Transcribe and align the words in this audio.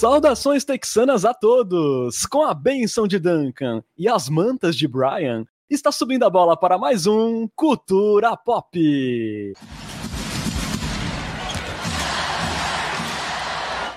Saudações 0.00 0.64
texanas 0.64 1.26
a 1.26 1.34
todos! 1.34 2.24
Com 2.24 2.40
a 2.40 2.54
benção 2.54 3.06
de 3.06 3.18
Duncan 3.18 3.84
e 3.98 4.08
as 4.08 4.30
mantas 4.30 4.74
de 4.74 4.88
Brian, 4.88 5.44
está 5.68 5.92
subindo 5.92 6.22
a 6.22 6.30
bola 6.30 6.56
para 6.56 6.78
mais 6.78 7.06
um 7.06 7.46
Cultura 7.54 8.34
Pop. 8.34 9.52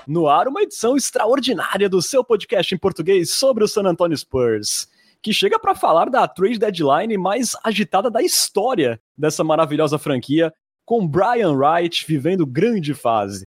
No 0.06 0.28
ar, 0.28 0.50
uma 0.50 0.64
edição 0.64 0.98
extraordinária 0.98 1.88
do 1.88 2.02
seu 2.02 2.22
podcast 2.22 2.76
em 2.76 2.78
português 2.78 3.30
sobre 3.30 3.64
o 3.64 3.68
San 3.70 3.84
Antonio 3.84 4.18
Spurs, 4.18 4.90
que 5.22 5.32
chega 5.32 5.58
para 5.58 5.74
falar 5.74 6.10
da 6.10 6.28
trade 6.28 6.60
deadline 6.60 7.18
mais 7.18 7.56
agitada 7.64 8.12
da 8.12 8.22
história 8.22 9.00
dessa 9.18 9.42
maravilhosa 9.42 9.98
franquia, 9.98 10.54
com 10.84 11.08
Brian 11.08 11.54
Wright 11.54 12.06
vivendo 12.06 12.46
grande 12.46 12.94
fase. 12.94 13.46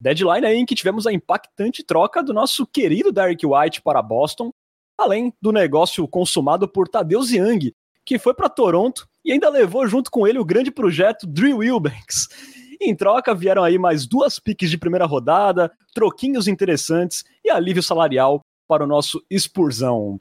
Deadline 0.00 0.46
aí 0.46 0.56
em 0.56 0.66
que 0.66 0.74
tivemos 0.74 1.06
a 1.06 1.12
impactante 1.12 1.82
troca 1.82 2.22
do 2.22 2.32
nosso 2.34 2.66
querido 2.66 3.10
Derek 3.10 3.46
White 3.46 3.82
para 3.82 4.02
Boston, 4.02 4.52
além 4.98 5.32
do 5.40 5.52
negócio 5.52 6.06
consumado 6.06 6.68
por 6.68 6.88
Tadeusz 6.88 7.30
Young, 7.30 7.72
que 8.04 8.18
foi 8.18 8.34
para 8.34 8.48
Toronto 8.48 9.06
e 9.24 9.32
ainda 9.32 9.48
levou 9.48 9.86
junto 9.88 10.10
com 10.10 10.26
ele 10.26 10.38
o 10.38 10.44
grande 10.44 10.70
projeto 10.70 11.26
Drew 11.26 11.58
Wilbanks. 11.58 12.28
Em 12.80 12.94
troca, 12.94 13.34
vieram 13.34 13.64
aí 13.64 13.78
mais 13.78 14.06
duas 14.06 14.38
piques 14.38 14.70
de 14.70 14.78
primeira 14.78 15.06
rodada, 15.06 15.72
troquinhos 15.94 16.46
interessantes 16.46 17.24
e 17.44 17.50
alívio 17.50 17.82
salarial 17.82 18.40
para 18.68 18.84
o 18.84 18.86
nosso 18.86 19.24
Spurzão. 19.32 20.20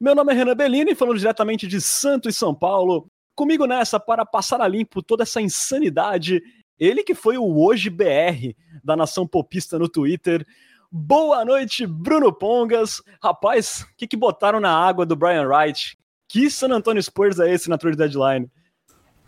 Meu 0.00 0.14
nome 0.14 0.32
é 0.32 0.36
Renan 0.36 0.54
Bellini, 0.54 0.94
falando 0.94 1.18
diretamente 1.18 1.66
de 1.66 1.80
Santo 1.80 2.28
e 2.28 2.32
São 2.32 2.54
Paulo. 2.54 3.08
Comigo 3.34 3.66
nessa 3.66 3.98
para 3.98 4.24
passar 4.26 4.60
a 4.60 4.68
limpo 4.68 5.02
toda 5.02 5.22
essa 5.22 5.40
insanidade 5.40 6.42
ele 6.78 7.02
que 7.02 7.14
foi 7.14 7.36
o 7.36 7.58
Hoje 7.58 7.90
BR 7.90 8.54
da 8.84 8.96
Nação 8.96 9.26
Popista 9.26 9.78
no 9.78 9.88
Twitter. 9.88 10.46
Boa 10.90 11.44
noite, 11.44 11.86
Bruno 11.86 12.32
Pongas. 12.32 13.02
Rapaz, 13.22 13.82
o 13.82 13.96
que, 13.96 14.06
que 14.06 14.16
botaram 14.16 14.60
na 14.60 14.70
água 14.70 15.04
do 15.04 15.16
Brian 15.16 15.46
Wright? 15.46 15.98
Que 16.28 16.50
San 16.50 16.68
Antonio 16.68 17.02
Spurs 17.02 17.38
é 17.38 17.52
esse 17.52 17.68
na 17.68 17.78
trade 17.78 17.96
deadline? 17.96 18.50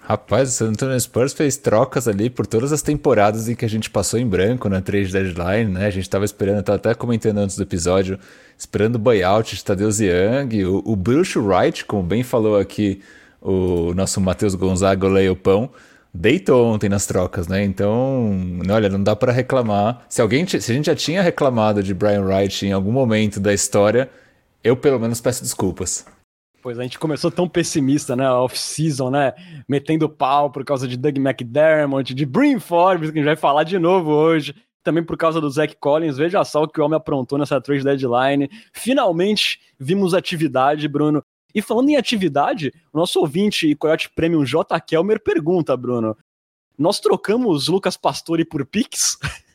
Rapaz, 0.03 0.49
o 0.49 0.53
San 0.53 0.69
Antonio 0.71 0.99
Spurs 0.99 1.33
fez 1.33 1.57
trocas 1.59 2.09
ali 2.09 2.31
por 2.31 2.47
todas 2.47 2.73
as 2.73 2.81
temporadas 2.81 3.49
em 3.49 3.55
que 3.55 3.65
a 3.65 3.69
gente 3.69 3.91
passou 3.91 4.19
em 4.19 4.27
branco 4.27 4.69
na 4.69 4.81
trade 4.81 5.13
deadline, 5.13 5.71
né? 5.71 5.87
A 5.87 5.91
gente 5.91 6.09
tava 6.09 6.25
esperando, 6.25 6.63
tava 6.63 6.77
até 6.77 6.95
comentando 6.95 7.39
antes 7.39 7.57
do 7.57 7.63
episódio, 7.63 8.19
esperando 8.57 8.97
o 8.97 8.99
buyout 8.99 9.55
de 9.55 9.63
Tadeusz 9.63 10.01
Young, 10.01 10.65
o, 10.65 10.83
o 10.85 10.97
Bruce 10.97 11.39
Wright, 11.39 11.85
como 11.85 12.03
bem 12.03 12.23
falou 12.23 12.59
aqui 12.59 13.03
o 13.41 13.93
nosso 13.95 14.21
Matheus 14.21 14.55
Gonzaga, 14.55 15.07
o 15.07 15.11
Leopão, 15.11 15.71
deitou 16.13 16.67
ontem 16.67 16.89
nas 16.89 17.07
trocas, 17.07 17.49
né? 17.49 17.65
Então, 17.65 18.31
olha, 18.69 18.89
não 18.89 19.03
dá 19.03 19.15
para 19.15 19.33
reclamar. 19.33 20.05
Se 20.09 20.21
alguém, 20.21 20.47
se 20.47 20.57
a 20.57 20.75
gente 20.75 20.87
já 20.87 20.95
tinha 20.95 21.23
reclamado 21.23 21.83
de 21.83 21.95
Brian 21.95 22.23
Wright 22.23 22.67
em 22.67 22.73
algum 22.73 22.93
momento 22.93 23.41
da 23.41 23.55
história, 23.55 24.11
eu 24.63 24.77
pelo 24.77 24.99
menos 24.99 25.21
peço 25.21 25.43
desculpas. 25.43 26.07
Pois 26.63 26.79
a 26.79 26.83
gente 26.83 26.99
começou 26.99 27.31
tão 27.31 27.49
pessimista, 27.49 28.15
né? 28.15 28.31
Off-season, 28.31 29.11
né? 29.11 29.33
Metendo 29.67 30.09
pau 30.09 30.51
por 30.51 30.65
causa 30.65 30.87
de 30.87 30.97
Doug 30.97 31.17
McDermott, 31.17 32.13
de 32.13 32.27
Brim 32.27 32.59
Forbes, 32.59 33.11
que 33.11 33.19
a 33.19 33.21
gente 33.23 33.27
vai 33.27 33.37
falar 33.37 33.65
de 33.65 33.79
novo 33.79 34.11
hoje. 34.11 34.55
Também 34.83 35.03
por 35.03 35.17
causa 35.17 35.41
do 35.41 35.51
Zach 35.51 35.75
Collins. 35.81 36.19
Veja 36.19 36.45
só 36.45 36.63
o 36.63 36.69
que 36.69 36.81
o 36.81 36.85
homem 36.85 36.97
aprontou 36.97 37.39
nessa 37.39 37.61
trade 37.61 37.85
deadline. 37.85 38.51
Finalmente 38.75 39.59
vimos 39.79 40.13
atividade, 40.13 40.87
Bruno. 40.87 41.23
E 41.55 41.63
falando 41.63 41.89
em 41.91 41.97
atividade, 41.97 42.73
o 42.93 42.99
nosso 42.99 43.21
ouvinte 43.21 43.69
e 43.69 43.75
Coyote 43.75 44.11
Premium 44.11 44.45
J. 44.45 44.81
Kelmer 44.81 45.23
pergunta, 45.23 45.77
Bruno: 45.77 46.17
nós 46.79 47.01
trocamos 47.01 47.69
Lucas 47.69 47.97
Pastore 47.97 48.45
por 48.45 48.65
Pix? 48.65 49.19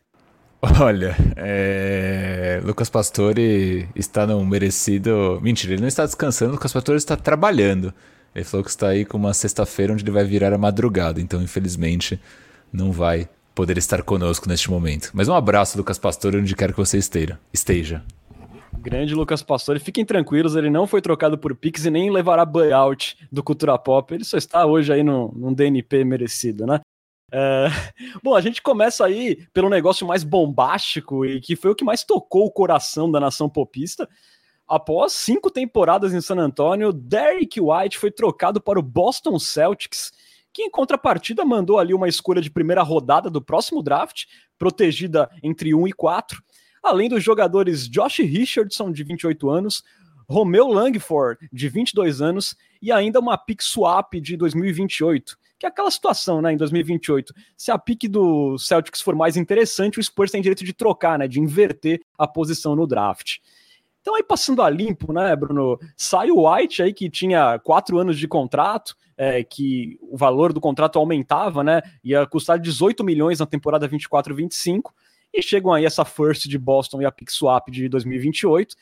Olha, 0.82 1.16
é... 1.36 2.60
Lucas 2.64 2.90
Pastore 2.90 3.88
está 3.96 4.26
no 4.26 4.44
merecido. 4.46 5.40
Mentira, 5.42 5.74
ele 5.74 5.82
não 5.82 5.88
está 5.88 6.06
descansando, 6.06 6.54
Lucas 6.54 6.74
Pastore 6.74 6.98
está 6.98 7.16
trabalhando. 7.16 7.94
Ele 8.34 8.44
falou 8.44 8.64
que 8.64 8.70
está 8.70 8.90
aí 8.90 9.06
com 9.06 9.18
uma 9.18 9.34
sexta-feira 9.34 9.94
onde 9.94 10.04
ele 10.04 10.12
vai 10.12 10.26
virar 10.26 10.52
a 10.54 10.58
madrugada, 10.58 11.22
então 11.22 11.42
infelizmente 11.42 12.20
não 12.72 12.92
vai 12.92 13.30
poder 13.54 13.78
estar 13.78 14.04
conosco 14.04 14.50
neste 14.50 14.70
momento. 14.70 15.12
Mas 15.14 15.30
um 15.30 15.34
abraço, 15.34 15.78
Lucas 15.78 15.98
Pastore, 15.98 16.38
onde 16.38 16.56
quer 16.56 16.72
que 16.72 16.78
você 16.78 16.98
esteja. 16.98 17.40
esteja. 17.54 18.04
Grande 18.86 19.16
Lucas 19.16 19.42
Pastore, 19.42 19.80
fiquem 19.80 20.06
tranquilos, 20.06 20.56
ele 20.56 20.70
não 20.70 20.86
foi 20.86 21.02
trocado 21.02 21.40
por 21.40 21.56
Pix 21.56 21.86
e 21.86 21.90
nem 21.90 22.12
levará 22.12 22.46
buyout 22.46 23.18
do 23.32 23.42
Cultura 23.42 23.80
Pop, 23.80 24.14
ele 24.14 24.24
só 24.24 24.38
está 24.38 24.64
hoje 24.64 24.94
aí 24.94 25.02
num, 25.02 25.32
num 25.36 25.52
DNP 25.52 26.04
merecido, 26.04 26.68
né? 26.68 26.82
É... 27.32 27.66
Bom, 28.24 28.36
a 28.36 28.42
gente 28.42 28.62
começa 28.62 29.04
aí 29.04 29.44
pelo 29.52 29.72
negócio 29.72 30.06
mais 30.06 30.24
bombástico 30.24 31.26
e 31.26 31.42
que 31.42 31.56
foi 31.56 31.72
o 31.72 31.76
que 31.76 31.84
mais 31.84 32.04
tocou 32.04 32.46
o 32.46 32.52
coração 32.52 33.10
da 33.10 33.20
nação 33.20 33.50
popista. 33.50 34.08
Após 34.68 35.14
cinco 35.14 35.50
temporadas 35.50 36.14
em 36.14 36.22
San 36.22 36.38
Antonio, 36.38 36.94
Derek 36.94 37.60
White 37.60 37.98
foi 37.98 38.12
trocado 38.12 38.62
para 38.62 38.80
o 38.80 38.84
Boston 38.84 39.40
Celtics, 39.40 40.12
que 40.54 40.62
em 40.62 40.70
contrapartida 40.70 41.44
mandou 41.44 41.80
ali 41.80 41.92
uma 41.92 42.08
escolha 42.08 42.40
de 42.40 42.52
primeira 42.52 42.84
rodada 42.84 43.32
do 43.32 43.42
próximo 43.42 43.82
draft, 43.82 44.26
protegida 44.60 45.28
entre 45.42 45.74
1 45.74 45.88
e 45.88 45.92
4, 45.92 46.40
além 46.86 47.10
dos 47.10 47.24
jogadores 47.24 47.90
Josh 47.90 48.20
Richardson, 48.20 48.92
de 48.92 49.04
28 49.04 49.50
anos, 49.50 49.84
Romeu 50.30 50.68
Langford, 50.68 51.50
de 51.52 51.68
22 51.70 52.22
anos, 52.22 52.56
e 52.82 52.92
ainda 52.92 53.20
uma 53.20 53.38
pick 53.38 53.62
swap 53.62 54.14
de 54.16 54.38
2028, 54.38 55.38
que 55.58 55.66
é 55.66 55.70
aquela 55.70 55.90
situação, 55.90 56.42
né, 56.42 56.54
em 56.54 56.58
2028. 56.58 57.34
Se 57.58 57.72
a 57.72 57.78
pick 57.78 58.08
do 58.08 58.58
Celtics 58.58 59.02
for 59.02 59.16
mais 59.16 59.36
interessante, 59.36 60.00
o 60.00 60.04
Spurs 60.04 60.32
tem 60.32 60.42
direito 60.42 60.64
de 60.64 60.74
trocar, 60.74 61.18
né, 61.18 61.28
de 61.28 61.40
inverter 61.40 62.02
a 62.18 62.28
posição 62.28 62.76
no 62.76 62.88
draft. 62.88 63.38
Então 64.02 64.16
aí 64.16 64.24
passando 64.24 64.62
a 64.62 64.70
limpo, 64.70 65.12
né, 65.12 65.36
Bruno, 65.36 65.80
sai 65.98 66.30
o 66.30 66.48
White 66.48 66.84
aí 66.84 66.94
que 66.94 67.10
tinha 67.10 67.58
quatro 67.60 67.98
anos 67.98 68.20
de 68.20 68.28
contrato, 68.28 68.96
é, 69.18 69.44
que 69.44 69.98
o 70.02 70.16
valor 70.16 70.54
do 70.54 70.62
contrato 70.62 71.00
aumentava, 71.00 71.64
né, 71.64 71.82
ia 72.04 72.26
custar 72.28 72.60
18 72.60 73.04
milhões 73.04 73.40
na 73.40 73.48
temporada 73.48 73.90
24-25, 73.90 74.92
e 75.36 75.42
chegam 75.42 75.74
aí 75.74 75.84
essa 75.84 76.06
first 76.06 76.48
de 76.48 76.58
Boston 76.58 77.02
e 77.02 77.06
a 77.06 77.12
pick 77.12 77.30
swap 77.30 77.70
de 77.70 77.90
2028. 77.90 78.76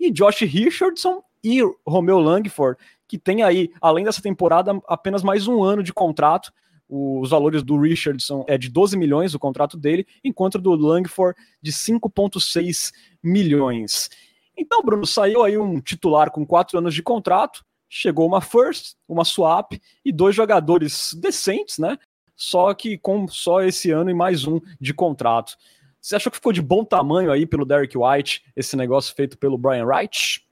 E 0.00 0.10
Josh 0.10 0.40
Richardson 0.40 1.22
e 1.44 1.60
Romeo 1.86 2.18
Langford, 2.18 2.80
que 3.06 3.18
tem 3.18 3.42
aí, 3.42 3.70
além 3.80 4.04
dessa 4.04 4.22
temporada, 4.22 4.80
apenas 4.88 5.22
mais 5.22 5.46
um 5.46 5.62
ano 5.62 5.82
de 5.82 5.92
contrato. 5.92 6.50
Os 6.88 7.28
valores 7.28 7.62
do 7.62 7.78
Richardson 7.78 8.44
é 8.48 8.56
de 8.56 8.70
12 8.70 8.96
milhões, 8.96 9.34
o 9.34 9.38
contrato 9.38 9.76
dele, 9.76 10.06
enquanto 10.24 10.58
do 10.58 10.74
Langford 10.74 11.38
de 11.60 11.70
5,6 11.70 12.92
milhões. 13.22 14.08
Então, 14.56 14.82
Bruno, 14.82 15.06
saiu 15.06 15.44
aí 15.44 15.58
um 15.58 15.80
titular 15.80 16.30
com 16.30 16.46
quatro 16.46 16.78
anos 16.78 16.94
de 16.94 17.02
contrato, 17.02 17.62
chegou 17.88 18.26
uma 18.26 18.40
first, 18.40 18.94
uma 19.06 19.24
swap 19.24 19.72
e 20.04 20.10
dois 20.10 20.34
jogadores 20.34 21.14
decentes, 21.14 21.78
né? 21.78 21.98
Só 22.34 22.72
que 22.72 22.96
com 22.96 23.26
só 23.26 23.62
esse 23.62 23.90
ano 23.90 24.10
e 24.10 24.14
mais 24.14 24.46
um 24.46 24.60
de 24.80 24.94
contrato. 24.94 25.56
Você 26.00 26.16
achou 26.16 26.30
que 26.30 26.36
ficou 26.36 26.52
de 26.52 26.62
bom 26.62 26.84
tamanho 26.84 27.30
aí 27.30 27.44
pelo 27.46 27.64
Derek 27.64 27.96
White, 27.96 28.42
esse 28.56 28.76
negócio 28.76 29.14
feito 29.14 29.36
pelo 29.36 29.58
Brian 29.58 29.84
Wright? 29.84 30.42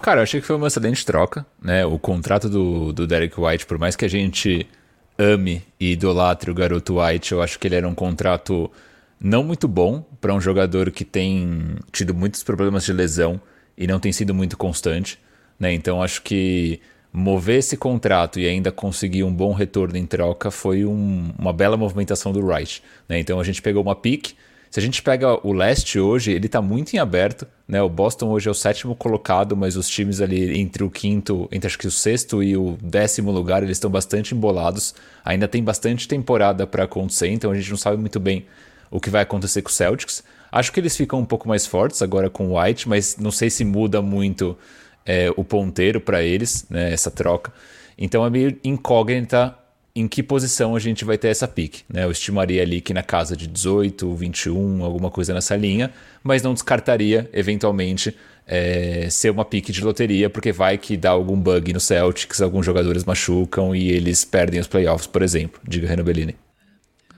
Cara, 0.00 0.20
eu 0.20 0.22
achei 0.24 0.40
que 0.40 0.46
foi 0.46 0.56
uma 0.56 0.66
excelente 0.66 1.06
troca, 1.06 1.46
né? 1.62 1.86
O 1.86 1.98
contrato 1.98 2.48
do, 2.48 2.92
do 2.92 3.06
Derek 3.06 3.38
White, 3.38 3.66
por 3.66 3.78
mais 3.78 3.94
que 3.94 4.04
a 4.04 4.08
gente 4.08 4.66
ame 5.16 5.62
e 5.78 5.92
idolatre 5.92 6.50
o 6.50 6.54
garoto 6.54 7.00
White, 7.00 7.32
eu 7.32 7.42
acho 7.42 7.58
que 7.58 7.68
ele 7.68 7.76
era 7.76 7.88
um 7.88 7.94
contrato 7.94 8.70
não 9.20 9.44
muito 9.44 9.68
bom 9.68 10.00
para 10.20 10.34
um 10.34 10.40
jogador 10.40 10.90
que 10.90 11.04
tem 11.04 11.76
tido 11.92 12.12
muitos 12.12 12.42
problemas 12.42 12.84
de 12.84 12.92
lesão 12.92 13.40
e 13.78 13.86
não 13.86 14.00
tem 14.00 14.12
sido 14.12 14.34
muito 14.34 14.56
constante, 14.56 15.20
né? 15.58 15.72
Então 15.72 16.02
acho 16.02 16.22
que 16.22 16.80
mover 17.12 17.58
esse 17.58 17.76
contrato 17.76 18.40
e 18.40 18.46
ainda 18.46 18.72
conseguir 18.72 19.22
um 19.22 19.32
bom 19.32 19.52
retorno 19.52 19.96
em 19.98 20.06
troca 20.06 20.50
foi 20.50 20.84
um, 20.84 21.30
uma 21.38 21.52
bela 21.52 21.76
movimentação 21.76 22.32
do 22.32 22.44
Wright. 22.44 22.82
Né? 23.08 23.18
Então 23.20 23.38
a 23.38 23.44
gente 23.44 23.60
pegou 23.60 23.82
uma 23.82 23.94
pick. 23.94 24.34
Se 24.70 24.80
a 24.80 24.82
gente 24.82 25.02
pega 25.02 25.46
o 25.46 25.52
leste 25.52 26.00
hoje, 26.00 26.32
ele 26.32 26.46
está 26.46 26.62
muito 26.62 26.94
em 26.94 26.98
aberto. 26.98 27.46
Né? 27.68 27.82
O 27.82 27.90
Boston 27.90 28.30
hoje 28.30 28.48
é 28.48 28.50
o 28.50 28.54
sétimo 28.54 28.96
colocado, 28.96 29.54
mas 29.54 29.76
os 29.76 29.86
times 29.86 30.22
ali 30.22 30.58
entre 30.58 30.82
o 30.82 30.88
quinto, 30.88 31.46
entre 31.52 31.66
acho 31.66 31.78
que 31.78 31.86
o 31.86 31.90
sexto 31.90 32.42
e 32.42 32.56
o 32.56 32.78
décimo 32.82 33.30
lugar, 33.30 33.62
eles 33.62 33.76
estão 33.76 33.90
bastante 33.90 34.34
embolados. 34.34 34.94
Ainda 35.22 35.46
tem 35.46 35.62
bastante 35.62 36.08
temporada 36.08 36.66
para 36.66 36.84
acontecer, 36.84 37.28
então 37.28 37.50
a 37.50 37.54
gente 37.54 37.68
não 37.68 37.76
sabe 37.76 37.98
muito 37.98 38.18
bem 38.18 38.46
o 38.90 38.98
que 38.98 39.10
vai 39.10 39.20
acontecer 39.20 39.60
com 39.60 39.68
o 39.68 39.72
Celtics. 39.72 40.24
Acho 40.50 40.72
que 40.72 40.80
eles 40.80 40.96
ficam 40.96 41.18
um 41.18 41.24
pouco 41.26 41.46
mais 41.46 41.66
fortes 41.66 42.00
agora 42.00 42.30
com 42.30 42.48
o 42.48 42.58
White, 42.58 42.88
mas 42.88 43.18
não 43.18 43.30
sei 43.30 43.50
se 43.50 43.64
muda 43.64 44.00
muito 44.00 44.56
é, 45.06 45.32
o 45.36 45.44
ponteiro 45.44 46.00
para 46.00 46.22
eles, 46.22 46.66
né, 46.68 46.92
essa 46.92 47.10
troca. 47.10 47.52
Então 47.96 48.24
é 48.24 48.30
meio 48.30 48.58
incógnita 48.64 49.56
em 49.94 50.08
que 50.08 50.22
posição 50.22 50.74
a 50.74 50.78
gente 50.78 51.04
vai 51.04 51.18
ter 51.18 51.28
essa 51.28 51.46
pick. 51.46 51.80
Né? 51.88 52.04
Eu 52.04 52.10
estimaria 52.10 52.62
ali 52.62 52.80
que 52.80 52.94
na 52.94 53.02
casa 53.02 53.36
de 53.36 53.46
18, 53.46 54.14
21, 54.14 54.82
alguma 54.82 55.10
coisa 55.10 55.34
nessa 55.34 55.54
linha, 55.54 55.92
mas 56.22 56.42
não 56.42 56.54
descartaria 56.54 57.28
eventualmente 57.32 58.16
é, 58.46 59.08
ser 59.10 59.30
uma 59.30 59.44
pick 59.44 59.70
de 59.70 59.84
loteria, 59.84 60.30
porque 60.30 60.50
vai 60.50 60.78
que 60.78 60.96
dá 60.96 61.10
algum 61.10 61.36
bug 61.36 61.72
no 61.72 61.80
Celtics, 61.80 62.40
alguns 62.40 62.64
jogadores 62.64 63.04
machucam 63.04 63.76
e 63.76 63.90
eles 63.90 64.24
perdem 64.24 64.60
os 64.60 64.66
playoffs, 64.66 65.06
por 65.06 65.22
exemplo. 65.22 65.60
Diga, 65.66 65.86
Reno 65.86 66.02
Bellini. 66.02 66.36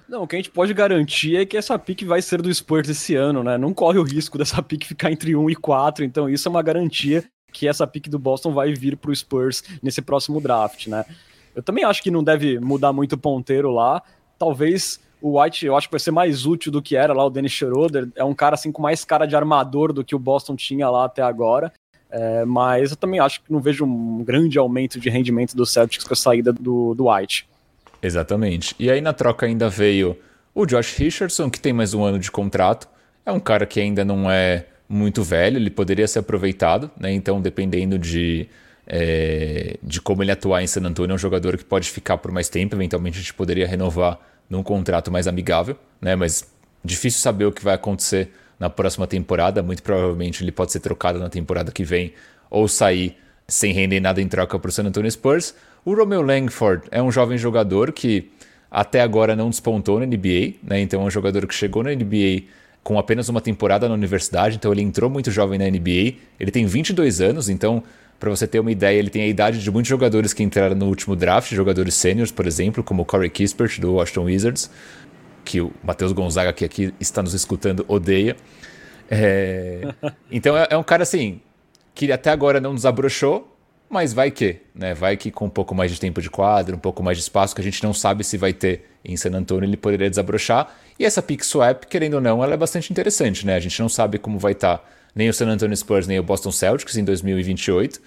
Não, 0.09 0.23
o 0.23 0.27
que 0.27 0.37
a 0.37 0.39
gente 0.39 0.51
pode 0.51 0.75
garantir 0.75 1.37
é 1.37 1.47
que 1.47 1.57
essa 1.57 1.79
pick 1.79 2.05
vai 2.05 2.21
ser 2.21 2.43
do 2.43 2.53
Spurs 2.53 2.89
esse 2.89 3.15
ano, 3.15 3.43
né? 3.43 3.57
Não 3.57 3.73
corre 3.73 3.99
o 3.99 4.03
risco 4.03 4.37
dessa 4.37 4.63
pick 4.63 4.85
ficar 4.85 5.11
entre 5.11 5.35
1 5.35 5.51
e 5.51 5.57
4, 5.57 6.05
então 6.05 6.29
isso 6.29 6.47
é 6.47 6.51
uma 6.51 6.63
garantia 6.63 7.25
que 7.55 7.69
essa 7.69 7.87
pick 7.87 8.09
do 8.09 8.19
Boston 8.19 8.53
vai 8.53 8.75
vir 8.75 8.97
para 8.97 9.11
o 9.11 9.17
Spurs 9.17 9.63
nesse 9.81 10.03
próximo 10.03 10.41
draft, 10.41 10.89
né? 10.89 11.05
Eu 11.55 11.63
também 11.63 11.85
acho 11.85 12.03
que 12.03 12.11
não 12.11 12.23
deve 12.23 12.59
mudar 12.59 12.93
muito 12.93 13.13
o 13.13 13.19
ponteiro 13.19 13.71
lá. 13.71 14.03
Talvez 14.39 15.01
o 15.23 15.41
White, 15.41 15.65
eu 15.65 15.77
acho 15.77 15.87
que 15.89 15.93
vai 15.93 16.01
ser 16.01 16.11
mais 16.11 16.45
útil 16.45 16.73
do 16.73 16.83
que 16.83 16.97
era 16.97 17.15
lá 17.15 17.25
o 17.25 17.31
Dennis 17.31 17.53
Schroeder. 17.53 18.09
É 18.17 18.25
um 18.25 18.35
cara 18.35 18.55
assim 18.57 18.73
com 18.73 18.83
mais 18.83 19.05
cara 19.05 19.25
de 19.25 19.37
armador 19.37 19.93
do 19.93 20.05
que 20.05 20.15
o 20.15 20.19
Boston 20.19 20.57
tinha 20.57 20.91
lá 20.91 21.05
até 21.05 21.23
agora. 21.23 21.73
É, 22.11 22.45
mas 22.45 22.91
eu 22.91 22.97
também 22.97 23.21
acho 23.21 23.41
que 23.41 23.53
não 23.53 23.61
vejo 23.61 23.85
um 23.85 24.23
grande 24.23 24.59
aumento 24.59 25.01
de 25.01 25.09
rendimento 25.09 25.57
do 25.57 25.65
Celtics 25.65 26.05
com 26.05 26.13
a 26.13 26.17
saída 26.17 26.53
do, 26.53 26.95
do 26.95 27.09
White. 27.09 27.49
Exatamente. 28.03 28.75
E 28.79 28.91
aí 28.91 29.01
na 29.01 29.13
troca 29.13 29.47
ainda 29.47 29.69
veio 29.69 30.19
o 30.55 30.67
Josh 30.67 30.97
Richardson, 30.97 31.49
que 31.49 31.61
tem 31.61 31.73
mais 31.73 31.95
um 31.95 32.05
ano 32.05 32.19
de 32.19 32.31
contrato. 32.31 32.89
É 33.25 33.33
um 33.33 33.41
cara 33.41 33.65
que 33.65 33.81
ainda 33.81 34.05
não 34.05 34.31
é 34.31 34.67
muito 34.89 35.23
velho, 35.23 35.57
ele 35.57 35.71
poderia 35.71 36.07
ser 36.07 36.21
aproveitado, 36.21 36.91
né? 36.99 37.13
Então, 37.13 37.41
dependendo 37.41 37.99
de, 37.99 38.49
é, 38.87 39.77
de 39.83 40.01
como 40.01 40.23
ele 40.23 40.31
atuar 40.31 40.63
em 40.63 40.67
San 40.67 40.83
Antonio, 40.83 41.13
é 41.13 41.15
um 41.15 41.19
jogador 41.19 41.57
que 41.57 41.65
pode 41.65 41.91
ficar 41.91 42.19
por 42.19 42.31
mais 42.31 42.49
tempo. 42.49 42.75
Eventualmente, 42.75 43.19
a 43.19 43.21
gente 43.21 43.35
poderia 43.35 43.67
renovar 43.67 44.19
num 44.49 44.63
contrato 44.63 45.11
mais 45.11 45.27
amigável, 45.27 45.77
né? 46.01 46.15
Mas 46.15 46.47
difícil 46.85 47.21
saber 47.21 47.47
o 47.47 47.53
que 47.53 47.65
vai 47.65 47.75
acontecer 47.75 48.31
na 48.59 48.69
próxima 48.69 49.07
temporada. 49.07 49.63
Muito 49.63 49.83
provavelmente 49.83 50.45
ele 50.45 50.53
pode 50.53 50.73
ser 50.73 50.81
trocado 50.81 51.19
na 51.19 51.29
temporada 51.29 51.73
que 51.73 51.85
vem 51.85 52.13
ou 52.51 52.69
sair 52.69 53.17
sem 53.49 53.73
render 53.73 54.01
nada 54.01 54.21
em 54.21 54.29
troca 54.29 54.59
para 54.59 54.69
o 54.69 54.73
San 54.73 54.85
Antonio 54.85 55.11
Spurs. 55.11 55.55
O 55.85 55.95
Romeo 55.95 56.23
Langford 56.23 56.87
é 56.91 57.03
um 57.03 57.11
jovem 57.11 57.37
jogador 57.37 57.93
que 57.93 58.31
até 58.71 59.01
agora 59.01 59.37
não 59.37 59.51
despontou 59.51 60.01
na 60.01 60.07
NBA, 60.07 60.55
né? 60.63 60.81
Então 60.81 61.03
é 61.03 61.05
um 61.05 61.11
jogador 61.11 61.47
que 61.47 61.55
chegou 61.55 61.83
na 61.83 61.91
NBA 61.91 62.45
com 62.85 62.99
apenas 62.99 63.31
uma 63.31 63.41
temporada 63.41 63.89
na 63.89 63.95
universidade, 63.95 64.57
então 64.57 64.71
ele 64.71 64.83
entrou 64.83 65.09
muito 65.09 65.31
jovem 65.31 65.59
na 65.59 65.65
NBA. 65.65 66.17
Ele 66.39 66.51
tem 66.53 66.67
22 66.67 67.23
anos, 67.23 67.49
então 67.49 67.83
para 68.21 68.31
você 68.31 68.47
ter 68.47 68.61
uma 68.61 68.71
ideia, 68.71 68.99
ele 68.99 69.11
tem 69.11 69.23
a 69.23 69.27
idade 69.27 69.63
de 69.63 69.71
muitos 69.71 69.89
jogadores 69.89 70.33
que 70.33 70.43
entraram 70.43 70.77
no 70.77 70.87
último 70.87 71.17
draft, 71.17 71.53
jogadores 71.53 71.95
sêniores, 71.95 72.31
por 72.31 72.47
exemplo, 72.47 72.85
como 72.85 73.03
o 73.03 73.05
Corey 73.05 73.31
Kispert 73.31 73.81
do 73.81 73.95
Washington 73.95 74.25
Wizards, 74.25 74.71
que 75.45 75.61
o 75.61 75.73
Matheus 75.83 76.13
Gonzaga 76.13 76.53
que 76.53 76.65
aqui 76.65 76.95
está 77.01 77.23
nos 77.23 77.35
escutando 77.35 77.85
odeia. 77.89 78.37
É... 79.11 79.93
Então 80.31 80.57
é, 80.57 80.69
é 80.71 80.77
um 80.77 80.83
cara 80.83 81.03
assim 81.03 81.41
que 81.95 82.11
até 82.13 82.31
agora 82.31 82.61
não 82.61 82.75
desabrochou, 82.75 83.57
mas 83.89 84.13
vai 84.13 84.31
que, 84.31 84.57
né? 84.75 84.93
Vai 84.95 85.17
que 85.17 85.31
com 85.31 85.47
um 85.47 85.51
pouco 85.51 85.75
mais 85.75 85.91
de 85.93 86.01
tempo 86.01 86.21
de 86.21 86.29
quadro, 86.29 86.75
um 86.75 86.79
pouco 86.79 87.03
mais 87.03 87.17
de 87.17 87.23
espaço 87.23 87.55
que 87.55 87.61
a 87.61 87.65
gente 87.65 87.83
não 87.83 87.95
sabe 87.95 88.25
se 88.25 88.37
vai 88.37 88.53
ter 88.53 88.87
em 89.05 89.17
San 89.17 89.31
Antonio, 89.31 89.69
ele 89.69 89.77
poderia 89.77 90.11
desabrochar. 90.11 90.75
E 90.99 91.05
essa 91.05 91.23
pick 91.23 91.45
swap, 91.45 91.85
querendo 91.85 92.15
ou 92.15 92.21
não, 92.21 92.43
ela 92.43 92.55
é 92.55 92.57
bastante 92.57 92.91
interessante, 92.93 93.45
né? 93.47 93.57
A 93.57 93.61
gente 93.61 93.81
não 93.81 93.89
sabe 93.89 94.19
como 94.19 94.39
vai 94.39 94.53
estar 94.53 94.79
tá 94.79 94.85
nem 95.15 95.29
o 95.29 95.35
San 95.35 95.49
Antonio 95.49 95.77
Spurs 95.77 96.07
nem 96.07 96.19
o 96.19 96.23
Boston 96.23 96.53
Celtics 96.53 96.97
em 96.97 97.05
2028. 97.05 98.01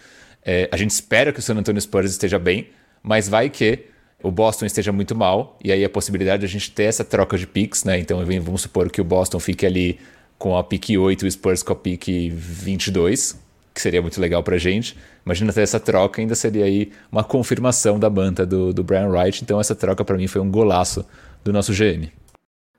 É, 0.46 0.70
a 0.72 0.78
gente 0.78 0.92
espera 0.92 1.32
que 1.34 1.40
o 1.40 1.42
San 1.42 1.56
Antonio 1.56 1.82
Spurs 1.82 2.12
esteja 2.12 2.40
bem, 2.40 2.70
mas 3.04 3.28
vai 3.28 3.50
que 3.50 3.86
o 4.22 4.32
Boston 4.32 4.66
esteja 4.66 4.92
muito 4.92 5.16
mal, 5.16 5.58
e 5.64 5.72
aí 5.72 5.86
a 5.86 5.90
possibilidade 5.90 6.42
de 6.42 6.46
a 6.46 6.50
gente 6.50 6.72
ter 6.72 6.84
essa 6.84 7.04
troca 7.04 7.38
de 7.38 7.46
picks, 7.46 7.84
né? 7.84 8.00
Então 8.00 8.24
vamos 8.42 8.62
supor 8.62 8.90
que 8.90 9.00
o 9.00 9.04
Boston 9.04 9.40
fique 9.40 9.66
ali 9.66 10.00
com 10.38 10.58
a 10.58 10.64
pick 10.64 10.98
8 10.98 11.26
e 11.26 11.28
o 11.28 11.32
Spurs 11.32 11.62
com 11.62 11.74
a 11.74 11.76
pick 11.76 12.32
22, 12.32 13.38
que 13.74 13.82
seria 13.82 14.02
muito 14.02 14.20
legal 14.20 14.42
pra 14.42 14.58
gente. 14.58 14.98
Imagina 15.26 15.54
ter 15.54 15.62
essa 15.62 15.80
troca, 15.80 16.22
ainda 16.22 16.34
seria 16.34 16.66
aí 16.66 16.92
uma 17.12 17.24
confirmação 17.24 18.00
da 18.00 18.10
banda 18.10 18.46
do, 18.46 18.74
do 18.74 18.84
Brian 18.84 19.10
Wright. 19.10 19.44
Então 19.44 19.60
essa 19.60 19.76
troca 19.76 20.04
para 20.04 20.18
mim 20.18 20.28
foi 20.28 20.42
um 20.42 20.50
golaço 20.50 21.06
do 21.44 21.54
nosso 21.54 21.72
GM. 21.74 22.10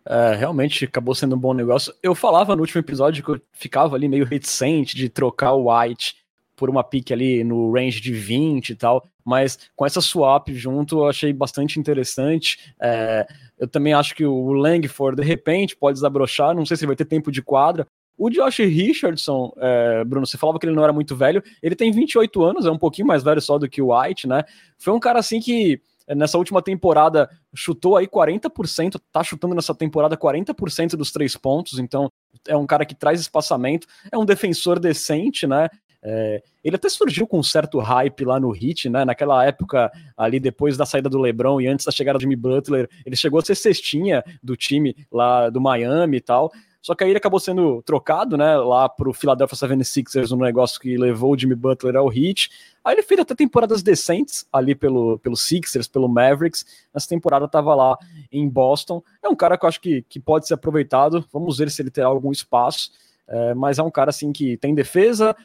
É, 0.09 0.35
realmente 0.35 0.87
acabou 0.87 1.15
sendo 1.15 1.37
um 1.37 1.39
bom 1.39 1.53
negócio. 1.53 1.93
Eu 2.03 2.15
falava 2.15 2.57
no 2.57 2.63
último 2.63 2.81
episódio 2.81 3.23
que 3.23 3.31
eu 3.31 3.41
ficava 3.53 3.95
ali 3.95 4.09
meio 4.09 4.25
reticente 4.25 4.97
de 4.97 5.09
trocar 5.11 5.53
o 5.53 5.71
White 5.71 6.17
por 6.57 6.71
uma 6.71 6.83
pick 6.83 7.13
ali 7.13 7.45
no 7.45 7.71
range 7.73 8.01
de 8.01 8.13
20 8.13 8.71
e 8.71 8.75
tal, 8.75 9.05
mas 9.25 9.59
com 9.77 9.85
essa 9.85 10.01
swap 10.01 10.49
junto 10.49 11.01
eu 11.01 11.09
achei 11.09 11.33
bastante 11.33 11.79
interessante. 11.79 12.75
É, 12.81 13.27
eu 13.59 13.69
também 13.69 13.93
acho 13.93 14.15
que 14.15 14.25
o 14.25 14.53
Langford, 14.53 15.21
de 15.21 15.27
repente, 15.27 15.77
pode 15.77 15.97
desabrochar, 15.97 16.55
não 16.55 16.65
sei 16.65 16.77
se 16.77 16.87
vai 16.87 16.97
ter 16.97 17.05
tempo 17.05 17.31
de 17.31 17.43
quadra, 17.43 17.87
o 18.19 18.29
Josh 18.29 18.59
Richardson, 18.59 19.53
é, 19.59 20.05
Bruno, 20.05 20.27
você 20.27 20.37
falava 20.37 20.59
que 20.59 20.67
ele 20.67 20.75
não 20.75 20.83
era 20.83 20.93
muito 20.93 21.15
velho, 21.15 21.41
ele 21.63 21.77
tem 21.77 21.93
28 21.93 22.43
anos, 22.43 22.67
é 22.67 22.71
um 22.71 22.77
pouquinho 22.77 23.07
mais 23.07 23.23
velho 23.23 23.41
só 23.41 23.59
do 23.59 23.69
que 23.69 23.81
o 23.81 23.97
White, 23.97 24.27
né? 24.27 24.43
Foi 24.77 24.93
um 24.93 24.99
cara 24.99 25.21
assim 25.21 25.39
que 25.39 25.81
nessa 26.15 26.39
última 26.39 26.63
temporada 26.63 27.29
chutou 27.55 27.97
aí 27.97 28.07
40%, 28.07 29.01
tá 29.13 29.23
chutando 29.23 29.55
nessa 29.55 29.75
temporada 29.75 30.17
40% 30.17 30.91
dos 30.97 31.13
três 31.13 31.37
pontos, 31.37 31.79
então 31.79 32.11
é 32.47 32.57
um 32.57 32.67
cara 32.67 32.85
que 32.85 32.95
traz 32.95 33.21
espaçamento, 33.21 33.87
é 34.11 34.17
um 34.17 34.25
defensor 34.25 34.79
decente, 34.79 35.47
né? 35.47 35.69
É, 36.01 36.43
ele 36.63 36.77
até 36.77 36.89
surgiu 36.89 37.27
com 37.27 37.41
um 37.41 37.43
certo 37.43 37.79
hype 37.79 38.25
lá 38.25 38.39
no 38.39 38.55
Heat, 38.55 38.89
né? 38.89 39.05
Naquela 39.05 39.45
época, 39.45 39.91
ali 40.17 40.39
depois 40.39 40.77
da 40.77 40.87
saída 40.87 41.09
do 41.09 41.19
LeBron 41.19 41.61
e 41.61 41.67
antes 41.67 41.85
da 41.85 41.93
chegada 41.93 42.19
do 42.19 42.23
Jimmy 42.23 42.37
Butler, 42.37 42.89
ele 43.05 43.17
chegou 43.17 43.41
a 43.41 43.43
ser 43.43 43.55
cestinha 43.55 44.23
do 44.43 44.57
time 44.57 44.95
lá 45.11 45.51
do 45.51 45.61
Miami 45.61 46.19
e 46.19 46.21
tal. 46.21 46.53
Só 46.81 46.95
que 46.95 47.05
aí 47.05 47.11
ele 47.11 47.19
acabou 47.19 47.41
sendo 47.41 47.83
trocado, 47.83 48.37
né, 48.37 48.57
lá 48.57 48.89
pro 48.89 49.13
Philadelphia 49.13 49.57
76ers, 49.57 50.33
um 50.33 50.41
negócio 50.41 50.81
que 50.81 50.97
levou 50.97 51.33
o 51.33 51.39
Jimmy 51.39 51.55
Butler 51.55 51.97
ao 51.97 52.13
Heat. 52.13 52.51
Aí 52.85 52.95
ele 52.95 53.03
fez 53.03 53.21
até 53.21 53.35
temporadas 53.35 53.83
decentes 53.83 54.47
ali 54.53 54.75
pelo, 54.75 55.19
pelo 55.19 55.37
Sixers, 55.37 55.89
pelo 55.89 56.09
Mavericks. 56.09 56.65
Nessa 56.95 57.09
temporada 57.09 57.49
tava 57.49 57.75
lá 57.75 57.99
em 58.31 58.49
Boston. 58.49 59.03
É 59.23 59.29
um 59.29 59.37
cara 59.37 59.59
que 59.59 59.65
eu 59.65 59.69
acho 59.69 59.81
que, 59.81 60.03
que 60.09 60.21
pode 60.21 60.47
ser 60.47 60.55
aproveitado. 60.55 61.25
Vamos 61.33 61.59
ver 61.59 61.71
se 61.71 61.83
ele 61.83 61.91
terá 61.91 62.07
algum 62.07 62.33
espaço. 62.33 62.91
É, 63.29 63.55
mas 63.55 63.79
é 63.79 63.83
um 63.83 63.91
cara 63.91 64.09
assim 64.09 64.33
que 64.33 64.57
tem 64.57 64.75
defesa, 64.75 65.37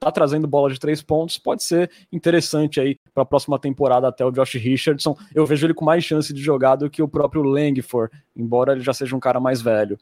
tá 0.00 0.10
trazendo 0.10 0.48
bola 0.48 0.72
de 0.72 0.78
três 0.78 1.00
pontos, 1.00 1.38
pode 1.38 1.62
ser 1.62 1.90
interessante 2.12 2.80
aí 2.80 2.98
para 3.14 3.22
a 3.22 3.26
próxima 3.26 3.58
temporada 3.58 4.08
até 4.08 4.24
o 4.24 4.32
Josh 4.32 4.54
Richardson. 4.54 5.16
Eu 5.32 5.46
vejo 5.46 5.64
ele 5.64 5.74
com 5.74 5.84
mais 5.84 6.02
chance 6.02 6.32
de 6.32 6.40
jogar 6.40 6.76
do 6.76 6.90
que 6.90 7.00
o 7.00 7.08
próprio 7.08 7.42
Langford, 7.42 8.12
embora 8.36 8.72
ele 8.72 8.80
já 8.80 8.92
seja 8.92 9.14
um 9.14 9.20
cara 9.20 9.38
mais 9.38 9.62
velho. 9.62 9.98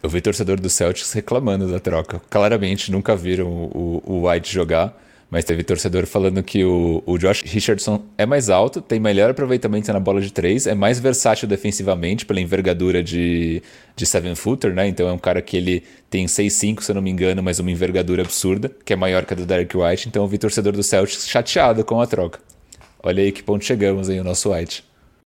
Eu 0.00 0.08
vi 0.08 0.20
torcedor 0.20 0.60
do 0.60 0.70
Celtics 0.70 1.12
reclamando 1.12 1.68
da 1.68 1.80
troca. 1.80 2.20
Claramente 2.30 2.92
nunca 2.92 3.16
viram 3.16 3.48
o, 3.48 4.02
o 4.06 4.28
White 4.28 4.52
jogar, 4.52 4.96
mas 5.28 5.44
teve 5.44 5.64
torcedor 5.64 6.06
falando 6.06 6.40
que 6.40 6.64
o, 6.64 7.02
o 7.04 7.18
Josh 7.18 7.42
Richardson 7.42 8.04
é 8.16 8.24
mais 8.24 8.48
alto, 8.48 8.80
tem 8.80 9.00
melhor 9.00 9.30
aproveitamento 9.30 9.92
na 9.92 9.98
bola 9.98 10.20
de 10.20 10.32
três, 10.32 10.68
é 10.68 10.74
mais 10.74 11.00
versátil 11.00 11.48
defensivamente 11.48 12.24
pela 12.24 12.40
envergadura 12.40 13.02
de, 13.02 13.60
de 13.96 14.06
seven 14.06 14.36
footer, 14.36 14.72
né? 14.72 14.86
Então 14.86 15.08
é 15.08 15.12
um 15.12 15.18
cara 15.18 15.42
que 15.42 15.56
ele 15.56 15.82
tem 16.08 16.26
6'5, 16.26 16.80
se 16.80 16.92
eu 16.92 16.94
não 16.94 17.02
me 17.02 17.10
engano, 17.10 17.42
mas 17.42 17.58
uma 17.58 17.70
envergadura 17.70 18.22
absurda, 18.22 18.70
que 18.84 18.92
é 18.92 18.96
maior 18.96 19.24
que 19.24 19.34
a 19.34 19.36
do 19.36 19.44
Derek 19.44 19.76
White. 19.76 20.08
Então 20.08 20.22
eu 20.22 20.28
vi 20.28 20.38
torcedor 20.38 20.74
do 20.74 20.82
Celtics 20.82 21.28
chateado 21.28 21.84
com 21.84 22.00
a 22.00 22.06
troca. 22.06 22.38
Olha 23.02 23.22
aí 23.22 23.32
que 23.32 23.42
ponto 23.42 23.64
chegamos 23.64 24.08
aí, 24.08 24.20
o 24.20 24.24
nosso 24.24 24.52
White. 24.52 24.84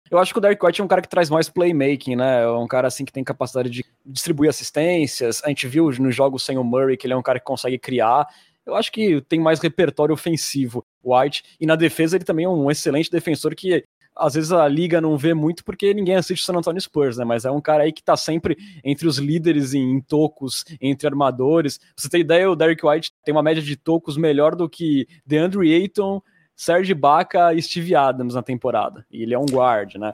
Eu 0.10 0.18
acho 0.18 0.34
que 0.34 0.40
o 0.40 0.42
Derek 0.42 0.66
White 0.66 0.82
é 0.82 0.84
um 0.84 0.88
cara 0.88 1.02
que 1.02 1.10
traz 1.10 1.30
mais 1.30 1.50
playmaking, 1.50 2.16
né? 2.16 2.44
É 2.44 2.50
um 2.50 2.68
cara 2.68 2.88
assim 2.88 3.06
que 3.06 3.12
tem 3.12 3.24
capacidade 3.24 3.70
de 3.70 3.86
distribuir 4.06 4.50
assistências. 4.50 5.42
A 5.44 5.50
gente 5.50 5.68
viu 5.68 5.92
nos 6.00 6.16
jogos 6.16 6.44
sem 6.44 6.58
o 6.58 6.64
Murray 6.64 6.98
que 6.98 7.06
ele 7.06 7.14
é 7.14 7.18
um 7.18 7.22
cara 7.22 7.40
que 7.40 7.46
consegue 7.46 7.78
criar. 7.78 8.28
Eu 8.66 8.76
acho 8.76 8.92
que 8.92 9.22
tem 9.22 9.40
mais 9.40 9.60
repertório 9.60 10.14
ofensivo, 10.14 10.86
White. 11.04 11.44
E 11.60 11.66
na 11.66 11.76
defesa 11.76 12.18
ele 12.18 12.24
também 12.24 12.46
é 12.46 12.50
um 12.50 12.70
excelente 12.72 13.12
defensor 13.12 13.56
que 13.56 13.84
às 14.16 14.34
vezes 14.34 14.52
a 14.52 14.68
liga 14.68 15.00
não 15.00 15.18
vê 15.18 15.34
muito 15.34 15.64
porque 15.64 15.94
ninguém 15.94 16.16
assiste 16.16 16.42
o 16.42 16.46
San 16.46 16.58
Antonio 16.58 16.82
Spurs, 16.82 17.18
né? 17.18 17.24
Mas 17.24 17.46
é 17.46 17.52
um 17.52 17.62
cara 17.62 17.84
aí 17.84 17.94
que 17.94 18.04
tá 18.04 18.18
sempre 18.18 18.58
entre 18.84 19.08
os 19.08 19.18
líderes 19.18 19.74
em, 19.74 19.96
em 19.96 20.02
tocos, 20.02 20.66
entre 20.82 21.08
armadores. 21.08 21.78
Pra 21.78 21.88
você 21.96 22.10
ter 22.10 22.20
ideia, 22.20 22.50
o 22.50 22.56
Derek 22.56 22.86
White 22.86 23.12
tem 23.24 23.34
uma 23.34 23.44
média 23.44 23.62
de 23.62 23.76
tocos 23.76 24.18
melhor 24.18 24.56
do 24.56 24.68
que 24.68 25.08
DeAndre 25.26 25.74
Ayton, 25.74 26.22
Serge 26.60 26.94
Baca 26.94 27.54
e 27.54 27.62
Steve 27.62 27.96
Adams 27.96 28.36
na 28.36 28.44
temporada. 28.44 29.06
E 29.10 29.24
ele 29.24 29.34
é 29.34 29.40
um 29.40 29.46
guard, 29.46 29.96
né? 29.96 30.14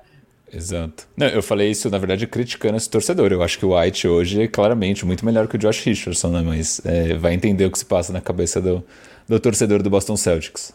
Exato. 0.53 1.07
Não, 1.17 1.25
eu 1.25 1.41
falei 1.41 1.71
isso, 1.71 1.89
na 1.89 1.97
verdade, 1.97 2.27
criticando 2.27 2.77
esse 2.77 2.87
torcedor. 2.87 3.31
Eu 3.31 3.41
acho 3.41 3.57
que 3.57 3.65
o 3.65 3.75
White 3.75 4.07
hoje 4.07 4.43
é 4.43 4.47
claramente 4.47 5.03
muito 5.07 5.25
melhor 5.25 5.47
que 5.47 5.55
o 5.55 5.57
Josh 5.57 5.83
Richardson, 5.83 6.29
né? 6.29 6.41
Mas 6.43 6.85
é, 6.85 7.15
vai 7.15 7.33
entender 7.33 7.65
o 7.65 7.71
que 7.71 7.79
se 7.79 7.85
passa 7.85 8.13
na 8.13 8.21
cabeça 8.21 8.61
do, 8.61 8.85
do 9.27 9.39
torcedor 9.39 9.81
do 9.81 9.89
Boston 9.89 10.15
Celtics. 10.15 10.71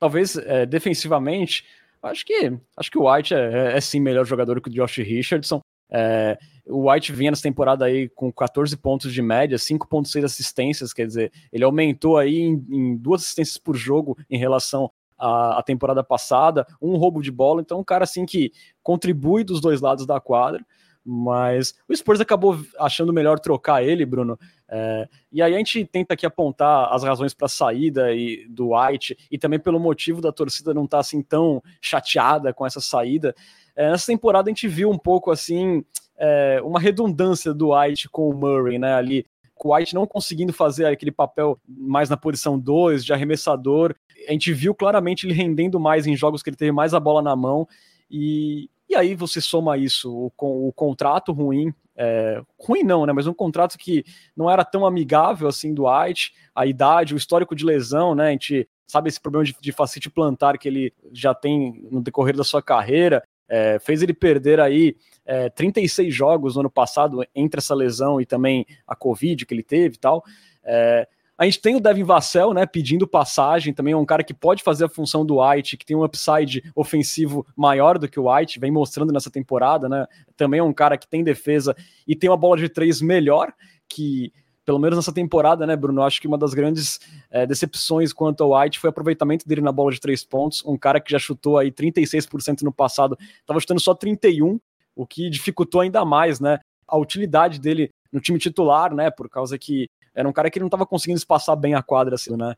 Talvez 0.00 0.38
é, 0.38 0.64
defensivamente, 0.64 1.66
acho 2.02 2.24
que 2.24 2.50
acho 2.74 2.90
que 2.90 2.96
o 2.96 3.12
White 3.12 3.34
é, 3.34 3.72
é, 3.72 3.76
é 3.76 3.80
sim 3.82 4.00
melhor 4.00 4.24
jogador 4.24 4.58
que 4.58 4.70
o 4.70 4.72
Josh 4.72 4.96
Richardson. 4.96 5.60
É, 5.92 6.38
o 6.66 6.90
White 6.90 7.12
vinha 7.12 7.30
nessa 7.30 7.42
temporada 7.42 7.84
aí 7.84 8.08
com 8.08 8.32
14 8.32 8.74
pontos 8.78 9.12
de 9.12 9.20
média, 9.20 9.58
5.6 9.58 10.24
assistências, 10.24 10.94
quer 10.94 11.06
dizer, 11.06 11.30
ele 11.52 11.64
aumentou 11.64 12.16
aí 12.16 12.38
em, 12.38 12.64
em, 12.70 12.96
duas 12.96 13.20
assistências 13.20 13.58
por 13.58 13.76
jogo 13.76 14.16
em 14.30 14.38
relação 14.38 14.90
a, 15.20 15.58
a, 15.58 15.62
temporada 15.62 16.02
passada, 16.02 16.66
um 16.80 16.96
roubo 16.96 17.22
de 17.22 17.30
bola, 17.30 17.60
então 17.60 17.78
um 17.78 17.84
cara 17.84 18.04
assim 18.04 18.24
que 18.24 18.52
contribui 18.82 19.44
dos 19.44 19.60
dois 19.60 19.80
lados 19.80 20.06
da 20.06 20.18
quadra, 20.18 20.64
mas 21.04 21.74
o 21.88 21.96
Spurs 21.96 22.20
acabou 22.20 22.58
achando 22.78 23.12
melhor 23.12 23.38
trocar 23.38 23.82
ele, 23.82 24.04
Bruno, 24.04 24.38
É, 24.72 25.08
e 25.32 25.42
aí 25.42 25.54
a 25.54 25.58
gente 25.58 25.84
tenta 25.84 26.14
aqui 26.14 26.24
apontar 26.24 26.92
as 26.92 27.02
razões 27.02 27.34
para 27.34 27.46
a 27.46 27.48
saída 27.48 28.12
e, 28.12 28.46
do 28.48 28.70
White 28.72 29.16
e 29.28 29.36
também 29.36 29.58
pelo 29.58 29.80
motivo 29.80 30.20
da 30.20 30.30
torcida 30.30 30.72
não 30.72 30.84
estar 30.84 30.98
tá, 30.98 31.00
assim 31.00 31.22
tão 31.22 31.60
chateada 31.80 32.54
com 32.54 32.64
essa 32.64 32.80
saída. 32.80 33.34
É, 33.74 33.90
nessa 33.90 34.06
temporada 34.06 34.48
a 34.48 34.52
gente 34.52 34.68
viu 34.68 34.88
um 34.88 34.98
pouco 34.98 35.32
assim 35.32 35.84
é, 36.16 36.60
uma 36.62 36.78
redundância 36.78 37.52
do 37.52 37.74
White 37.74 38.08
com 38.10 38.28
o 38.28 38.34
Murray, 38.34 38.78
né? 38.78 38.94
Ali 38.94 39.26
White 39.64 39.94
não 39.94 40.06
conseguindo 40.06 40.52
fazer 40.52 40.86
aquele 40.86 41.10
papel 41.10 41.58
mais 41.68 42.08
na 42.08 42.16
posição 42.16 42.58
2, 42.58 43.04
de 43.04 43.12
arremessador. 43.12 43.94
A 44.28 44.32
gente 44.32 44.52
viu 44.52 44.74
claramente 44.74 45.26
ele 45.26 45.34
rendendo 45.34 45.78
mais 45.78 46.06
em 46.06 46.16
jogos 46.16 46.42
que 46.42 46.50
ele 46.50 46.56
teve 46.56 46.72
mais 46.72 46.94
a 46.94 47.00
bola 47.00 47.22
na 47.22 47.36
mão. 47.36 47.66
E, 48.10 48.68
e 48.88 48.94
aí 48.96 49.14
você 49.14 49.40
soma 49.40 49.76
isso 49.76 50.10
o, 50.12 50.30
com 50.30 50.66
o 50.66 50.72
contrato 50.72 51.32
ruim 51.32 51.74
é, 52.02 52.42
ruim 52.58 52.82
não, 52.82 53.04
né? 53.04 53.12
Mas 53.12 53.26
um 53.26 53.34
contrato 53.34 53.76
que 53.76 54.04
não 54.34 54.50
era 54.50 54.64
tão 54.64 54.86
amigável 54.86 55.46
assim 55.46 55.74
do 55.74 55.84
White, 55.86 56.32
a 56.54 56.64
idade, 56.64 57.12
o 57.12 57.16
histórico 57.18 57.54
de 57.54 57.62
lesão, 57.62 58.14
né? 58.14 58.28
A 58.28 58.30
gente 58.30 58.66
sabe 58.86 59.10
esse 59.10 59.20
problema 59.20 59.44
de, 59.44 59.54
de 59.60 59.70
facite 59.70 60.08
plantar 60.08 60.56
que 60.56 60.66
ele 60.66 60.94
já 61.12 61.34
tem 61.34 61.86
no 61.90 62.00
decorrer 62.00 62.34
da 62.34 62.42
sua 62.42 62.62
carreira, 62.62 63.22
é, 63.50 63.80
fez 63.80 64.00
ele 64.00 64.14
perder 64.14 64.60
aí 64.60 64.96
é, 65.26 65.50
36 65.50 66.14
jogos 66.14 66.54
no 66.54 66.60
ano 66.60 66.70
passado 66.70 67.26
entre 67.34 67.58
essa 67.58 67.74
lesão 67.74 68.20
e 68.20 68.24
também 68.24 68.64
a 68.86 68.94
Covid 68.94 69.44
que 69.44 69.52
ele 69.52 69.64
teve 69.64 69.96
e 69.96 69.98
tal. 69.98 70.24
É, 70.64 71.08
a 71.36 71.44
gente 71.46 71.60
tem 71.60 71.74
o 71.74 71.80
Devin 71.80 72.04
Vassell, 72.04 72.52
né, 72.52 72.66
pedindo 72.66 73.08
passagem, 73.08 73.72
também 73.72 73.94
é 73.94 73.96
um 73.96 74.04
cara 74.04 74.22
que 74.22 74.34
pode 74.34 74.62
fazer 74.62 74.84
a 74.84 74.88
função 74.90 75.24
do 75.24 75.42
White, 75.42 75.78
que 75.78 75.86
tem 75.86 75.96
um 75.96 76.04
upside 76.04 76.62
ofensivo 76.76 77.46
maior 77.56 77.98
do 77.98 78.06
que 78.06 78.20
o 78.20 78.30
White, 78.30 78.60
vem 78.60 78.70
mostrando 78.70 79.10
nessa 79.10 79.30
temporada, 79.30 79.88
né? 79.88 80.06
Também 80.36 80.60
é 80.60 80.62
um 80.62 80.72
cara 80.72 80.98
que 80.98 81.08
tem 81.08 81.24
defesa 81.24 81.74
e 82.06 82.14
tem 82.14 82.28
uma 82.28 82.36
bola 82.36 82.58
de 82.58 82.68
três 82.68 83.00
melhor, 83.00 83.54
que 83.88 84.34
pelo 84.70 84.78
menos 84.78 84.96
nessa 84.96 85.12
temporada, 85.12 85.66
né, 85.66 85.74
Bruno? 85.74 86.00
Acho 86.00 86.20
que 86.20 86.28
uma 86.28 86.38
das 86.38 86.54
grandes 86.54 87.00
é, 87.28 87.44
decepções 87.44 88.12
quanto 88.12 88.44
ao 88.44 88.56
White 88.56 88.78
foi 88.78 88.86
o 88.86 88.92
aproveitamento 88.92 89.44
dele 89.44 89.60
na 89.60 89.72
bola 89.72 89.90
de 89.90 89.98
três 89.98 90.22
pontos. 90.22 90.62
Um 90.64 90.78
cara 90.78 91.00
que 91.00 91.10
já 91.10 91.18
chutou 91.18 91.58
aí 91.58 91.72
36% 91.72 92.62
no 92.62 92.70
passado, 92.72 93.18
estava 93.40 93.58
chutando 93.58 93.80
só 93.80 93.96
31%, 93.96 94.60
o 94.94 95.04
que 95.04 95.28
dificultou 95.28 95.80
ainda 95.80 96.04
mais, 96.04 96.38
né? 96.38 96.60
A 96.86 96.96
utilidade 96.96 97.58
dele 97.58 97.90
no 98.12 98.20
time 98.20 98.38
titular, 98.38 98.94
né? 98.94 99.10
Por 99.10 99.28
causa 99.28 99.58
que 99.58 99.88
era 100.14 100.28
um 100.28 100.32
cara 100.32 100.48
que 100.48 100.60
não 100.60 100.68
estava 100.68 100.86
conseguindo 100.86 101.18
espaçar 101.18 101.56
bem 101.56 101.74
a 101.74 101.82
quadra, 101.82 102.14
assim, 102.14 102.36
né? 102.36 102.54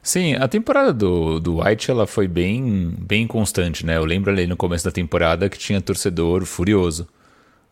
Sim, 0.00 0.36
a 0.36 0.48
temporada 0.48 0.94
do, 0.94 1.38
do 1.40 1.62
White 1.62 1.90
ela 1.90 2.06
foi 2.06 2.26
bem, 2.26 2.88
bem 3.00 3.26
constante, 3.26 3.84
né? 3.84 3.98
Eu 3.98 4.06
lembro 4.06 4.30
ali 4.30 4.46
no 4.46 4.56
começo 4.56 4.86
da 4.86 4.90
temporada 4.90 5.50
que 5.50 5.58
tinha 5.58 5.78
torcedor 5.78 6.46
furioso 6.46 7.06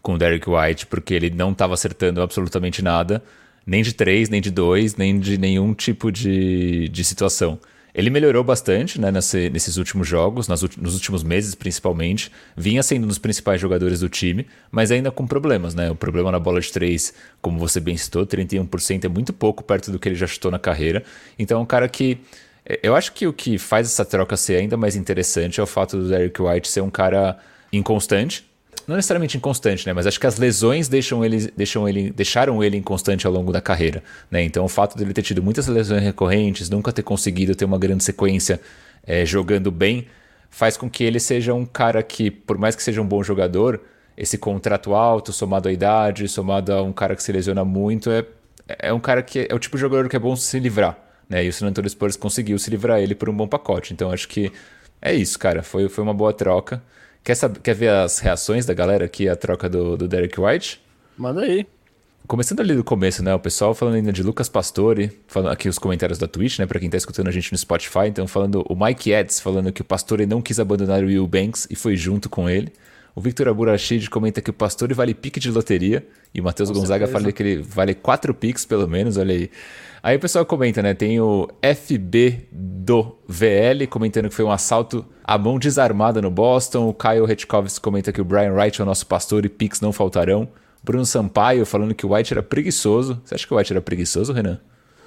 com 0.02 0.12
o 0.12 0.18
Derek 0.18 0.50
White, 0.50 0.88
porque 0.88 1.14
ele 1.14 1.30
não 1.30 1.52
estava 1.52 1.72
acertando 1.72 2.20
absolutamente 2.20 2.82
nada, 2.82 3.22
nem 3.66 3.82
de 3.82 3.92
três, 3.92 4.28
nem 4.28 4.40
de 4.40 4.50
dois, 4.50 4.96
nem 4.96 5.18
de 5.18 5.38
nenhum 5.38 5.74
tipo 5.74 6.10
de, 6.10 6.88
de 6.88 7.04
situação. 7.04 7.58
Ele 7.94 8.08
melhorou 8.08 8.42
bastante 8.42 8.98
né, 8.98 9.10
nesse, 9.10 9.50
nesses 9.50 9.76
últimos 9.76 10.08
jogos, 10.08 10.48
nas, 10.48 10.62
nos 10.62 10.94
últimos 10.94 11.22
meses 11.22 11.54
principalmente. 11.54 12.32
Vinha 12.56 12.82
sendo 12.82 13.04
um 13.04 13.06
dos 13.06 13.18
principais 13.18 13.60
jogadores 13.60 14.00
do 14.00 14.08
time, 14.08 14.46
mas 14.70 14.90
ainda 14.90 15.10
com 15.10 15.26
problemas. 15.26 15.74
Né? 15.74 15.90
O 15.90 15.94
problema 15.94 16.32
na 16.32 16.38
bola 16.38 16.60
de 16.60 16.72
três, 16.72 17.12
como 17.42 17.58
você 17.58 17.80
bem 17.80 17.96
citou, 17.96 18.26
31% 18.26 19.04
é 19.04 19.08
muito 19.08 19.32
pouco 19.32 19.62
perto 19.62 19.92
do 19.92 19.98
que 19.98 20.08
ele 20.08 20.16
já 20.16 20.26
chutou 20.26 20.50
na 20.50 20.58
carreira. 20.58 21.04
Então 21.38 21.58
é 21.58 21.62
um 21.62 21.66
cara 21.66 21.86
que. 21.86 22.18
É, 22.64 22.80
eu 22.82 22.96
acho 22.96 23.12
que 23.12 23.26
o 23.26 23.32
que 23.32 23.58
faz 23.58 23.86
essa 23.86 24.04
troca 24.04 24.36
ser 24.38 24.56
ainda 24.56 24.76
mais 24.76 24.96
interessante 24.96 25.60
é 25.60 25.62
o 25.62 25.66
fato 25.66 25.98
do 25.98 26.08
Derek 26.08 26.40
White 26.40 26.68
ser 26.68 26.80
um 26.80 26.90
cara 26.90 27.38
inconstante, 27.70 28.44
não 28.92 28.96
necessariamente 28.96 29.36
inconstante, 29.36 29.86
né? 29.86 29.92
Mas 29.92 30.06
acho 30.06 30.20
que 30.20 30.26
as 30.26 30.36
lesões 30.36 30.86
deixam 30.86 31.24
ele, 31.24 31.50
deixam 31.56 31.88
ele, 31.88 32.10
deixaram 32.10 32.62
ele 32.62 32.76
inconstante 32.76 33.26
ao 33.26 33.32
longo 33.32 33.50
da 33.50 33.60
carreira, 33.60 34.02
né? 34.30 34.42
Então 34.42 34.64
o 34.64 34.68
fato 34.68 34.96
dele 34.96 35.14
ter 35.14 35.22
tido 35.22 35.42
muitas 35.42 35.66
lesões 35.66 36.02
recorrentes, 36.02 36.68
nunca 36.68 36.92
ter 36.92 37.02
conseguido 37.02 37.54
ter 37.54 37.64
uma 37.64 37.78
grande 37.78 38.04
sequência 38.04 38.60
é, 39.04 39.24
jogando 39.24 39.70
bem, 39.70 40.06
faz 40.50 40.76
com 40.76 40.88
que 40.90 41.02
ele 41.02 41.18
seja 41.18 41.54
um 41.54 41.64
cara 41.64 42.02
que, 42.02 42.30
por 42.30 42.58
mais 42.58 42.76
que 42.76 42.82
seja 42.82 43.00
um 43.00 43.06
bom 43.06 43.22
jogador, 43.22 43.80
esse 44.14 44.36
contrato 44.36 44.94
alto, 44.94 45.32
somado 45.32 45.68
à 45.68 45.72
idade, 45.72 46.28
somado 46.28 46.72
a 46.72 46.82
um 46.82 46.92
cara 46.92 47.16
que 47.16 47.22
se 47.22 47.32
lesiona 47.32 47.64
muito, 47.64 48.10
é, 48.10 48.26
é 48.78 48.92
um 48.92 49.00
cara 49.00 49.22
que 49.22 49.46
é 49.48 49.54
o 49.54 49.58
tipo 49.58 49.76
de 49.76 49.80
jogador 49.80 50.08
que 50.08 50.16
é 50.16 50.18
bom 50.18 50.36
se 50.36 50.60
livrar, 50.60 50.98
né? 51.28 51.42
E 51.42 51.48
o 51.48 51.52
San 51.52 51.66
Antonio 51.66 51.88
Spurs 51.88 52.14
conseguiu 52.14 52.58
se 52.58 52.68
livrar 52.68 53.00
ele 53.00 53.14
por 53.14 53.30
um 53.30 53.34
bom 53.34 53.48
pacote. 53.48 53.94
Então 53.94 54.12
acho 54.12 54.28
que 54.28 54.52
é 55.00 55.14
isso, 55.14 55.38
cara. 55.38 55.62
Foi, 55.62 55.88
foi 55.88 56.04
uma 56.04 56.12
boa 56.12 56.32
troca. 56.32 56.82
Quer, 57.24 57.34
saber, 57.34 57.60
quer 57.60 57.74
ver 57.74 57.88
as 57.88 58.18
reações 58.18 58.66
da 58.66 58.74
galera 58.74 59.04
aqui 59.04 59.28
à 59.28 59.36
troca 59.36 59.68
do, 59.68 59.96
do 59.96 60.08
Derek 60.08 60.40
White? 60.40 60.80
Manda 61.16 61.42
aí. 61.42 61.66
Começando 62.26 62.60
ali 62.60 62.74
do 62.74 62.84
começo, 62.84 63.22
né? 63.22 63.34
O 63.34 63.38
pessoal 63.38 63.74
falando 63.74 63.96
ainda 63.96 64.12
de 64.12 64.22
Lucas 64.22 64.48
Pastore, 64.48 65.10
falando 65.26 65.52
aqui 65.52 65.68
os 65.68 65.78
comentários 65.78 66.18
da 66.18 66.26
Twitch, 66.26 66.58
né? 66.58 66.66
Pra 66.66 66.80
quem 66.80 66.88
tá 66.88 66.96
escutando 66.96 67.28
a 67.28 67.30
gente 67.30 67.52
no 67.52 67.58
Spotify, 67.58 68.06
então 68.06 68.26
falando 68.26 68.64
o 68.68 68.76
Mike 68.76 69.12
Eds 69.12 69.40
falando 69.40 69.72
que 69.72 69.82
o 69.82 69.84
Pastore 69.84 70.24
não 70.24 70.40
quis 70.40 70.58
abandonar 70.58 71.02
o 71.02 71.06
Will 71.06 71.26
Banks 71.26 71.66
e 71.70 71.74
foi 71.74 71.96
junto 71.96 72.28
com 72.28 72.48
ele. 72.48 72.72
O 73.14 73.20
Victor 73.20 73.48
Aburachid 73.48 74.08
comenta 74.08 74.40
que 74.40 74.50
o 74.50 74.52
Pastore 74.52 74.94
vale 74.94 75.14
pique 75.14 75.38
de 75.38 75.50
loteria. 75.50 76.06
E 76.34 76.40
o 76.40 76.44
Matheus 76.44 76.70
Gonzaga 76.70 77.06
certeza. 77.06 77.12
fala 77.12 77.32
que 77.32 77.42
ele 77.42 77.62
vale 77.62 77.94
quatro 77.94 78.32
piques, 78.32 78.64
pelo 78.64 78.88
menos, 78.88 79.16
olha 79.16 79.34
aí. 79.34 79.50
Aí 80.02 80.16
o 80.16 80.20
pessoal 80.20 80.44
comenta, 80.44 80.82
né? 80.82 80.94
Tem 80.94 81.20
o 81.20 81.48
FB 81.62 82.48
do 82.50 83.16
VL 83.28 83.86
comentando 83.88 84.28
que 84.28 84.34
foi 84.34 84.44
um 84.44 84.50
assalto 84.50 85.06
à 85.22 85.38
mão 85.38 85.60
desarmada 85.60 86.20
no 86.20 86.28
Boston. 86.28 86.88
O 86.88 86.94
Kyle 86.94 87.30
Hetkovs 87.30 87.78
comenta 87.78 88.10
que 88.12 88.20
o 88.20 88.24
Brian 88.24 88.52
Wright 88.52 88.80
é 88.80 88.82
o 88.82 88.86
nosso 88.86 89.06
pastor 89.06 89.44
e 89.44 89.48
picks 89.48 89.80
não 89.80 89.92
faltarão. 89.92 90.48
Bruno 90.82 91.06
Sampaio 91.06 91.64
falando 91.64 91.94
que 91.94 92.04
o 92.04 92.12
White 92.12 92.34
era 92.34 92.42
preguiçoso. 92.42 93.22
Você 93.24 93.36
acha 93.36 93.46
que 93.46 93.54
o 93.54 93.56
White 93.56 93.72
era 93.72 93.80
preguiçoso, 93.80 94.32
Renan? 94.32 94.58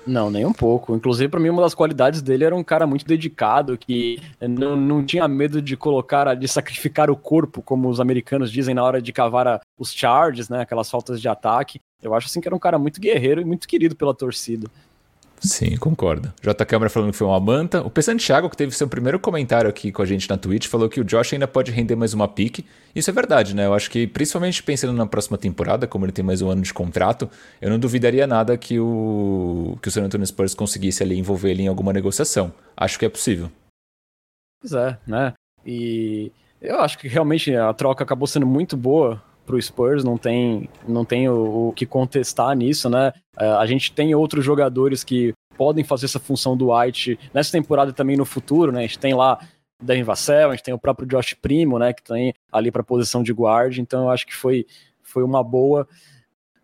Não, 0.08 0.30
nem 0.30 0.46
um 0.46 0.54
pouco. 0.54 0.96
Inclusive, 0.96 1.28
para 1.28 1.40
mim, 1.40 1.50
uma 1.50 1.64
das 1.64 1.74
qualidades 1.74 2.22
dele 2.22 2.46
era 2.46 2.56
um 2.56 2.64
cara 2.64 2.86
muito 2.86 3.06
dedicado, 3.06 3.78
que 3.78 4.22
não, 4.40 4.76
não 4.76 5.04
tinha 5.04 5.28
medo 5.28 5.62
de 5.62 5.76
colocar, 5.76 6.36
de 6.36 6.48
sacrificar 6.48 7.10
o 7.10 7.18
corpo, 7.18 7.62
como 7.62 7.90
os 7.90 8.00
americanos 8.00 8.52
dizem 8.52 8.76
na 8.76 8.84
hora 8.84 9.02
de 9.02 9.12
cavar 9.12 9.48
a, 9.48 9.62
os 9.78 9.92
charges, 9.92 10.48
né? 10.48 10.62
Aquelas 10.62 10.90
faltas 10.90 11.20
de 11.20 11.28
ataque. 11.28 11.82
Eu 12.08 12.14
acho 12.14 12.28
assim 12.28 12.42
que 12.42 12.48
era 12.48 12.56
um 12.56 12.60
cara 12.60 12.78
muito 12.78 13.00
guerreiro 13.00 13.42
e 13.42 13.46
muito 13.46 13.68
querido 13.68 13.96
pela 13.96 14.14
torcida. 14.14 14.68
Sim, 15.40 15.76
concordo. 15.78 16.34
J. 16.42 16.66
Câmara 16.66 16.90
falando 16.90 17.12
que 17.12 17.18
foi 17.18 17.28
uma 17.28 17.40
manta. 17.40 17.82
O 17.82 17.90
P. 17.90 18.02
Santiago, 18.02 18.50
que 18.50 18.58
teve 18.58 18.76
seu 18.76 18.88
primeiro 18.88 19.20
comentário 19.20 19.70
aqui 19.70 19.92
com 19.92 20.02
a 20.02 20.06
gente 20.06 20.30
na 20.30 20.38
Twitch, 20.38 20.68
falou 20.68 20.90
que 20.90 21.00
o 21.00 21.04
Josh 21.04 21.34
ainda 21.34 21.48
pode 21.48 21.72
render 21.72 21.96
mais 21.96 22.14
uma 22.14 22.28
pique. 22.28 22.66
Isso 22.96 23.10
é 23.10 23.14
verdade, 23.14 23.56
né? 23.56 23.66
Eu 23.66 23.74
acho 23.74 23.92
que, 23.92 24.08
principalmente 24.08 24.64
pensando 24.64 24.94
na 24.94 25.06
próxima 25.06 25.38
temporada, 25.38 25.86
como 25.86 26.06
ele 26.06 26.12
tem 26.12 26.26
mais 26.26 26.42
um 26.42 26.50
ano 26.50 26.62
de 26.62 26.74
contrato, 26.74 27.30
eu 27.62 27.70
não 27.70 27.78
duvidaria 27.78 28.26
nada 28.26 28.58
que 28.58 28.80
o, 28.80 29.78
que 29.82 29.88
o 29.88 29.92
San 29.92 30.04
Antonio 30.04 30.26
Spurs 30.26 30.56
conseguisse 30.56 31.04
ali 31.04 31.18
envolver 31.18 31.52
ele 31.52 31.64
em 31.64 31.68
alguma 31.68 31.94
negociação. 31.94 32.52
Acho 32.76 32.98
que 32.98 33.06
é 33.06 33.10
possível. 33.10 33.52
Pois 34.62 34.74
é, 34.74 34.98
né? 35.06 35.34
E 35.66 36.32
eu 36.62 36.80
acho 36.80 36.98
que 36.98 37.08
realmente 37.08 37.56
a 37.56 37.74
troca 37.74 38.04
acabou 38.04 38.28
sendo 38.28 38.48
muito 38.48 38.76
boa 38.76 39.22
para 39.46 39.56
o 39.56 39.62
Spurs, 39.62 40.04
não 40.04 40.18
tem, 40.18 40.70
não 40.88 41.06
tem 41.06 41.30
o, 41.30 41.70
o 41.70 41.74
que 41.74 41.86
contestar 41.86 42.56
nisso, 42.56 42.90
né? 42.90 43.14
Uh, 43.40 43.58
a 43.60 43.66
gente 43.66 43.92
tem 43.92 44.16
outros 44.16 44.44
jogadores 44.44 45.04
que 45.04 45.34
podem 45.58 45.84
fazer 45.84 46.06
essa 46.06 46.20
função 46.20 46.56
do 46.58 46.74
White 46.74 47.20
nessa 47.34 47.52
temporada 47.52 47.92
e 47.92 47.94
também 47.94 48.18
no 48.18 48.26
futuro, 48.26 48.72
né? 48.72 48.80
A 48.80 48.82
gente 48.84 49.00
tem 49.00 49.14
lá 49.14 49.40
Devin 49.82 50.04
Vassell, 50.04 50.50
a 50.50 50.56
gente 50.56 50.64
tem 50.64 50.74
o 50.74 50.80
próprio 50.80 51.08
Josh 51.08 51.34
Primo, 51.34 51.80
né? 51.80 51.94
Que 51.94 52.04
tem 52.04 52.34
ali 52.52 52.72
para 52.72 52.84
posição 52.84 53.24
de 53.24 53.32
guard, 53.32 53.78
então 53.78 54.04
eu 54.04 54.10
acho 54.10 54.26
que 54.26 54.36
foi, 54.36 54.66
foi 55.02 55.24
uma 55.24 55.44
boa. 55.44 55.88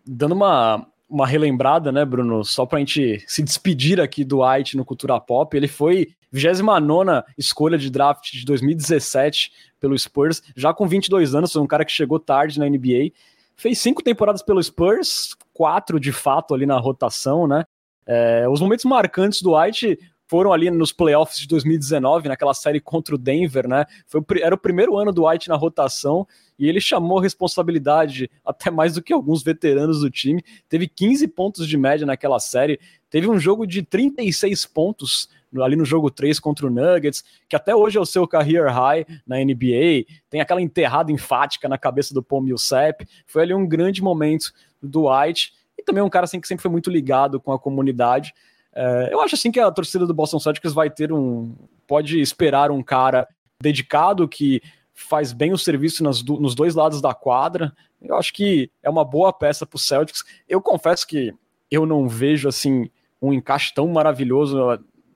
Dando 0.04 0.32
uma, 0.32 0.86
uma 1.08 1.26
relembrada, 1.26 1.92
né, 1.92 2.04
Bruno? 2.04 2.44
Só 2.44 2.66
para 2.66 2.78
a 2.78 2.80
gente 2.80 3.22
se 3.26 3.42
despedir 3.42 4.00
aqui 4.00 4.24
do 4.24 4.42
White 4.44 4.76
no 4.76 4.84
Cultura 4.84 5.20
Pop, 5.20 5.56
ele 5.56 5.68
foi 5.68 6.08
29 6.32 7.22
escolha 7.36 7.76
de 7.76 7.90
draft 7.90 8.32
de 8.32 8.44
2017 8.44 9.52
pelo 9.82 9.98
Spurs, 9.98 10.40
já 10.54 10.72
com 10.72 10.86
22 10.86 11.34
anos, 11.34 11.52
foi 11.52 11.60
um 11.60 11.66
cara 11.66 11.84
que 11.84 11.90
chegou 11.90 12.20
tarde 12.20 12.60
na 12.60 12.68
NBA. 12.68 13.10
Fez 13.56 13.80
cinco 13.80 14.00
temporadas 14.00 14.40
pelo 14.40 14.62
Spurs, 14.62 15.36
quatro 15.52 15.98
de 15.98 16.12
fato 16.12 16.54
ali 16.54 16.64
na 16.64 16.78
rotação, 16.78 17.48
né? 17.48 17.64
É, 18.06 18.48
os 18.48 18.60
momentos 18.60 18.84
marcantes 18.84 19.42
do 19.42 19.58
White 19.58 19.98
foram 20.28 20.52
ali 20.52 20.70
nos 20.70 20.92
playoffs 20.92 21.38
de 21.38 21.48
2019, 21.48 22.28
naquela 22.28 22.54
série 22.54 22.80
contra 22.80 23.16
o 23.16 23.18
Denver, 23.18 23.68
né? 23.68 23.84
Foi, 24.06 24.22
era 24.40 24.54
o 24.54 24.58
primeiro 24.58 24.96
ano 24.96 25.12
do 25.12 25.26
White 25.26 25.48
na 25.48 25.56
rotação 25.56 26.26
e 26.56 26.68
ele 26.68 26.80
chamou 26.80 27.18
responsabilidade 27.18 28.30
até 28.44 28.70
mais 28.70 28.94
do 28.94 29.02
que 29.02 29.12
alguns 29.12 29.42
veteranos 29.42 30.00
do 30.00 30.10
time. 30.10 30.42
Teve 30.68 30.86
15 30.86 31.26
pontos 31.28 31.66
de 31.66 31.76
média 31.76 32.06
naquela 32.06 32.38
série, 32.38 32.78
teve 33.10 33.28
um 33.28 33.38
jogo 33.38 33.66
de 33.66 33.82
36 33.82 34.64
pontos 34.66 35.28
ali 35.60 35.76
no 35.76 35.84
jogo 35.84 36.10
3 36.10 36.38
contra 36.40 36.66
o 36.66 36.70
Nuggets, 36.70 37.24
que 37.48 37.56
até 37.56 37.74
hoje 37.74 37.98
é 37.98 38.00
o 38.00 38.06
seu 38.06 38.26
career 38.26 38.72
high 38.72 39.04
na 39.26 39.36
NBA, 39.36 40.06
tem 40.30 40.40
aquela 40.40 40.62
enterrada 40.62 41.12
enfática 41.12 41.68
na 41.68 41.76
cabeça 41.76 42.14
do 42.14 42.22
Paul 42.22 42.42
Millsap, 42.42 43.06
foi 43.26 43.42
ali 43.42 43.54
um 43.54 43.66
grande 43.66 44.02
momento 44.02 44.52
do 44.82 45.08
White, 45.08 45.52
e 45.78 45.82
também 45.82 46.02
um 46.02 46.08
cara 46.08 46.24
assim 46.24 46.40
que 46.40 46.48
sempre 46.48 46.62
foi 46.62 46.70
muito 46.70 46.90
ligado 46.90 47.40
com 47.40 47.52
a 47.52 47.58
comunidade. 47.58 48.32
É, 48.74 49.10
eu 49.12 49.20
acho 49.20 49.34
assim 49.34 49.50
que 49.50 49.60
a 49.60 49.70
torcida 49.70 50.06
do 50.06 50.14
Boston 50.14 50.38
Celtics 50.38 50.72
vai 50.72 50.88
ter 50.88 51.12
um. 51.12 51.54
pode 51.86 52.20
esperar 52.20 52.70
um 52.70 52.82
cara 52.82 53.28
dedicado 53.60 54.26
que 54.28 54.62
faz 54.94 55.32
bem 55.32 55.52
o 55.52 55.58
serviço 55.58 56.02
nas, 56.02 56.22
nos 56.22 56.54
dois 56.54 56.74
lados 56.74 57.00
da 57.00 57.14
quadra. 57.14 57.72
Eu 58.00 58.16
acho 58.16 58.32
que 58.32 58.70
é 58.82 58.90
uma 58.90 59.04
boa 59.04 59.32
peça 59.32 59.66
para 59.66 59.76
o 59.76 59.80
Celtics. 59.80 60.24
Eu 60.48 60.60
confesso 60.60 61.06
que 61.06 61.32
eu 61.70 61.86
não 61.86 62.08
vejo 62.08 62.48
assim 62.48 62.88
um 63.20 63.32
encaixe 63.32 63.72
tão 63.72 63.86
maravilhoso 63.88 64.58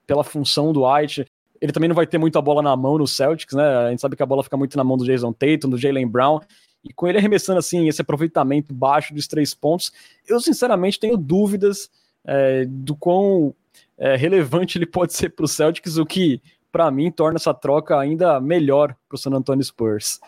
pela 0.07 0.23
função 0.23 0.73
do 0.73 0.89
White. 0.89 1.27
Ele 1.61 1.71
também 1.71 1.89
não 1.89 1.95
vai 1.95 2.07
ter 2.07 2.17
muita 2.17 2.41
bola 2.41 2.61
na 2.61 2.75
mão 2.75 2.97
no 2.97 3.07
Celtics, 3.07 3.55
né? 3.55 3.63
A 3.63 3.89
gente 3.91 4.01
sabe 4.01 4.15
que 4.15 4.23
a 4.23 4.25
bola 4.25 4.43
fica 4.43 4.57
muito 4.57 4.77
na 4.77 4.83
mão 4.83 4.97
do 4.97 5.05
Jason 5.05 5.33
Tatum, 5.33 5.69
do 5.69 5.77
Jalen 5.77 6.07
Brown. 6.07 6.39
E 6.83 6.93
com 6.93 7.07
ele 7.07 7.17
arremessando 7.17 7.59
assim, 7.59 7.87
esse 7.87 8.01
aproveitamento 8.01 8.73
baixo 8.73 9.13
dos 9.13 9.27
três 9.27 9.53
pontos, 9.53 9.91
eu 10.27 10.39
sinceramente 10.39 10.99
tenho 10.99 11.17
dúvidas 11.17 11.89
é, 12.25 12.65
do 12.65 12.95
quão 12.95 13.53
é, 13.97 14.15
relevante 14.15 14.77
ele 14.77 14.85
pode 14.85 15.13
ser 15.13 15.29
para 15.29 15.45
o 15.45 15.47
Celtics, 15.47 15.97
o 15.97 16.05
que 16.05 16.41
para 16.71 16.89
mim 16.91 17.11
torna 17.11 17.37
essa 17.37 17.53
troca 17.53 17.97
ainda 17.97 18.39
melhor 18.39 18.95
para 19.09 19.15
o 19.15 19.17
San 19.17 19.31
Antonio 19.31 19.63
Spurs. 19.63 20.19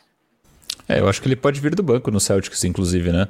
É, 0.87 0.99
eu 0.99 1.07
acho 1.07 1.21
que 1.21 1.27
ele 1.27 1.35
pode 1.35 1.59
vir 1.61 1.75
do 1.75 1.83
banco 1.83 2.09
no 2.09 2.19
Celtics, 2.19 2.63
inclusive, 2.63 3.11
né? 3.11 3.27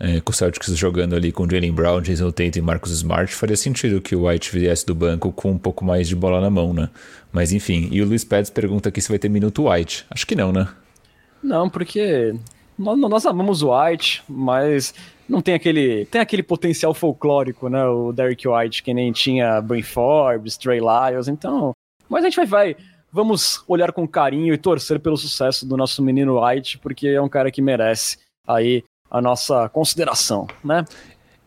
É, 0.00 0.20
com 0.20 0.30
o 0.30 0.34
Celtics 0.34 0.76
jogando 0.76 1.16
ali 1.16 1.32
com 1.32 1.48
Jalen 1.48 1.72
Brown, 1.72 2.00
Jason 2.00 2.30
Tate 2.30 2.60
e 2.60 2.62
Marcus 2.62 2.92
Smart, 2.92 3.34
faria 3.34 3.56
sentido 3.56 4.00
que 4.00 4.14
o 4.14 4.28
White 4.28 4.52
viesse 4.52 4.86
do 4.86 4.94
banco 4.94 5.32
com 5.32 5.50
um 5.50 5.58
pouco 5.58 5.84
mais 5.84 6.06
de 6.06 6.14
bola 6.14 6.40
na 6.40 6.48
mão, 6.48 6.72
né? 6.72 6.88
Mas 7.32 7.52
enfim, 7.52 7.88
e 7.90 8.00
o 8.00 8.06
Luiz 8.06 8.22
Pérez 8.22 8.48
pergunta 8.48 8.88
aqui 8.88 9.00
se 9.00 9.08
vai 9.08 9.18
ter 9.18 9.28
minuto 9.28 9.68
White. 9.68 10.06
Acho 10.08 10.24
que 10.24 10.36
não, 10.36 10.52
né? 10.52 10.68
Não, 11.42 11.68
porque 11.68 12.32
nós, 12.78 12.96
nós 12.96 13.26
amamos 13.26 13.60
o 13.62 13.76
White, 13.76 14.22
mas 14.28 14.94
não 15.28 15.42
tem 15.42 15.54
aquele 15.54 16.04
tem 16.06 16.20
aquele 16.20 16.44
potencial 16.44 16.94
folclórico, 16.94 17.68
né? 17.68 17.84
O 17.84 18.12
Derek 18.12 18.46
White, 18.46 18.84
que 18.84 18.94
nem 18.94 19.10
tinha 19.10 19.60
Brain 19.60 19.82
Forbes, 19.82 20.56
Trey 20.56 20.78
Lyles, 20.78 21.26
então... 21.26 21.72
Mas 22.08 22.24
a 22.24 22.30
gente 22.30 22.36
vai, 22.36 22.46
vai 22.46 22.76
vamos 23.12 23.62
olhar 23.66 23.92
com 23.92 24.06
carinho 24.06 24.54
e 24.54 24.58
torcer 24.58 25.00
pelo 25.00 25.16
sucesso 25.16 25.66
do 25.66 25.76
nosso 25.76 26.02
menino 26.02 26.40
White, 26.40 26.78
porque 26.78 27.08
é 27.08 27.20
um 27.20 27.28
cara 27.28 27.50
que 27.50 27.60
merece 27.60 28.18
aí 28.46 28.84
a 29.10 29.20
nossa 29.20 29.68
consideração, 29.68 30.46
né? 30.64 30.84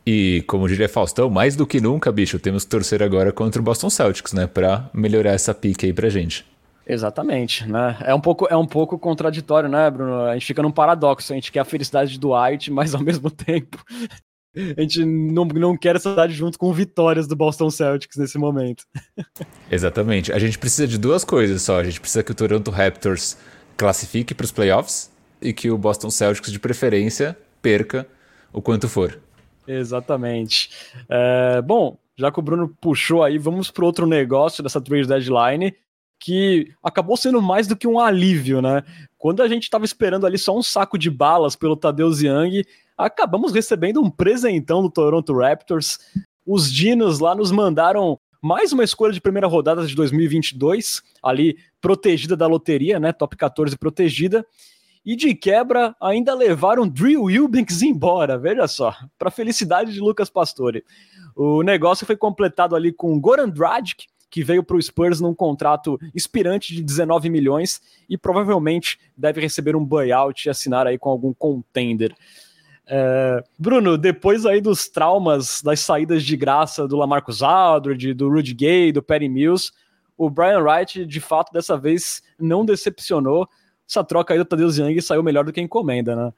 E, 0.05 0.43
como 0.47 0.67
diria 0.67 0.89
Faustão, 0.89 1.29
mais 1.29 1.55
do 1.55 1.67
que 1.67 1.79
nunca, 1.79 2.11
bicho, 2.11 2.39
temos 2.39 2.63
que 2.63 2.71
torcer 2.71 3.03
agora 3.03 3.31
contra 3.31 3.61
o 3.61 3.63
Boston 3.63 3.89
Celtics, 3.89 4.33
né? 4.33 4.47
Pra 4.47 4.89
melhorar 4.93 5.31
essa 5.31 5.53
pique 5.53 5.85
aí 5.85 5.93
pra 5.93 6.09
gente. 6.09 6.45
Exatamente, 6.85 7.67
né? 7.67 7.97
É 8.01 8.13
um 8.13 8.19
pouco, 8.19 8.47
é 8.49 8.57
um 8.57 8.65
pouco 8.65 8.97
contraditório, 8.97 9.69
né, 9.69 9.89
Bruno? 9.89 10.21
A 10.23 10.33
gente 10.33 10.47
fica 10.47 10.63
num 10.63 10.71
paradoxo, 10.71 11.31
a 11.31 11.35
gente 11.35 11.51
quer 11.51 11.59
a 11.59 11.65
felicidade 11.65 12.19
do 12.19 12.33
White, 12.33 12.71
mas 12.73 12.95
ao 12.95 13.01
mesmo 13.01 13.29
tempo 13.29 13.77
a 14.77 14.81
gente 14.81 15.05
não, 15.05 15.45
não 15.45 15.77
quer 15.77 15.95
essa 15.95 16.09
cidade 16.09 16.33
junto 16.33 16.57
com 16.57 16.73
vitórias 16.73 17.27
do 17.27 17.35
Boston 17.35 17.69
Celtics 17.69 18.17
nesse 18.17 18.37
momento. 18.37 18.83
Exatamente. 19.69 20.33
A 20.33 20.39
gente 20.39 20.57
precisa 20.57 20.87
de 20.87 20.97
duas 20.97 21.23
coisas 21.23 21.61
só. 21.61 21.79
A 21.79 21.83
gente 21.83 22.01
precisa 22.01 22.23
que 22.23 22.31
o 22.31 22.35
Toronto 22.35 22.71
Raptors 22.71 23.37
classifique 23.77 24.33
para 24.33 24.43
os 24.43 24.51
playoffs 24.51 25.11
e 25.41 25.53
que 25.53 25.69
o 25.69 25.77
Boston 25.77 26.09
Celtics, 26.09 26.51
de 26.51 26.59
preferência, 26.59 27.37
perca 27.61 28.07
o 28.51 28.61
quanto 28.61 28.89
for. 28.89 29.19
Exatamente. 29.67 30.69
É, 31.07 31.61
bom, 31.61 31.97
já 32.15 32.31
que 32.31 32.39
o 32.39 32.41
Bruno 32.41 32.75
puxou 32.81 33.23
aí, 33.23 33.37
vamos 33.37 33.71
para 33.71 33.85
outro 33.85 34.05
negócio 34.05 34.63
dessa 34.63 34.81
trade 34.81 35.07
deadline 35.07 35.73
que 36.19 36.71
acabou 36.83 37.17
sendo 37.17 37.41
mais 37.41 37.65
do 37.65 37.75
que 37.75 37.87
um 37.87 37.99
alívio, 37.99 38.61
né? 38.61 38.83
Quando 39.17 39.41
a 39.41 39.47
gente 39.47 39.63
estava 39.63 39.83
esperando 39.83 40.25
ali 40.25 40.37
só 40.37 40.55
um 40.55 40.61
saco 40.61 40.97
de 40.97 41.09
balas 41.09 41.55
pelo 41.55 41.75
Tadeu 41.75 42.11
Young, 42.11 42.63
acabamos 42.95 43.51
recebendo 43.51 43.99
um 43.99 44.09
presentão 44.09 44.83
do 44.83 44.89
Toronto 44.89 45.35
Raptors. 45.35 45.97
Os 46.45 46.71
Dinos 46.71 47.19
lá 47.19 47.33
nos 47.33 47.51
mandaram 47.51 48.19
mais 48.39 48.71
uma 48.71 48.83
escolha 48.83 49.13
de 49.13 49.19
primeira 49.19 49.47
rodada 49.47 49.85
de 49.85 49.95
2022, 49.95 51.01
ali 51.23 51.57
protegida 51.79 52.35
da 52.35 52.45
loteria, 52.45 52.99
né? 52.99 53.11
Top 53.11 53.35
14 53.35 53.75
protegida. 53.77 54.45
E 55.03 55.15
de 55.15 55.33
quebra, 55.33 55.95
ainda 55.99 56.33
levaram 56.35 56.87
Drew 56.87 57.29
Eubanks 57.29 57.81
embora, 57.81 58.37
veja 58.37 58.67
só, 58.67 58.95
para 59.17 59.31
felicidade 59.31 59.91
de 59.91 59.99
Lucas 59.99 60.29
Pastore. 60.29 60.83
O 61.35 61.63
negócio 61.63 62.05
foi 62.05 62.15
completado 62.15 62.75
ali 62.75 62.91
com 62.91 63.19
Goran 63.19 63.49
Dragic, 63.49 64.05
que 64.29 64.43
veio 64.43 64.63
para 64.63 64.77
o 64.77 64.81
Spurs 64.81 65.19
num 65.19 65.33
contrato 65.33 65.99
expirante 66.15 66.73
de 66.73 66.81
19 66.81 67.29
milhões 67.29 67.81
e 68.09 68.17
provavelmente 68.17 68.99
deve 69.17 69.41
receber 69.41 69.75
um 69.75 69.83
buyout 69.83 70.47
e 70.47 70.49
assinar 70.49 70.87
aí 70.87 70.97
com 70.97 71.09
algum 71.09 71.33
contender. 71.33 72.15
É, 72.87 73.43
Bruno, 73.57 73.97
depois 73.97 74.45
aí 74.45 74.61
dos 74.61 74.87
traumas 74.87 75.61
das 75.61 75.81
saídas 75.81 76.23
de 76.23 76.37
graça 76.37 76.87
do 76.87 76.97
Lamarcus 76.97 77.41
Aldridge, 77.43 78.13
do 78.13 78.29
Rudy 78.29 78.53
Gay, 78.53 78.91
do 78.91 79.03
Perry 79.03 79.29
Mills, 79.29 79.71
o 80.17 80.29
Brian 80.29 80.59
Wright, 80.59 81.05
de 81.05 81.19
fato, 81.19 81.51
dessa 81.51 81.77
vez 81.77 82.21
não 82.39 82.63
decepcionou. 82.63 83.47
Essa 83.91 84.05
troca 84.05 84.33
aí 84.33 84.39
do 84.39 84.45
Tadeu 84.45 84.69
Young 84.69 85.01
saiu 85.01 85.21
melhor 85.21 85.43
do 85.43 85.51
que 85.51 85.59
a 85.59 85.63
encomenda, 85.63 86.15
né? 86.15 86.31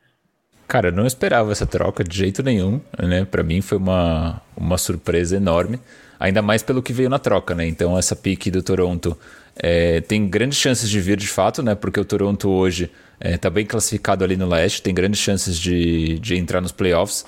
Cara, 0.68 0.88
eu 0.88 0.92
não 0.92 1.06
esperava 1.06 1.52
essa 1.52 1.68
troca 1.68 2.04
de 2.04 2.18
jeito 2.18 2.42
nenhum, 2.42 2.82
né? 2.98 3.26
Para 3.26 3.44
mim 3.44 3.62
foi 3.62 3.78
uma, 3.78 4.42
uma 4.58 4.76
surpresa 4.76 5.38
enorme, 5.38 5.80
ainda 6.20 6.42
mais 6.42 6.64
pelo 6.64 6.82
que 6.82 6.92
veio 6.92 7.12
na 7.12 7.20
troca, 7.20 7.54
né? 7.54 7.68
Então 7.68 7.96
essa 7.96 8.16
pique 8.16 8.50
do 8.50 8.64
Toronto 8.64 9.16
é, 9.56 10.02
tem 10.02 10.28
grandes 10.28 10.58
chances 10.58 10.90
de 10.90 11.00
vir 11.00 11.16
de 11.16 11.28
fato, 11.28 11.62
né? 11.62 11.76
Porque 11.76 12.00
o 12.00 12.06
Toronto 12.06 12.50
hoje 12.50 12.90
está 13.24 13.50
é, 13.50 13.52
bem 13.52 13.68
classificado 13.68 14.24
ali 14.24 14.36
no 14.36 14.48
leste, 14.48 14.82
tem 14.82 14.92
grandes 14.92 15.20
chances 15.20 15.60
de, 15.60 16.18
de 16.18 16.36
entrar 16.36 16.60
nos 16.60 16.72
playoffs. 16.72 17.24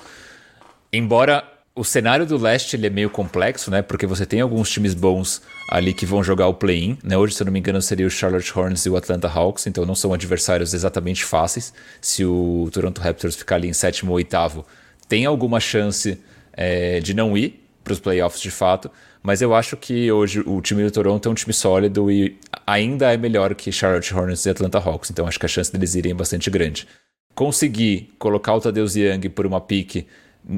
Embora 0.92 1.44
o 1.76 1.84
cenário 1.84 2.24
do 2.24 2.38
leste 2.38 2.74
ele 2.74 2.86
é 2.86 2.90
meio 2.90 3.10
complexo, 3.10 3.70
né? 3.70 3.82
Porque 3.82 4.06
você 4.06 4.24
tem 4.24 4.40
alguns 4.40 4.70
times 4.70 4.94
bons 4.94 5.42
ali 5.70 5.92
que 5.92 6.06
vão 6.06 6.24
jogar 6.24 6.48
o 6.48 6.54
play-in. 6.54 6.96
Né? 7.04 7.18
Hoje, 7.18 7.34
se 7.34 7.42
eu 7.42 7.44
não 7.44 7.52
me 7.52 7.58
engano, 7.58 7.82
seria 7.82 8.06
o 8.06 8.10
Charlotte 8.10 8.50
Hornets 8.58 8.86
e 8.86 8.90
o 8.90 8.96
Atlanta 8.96 9.28
Hawks, 9.28 9.66
então 9.66 9.84
não 9.84 9.94
são 9.94 10.14
adversários 10.14 10.72
exatamente 10.72 11.22
fáceis. 11.22 11.74
Se 12.00 12.24
o 12.24 12.70
Toronto 12.72 12.98
Raptors 12.98 13.36
ficar 13.36 13.56
ali 13.56 13.68
em 13.68 13.74
sétimo 13.74 14.12
ou 14.12 14.16
oitavo, 14.16 14.64
tem 15.06 15.26
alguma 15.26 15.60
chance 15.60 16.18
é, 16.54 16.98
de 17.00 17.12
não 17.12 17.36
ir 17.36 17.62
para 17.84 17.92
os 17.92 18.00
playoffs 18.00 18.40
de 18.40 18.50
fato. 18.50 18.90
Mas 19.22 19.42
eu 19.42 19.54
acho 19.54 19.76
que 19.76 20.10
hoje 20.10 20.42
o 20.46 20.62
time 20.62 20.82
do 20.82 20.90
Toronto 20.90 21.28
é 21.28 21.32
um 21.32 21.34
time 21.34 21.52
sólido 21.52 22.10
e 22.10 22.38
ainda 22.66 23.12
é 23.12 23.18
melhor 23.18 23.54
que 23.54 23.70
Charlotte 23.70 24.14
Hornets 24.14 24.46
e 24.46 24.50
Atlanta 24.50 24.78
Hawks. 24.78 25.10
Então 25.10 25.26
acho 25.26 25.38
que 25.38 25.44
a 25.44 25.48
chance 25.48 25.70
deles 25.70 25.94
irem 25.94 26.12
é 26.12 26.14
bastante 26.14 26.48
grande. 26.48 26.88
Conseguir 27.34 28.14
colocar 28.18 28.54
o 28.54 28.60
Tadeusz 28.62 28.96
Young 28.96 29.28
por 29.28 29.44
uma 29.44 29.60
pique 29.60 30.06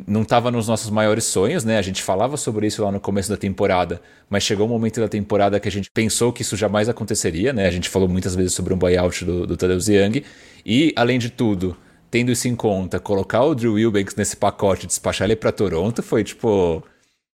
não 0.07 0.23
estava 0.23 0.51
nos 0.51 0.69
nossos 0.69 0.91
maiores 0.91 1.25
sonhos, 1.25 1.65
né? 1.65 1.79
A 1.79 1.83
gente 1.83 2.03
falava 2.03 2.37
sobre 2.37 2.67
isso 2.67 2.85
lá 2.85 2.93
no 2.93 3.01
começo 3.01 3.31
da 3.31 3.37
temporada, 3.37 4.01
mas 4.29 4.43
chegou 4.43 4.67
um 4.67 4.71
momento 4.71 5.01
da 5.01 5.09
temporada 5.09 5.59
que 5.59 5.69
a 5.69 5.73
gente 5.73 5.91
pensou 5.91 6.33
que 6.33 6.43
isso 6.43 6.57
jamais 6.57 6.89
aconteceria, 6.89 7.53
né? 7.53 7.67
A 7.67 7.71
gente 7.71 7.89
falou 7.89 8.09
muitas 8.09 8.35
vezes 8.35 8.53
sobre 8.53 8.75
um 8.75 8.77
buyout 8.77 9.25
do, 9.25 9.47
do 9.47 9.57
Tadeusz 9.57 9.89
Young. 9.89 10.23
E, 10.65 10.93
além 10.95 11.19
de 11.19 11.31
tudo, 11.31 11.75
tendo 12.11 12.31
isso 12.31 12.47
em 12.49 12.55
conta, 12.55 13.01
colocar 13.01 13.43
o 13.45 13.55
Drew 13.55 13.75
Wilbanks 13.75 14.15
nesse 14.15 14.37
pacote 14.37 14.85
e 14.85 14.87
despachar 14.87 15.27
ele 15.27 15.37
para 15.37 15.53
Toronto 15.53 16.03
foi 16.03 16.23
tipo 16.23 16.83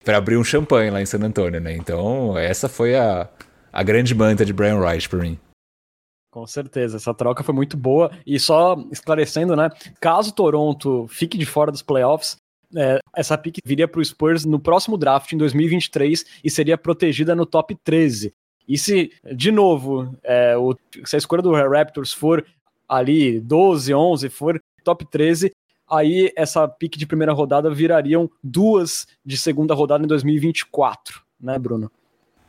para 0.03 0.17
abrir 0.17 0.37
um 0.37 0.43
champanhe 0.43 0.89
lá 0.89 1.01
em 1.01 1.05
San 1.05 1.19
Antonio, 1.19 1.59
né? 1.59 1.75
Então, 1.75 2.37
essa 2.37 2.67
foi 2.69 2.95
a, 2.95 3.29
a 3.71 3.83
grande 3.83 4.15
manta 4.15 4.45
de 4.45 4.53
Brian 4.53 4.77
Wright 4.77 5.07
para 5.07 5.19
mim. 5.19 5.37
Com 6.31 6.45
certeza, 6.45 6.97
essa 6.97 7.13
troca 7.13 7.43
foi 7.43 7.55
muito 7.55 7.75
boa. 7.75 8.11
E 8.25 8.39
só 8.39 8.77
esclarecendo, 8.91 9.55
né? 9.55 9.69
Caso 9.99 10.33
Toronto 10.33 11.07
fique 11.07 11.37
de 11.37 11.45
fora 11.45 11.71
dos 11.71 11.81
playoffs, 11.81 12.37
é, 12.75 12.99
essa 13.15 13.37
pick 13.37 13.57
viria 13.65 13.87
para 13.87 13.99
o 13.99 14.05
Spurs 14.05 14.45
no 14.45 14.59
próximo 14.59 14.97
draft, 14.97 15.31
em 15.31 15.37
2023, 15.37 16.25
e 16.43 16.49
seria 16.49 16.77
protegida 16.77 17.35
no 17.35 17.45
top 17.45 17.75
13. 17.83 18.33
E 18.67 18.77
se, 18.77 19.11
de 19.35 19.51
novo, 19.51 20.15
é, 20.23 20.55
o, 20.55 20.75
se 21.03 21.15
a 21.15 21.19
escolha 21.19 21.41
do 21.41 21.51
Raptors 21.51 22.13
for 22.13 22.45
ali 22.87 23.39
12, 23.39 23.93
11, 23.93 24.29
for 24.29 24.61
top 24.83 25.05
13, 25.05 25.51
aí 25.89 26.31
essa 26.35 26.67
pique 26.67 26.99
de 26.99 27.07
primeira 27.07 27.33
rodada 27.33 27.71
virariam 27.71 28.29
duas 28.43 29.07
de 29.25 29.37
segunda 29.37 29.73
rodada 29.73 30.03
em 30.03 30.07
2024, 30.07 31.21
né, 31.39 31.57
Bruno? 31.57 31.91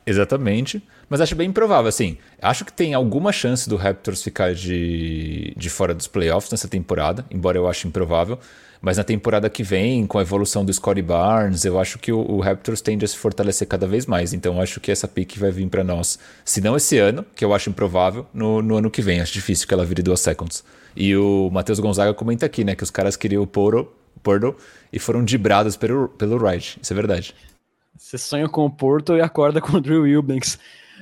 Exatamente, 0.07 0.83
mas 1.11 1.21
acho 1.21 1.35
bem 1.35 1.49
improvável, 1.49 1.89
assim, 1.89 2.17
acho 2.41 2.65
que 2.65 2.73
tem 2.73 2.95
alguma 2.95 3.33
chance 3.33 3.69
do 3.69 3.77
Raptors 3.77 4.23
ficar 4.23 4.55
de, 4.55 5.53
de 5.57 5.69
fora 5.69 5.93
dos 5.93 6.07
playoffs 6.07 6.51
nessa 6.51 6.69
temporada, 6.69 7.27
embora 7.31 7.59
eu 7.59 7.69
ache 7.69 7.87
improvável, 7.87 8.39
mas 8.81 8.97
na 8.97 9.05
temporada 9.05 9.51
que 9.51 9.63
vem, 9.63 10.07
com 10.07 10.19
a 10.19 10.23
evolução 10.23 10.65
do 10.65 10.73
Scottie 10.73 11.03
Barnes, 11.03 11.65
eu 11.65 11.79
acho 11.79 11.99
que 11.99 12.11
o, 12.11 12.19
o 12.19 12.41
Raptors 12.41 12.81
tende 12.81 13.05
a 13.05 13.09
se 13.09 13.17
fortalecer 13.17 13.69
cada 13.69 13.87
vez 13.87 14.07
mais. 14.07 14.33
Então 14.33 14.59
acho 14.59 14.81
que 14.81 14.91
essa 14.91 15.07
pick 15.07 15.37
vai 15.37 15.51
vir 15.51 15.69
para 15.69 15.85
nós, 15.85 16.19
se 16.47 16.63
não 16.63 16.77
esse 16.77 16.97
ano, 16.97 17.23
que 17.35 17.45
eu 17.45 17.53
acho 17.53 17.69
improvável, 17.69 18.27
no, 18.33 18.63
no 18.63 18.77
ano 18.77 18.91
que 18.91 19.03
vem. 19.03 19.21
Acho 19.21 19.35
difícil 19.35 19.69
que 19.69 19.75
ela 19.75 19.85
vire 19.85 20.03
duas 20.03 20.21
seconds. 20.21 20.65
E 20.97 21.15
o 21.15 21.51
Matheus 21.53 21.79
Gonzaga 21.79 22.15
comenta 22.15 22.47
aqui, 22.47 22.65
né, 22.65 22.75
que 22.75 22.83
os 22.83 22.91
caras 22.91 23.17
queriam 23.17 23.43
o 23.43 23.47
Poro, 23.47 23.93
Porto 24.23 24.57
e 24.93 24.99
foram 24.99 25.25
dibrados 25.25 25.77
pelo, 25.77 26.09
pelo 26.09 26.37
Wright. 26.37 26.79
Isso 26.83 26.93
é 26.93 26.97
verdade. 26.97 27.35
Você 27.97 28.17
sonha 28.19 28.49
com 28.49 28.65
o 28.65 28.71
Porto 28.71 29.17
e 29.17 29.21
acorda 29.21 29.61
com 29.61 29.77
o 29.77 29.81
Drew 29.81 30.07
Eubanks. 30.07 30.59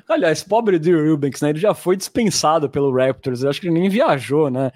Aliás, 0.08 0.42
pobre 0.42 0.78
Drew 0.78 1.06
Eubanks, 1.06 1.42
né? 1.42 1.50
Ele 1.50 1.58
já 1.58 1.74
foi 1.74 1.96
dispensado 1.96 2.70
pelo 2.70 2.94
Raptors. 2.94 3.42
Eu 3.42 3.50
acho 3.50 3.60
que 3.60 3.68
ele 3.68 3.78
nem 3.78 3.90
viajou, 3.90 4.50
né? 4.50 4.72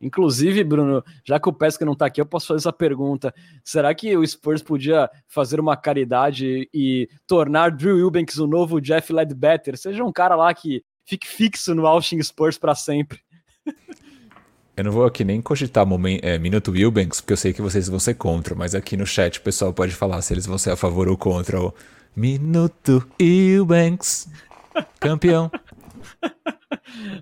Inclusive, 0.00 0.62
Bruno, 0.64 1.02
já 1.24 1.38
que 1.38 1.48
o 1.48 1.52
Pesca 1.52 1.84
não 1.84 1.94
tá 1.94 2.06
aqui, 2.06 2.20
eu 2.20 2.26
posso 2.26 2.48
fazer 2.48 2.58
essa 2.58 2.72
pergunta. 2.72 3.32
Será 3.64 3.94
que 3.94 4.14
o 4.16 4.26
Spurs 4.26 4.62
podia 4.62 5.08
fazer 5.28 5.60
uma 5.60 5.76
caridade 5.76 6.68
e 6.74 7.08
tornar 7.26 7.70
Drew 7.70 7.98
Eubanks 7.98 8.36
o 8.38 8.46
novo 8.46 8.80
Jeff 8.80 9.12
Ledbetter? 9.12 9.78
Seja 9.78 10.04
um 10.04 10.12
cara 10.12 10.34
lá 10.34 10.52
que 10.52 10.82
fique 11.04 11.26
fixo 11.26 11.74
no 11.74 11.86
Austin 11.86 12.20
Spurs 12.20 12.58
para 12.58 12.74
sempre. 12.74 13.20
Eu 14.76 14.82
não 14.82 14.90
vou 14.90 15.04
aqui 15.04 15.24
nem 15.24 15.40
cogitar 15.40 15.86
momento, 15.86 16.24
é, 16.24 16.36
Minuto 16.36 16.72
Wilbanks, 16.72 17.20
porque 17.20 17.32
eu 17.32 17.36
sei 17.36 17.52
que 17.52 17.62
vocês 17.62 17.88
vão 17.88 18.00
ser 18.00 18.14
contra, 18.14 18.56
mas 18.56 18.74
aqui 18.74 18.96
no 18.96 19.06
chat 19.06 19.38
o 19.38 19.42
pessoal 19.42 19.72
pode 19.72 19.94
falar 19.94 20.20
se 20.20 20.34
eles 20.34 20.46
vão 20.46 20.58
ser 20.58 20.70
a 20.70 20.76
favor 20.76 21.06
ou 21.06 21.16
contra 21.16 21.60
o 21.60 21.72
Minuto 22.16 23.08
Wilbanks, 23.20 24.28
campeão. 25.00 25.50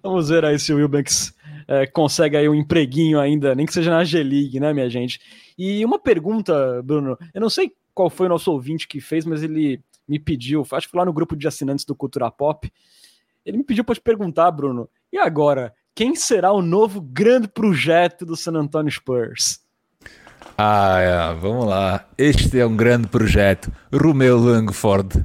Vamos 0.02 0.28
ver 0.28 0.44
aí 0.44 0.58
se 0.58 0.72
o 0.72 0.76
Wilbanks 0.76 1.34
é, 1.68 1.86
consegue 1.86 2.36
aí 2.36 2.48
um 2.48 2.54
empreguinho 2.54 3.18
ainda, 3.20 3.54
nem 3.54 3.66
que 3.66 3.72
seja 3.72 3.90
na 3.90 4.04
G-League, 4.04 4.60
né, 4.60 4.72
minha 4.72 4.88
gente? 4.88 5.20
E 5.56 5.84
uma 5.84 5.98
pergunta, 5.98 6.82
Bruno, 6.82 7.18
eu 7.32 7.40
não 7.40 7.50
sei 7.50 7.72
qual 7.94 8.10
foi 8.10 8.26
o 8.26 8.30
nosso 8.30 8.50
ouvinte 8.50 8.88
que 8.88 9.00
fez, 9.00 9.24
mas 9.24 9.42
ele 9.42 9.80
me 10.08 10.18
pediu, 10.18 10.66
acho 10.72 10.90
que 10.90 10.96
lá 10.96 11.04
no 11.04 11.12
grupo 11.12 11.36
de 11.36 11.46
assinantes 11.46 11.84
do 11.84 11.94
Cultura 11.94 12.30
Pop, 12.30 12.70
ele 13.44 13.58
me 13.58 13.64
pediu 13.64 13.84
para 13.84 13.94
te 13.94 14.00
perguntar, 14.00 14.50
Bruno, 14.50 14.88
e 15.12 15.18
agora, 15.18 15.74
quem 15.94 16.14
será 16.14 16.52
o 16.52 16.62
novo 16.62 17.00
grande 17.00 17.48
projeto 17.48 18.24
do 18.24 18.36
San 18.36 18.52
Antonio 18.52 18.90
Spurs? 18.90 19.60
Ah, 20.56 20.98
é, 21.00 21.34
vamos 21.34 21.66
lá. 21.66 22.06
Este 22.16 22.58
é 22.58 22.66
um 22.66 22.76
grande 22.76 23.08
projeto. 23.08 23.72
Romeu 23.92 24.38
Langford. 24.38 25.24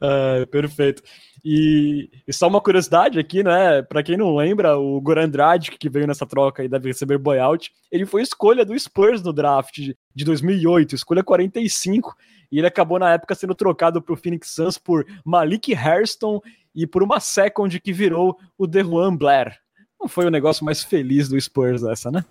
Ah, 0.00 0.46
perfeito. 0.50 1.02
E, 1.44 2.10
e, 2.26 2.32
só 2.32 2.48
uma 2.48 2.60
curiosidade 2.60 3.18
aqui, 3.18 3.42
né? 3.42 3.82
Para 3.82 4.02
quem 4.02 4.16
não 4.16 4.36
lembra, 4.36 4.76
o 4.76 5.00
Goran 5.00 5.28
Dragic, 5.28 5.78
que 5.78 5.88
veio 5.88 6.06
nessa 6.06 6.26
troca 6.26 6.62
e 6.62 6.68
deve 6.68 6.88
receber 6.88 7.18
buyout, 7.18 7.72
ele 7.90 8.04
foi 8.04 8.22
escolha 8.22 8.64
do 8.64 8.78
Spurs 8.78 9.22
no 9.22 9.32
draft 9.32 9.74
de, 9.74 9.96
de 10.14 10.24
2008, 10.24 10.94
escolha 10.94 11.24
45, 11.24 12.14
e 12.52 12.58
ele 12.58 12.66
acabou 12.66 12.98
na 12.98 13.12
época 13.12 13.34
sendo 13.34 13.54
trocado 13.54 14.02
para 14.02 14.12
o 14.12 14.16
Phoenix 14.16 14.50
Suns 14.50 14.76
por 14.76 15.06
Malik 15.24 15.74
Hairston 15.74 16.40
e 16.74 16.86
por 16.86 17.02
uma 17.02 17.20
second 17.20 17.78
que 17.80 17.92
virou 17.92 18.38
o 18.58 18.66
Dejuan 18.66 19.16
Blair. 19.16 19.58
Não 19.98 20.08
foi 20.08 20.26
o 20.26 20.30
negócio 20.30 20.64
mais 20.64 20.82
feliz 20.82 21.28
do 21.28 21.40
Spurs 21.40 21.82
essa, 21.82 22.10
né? 22.10 22.24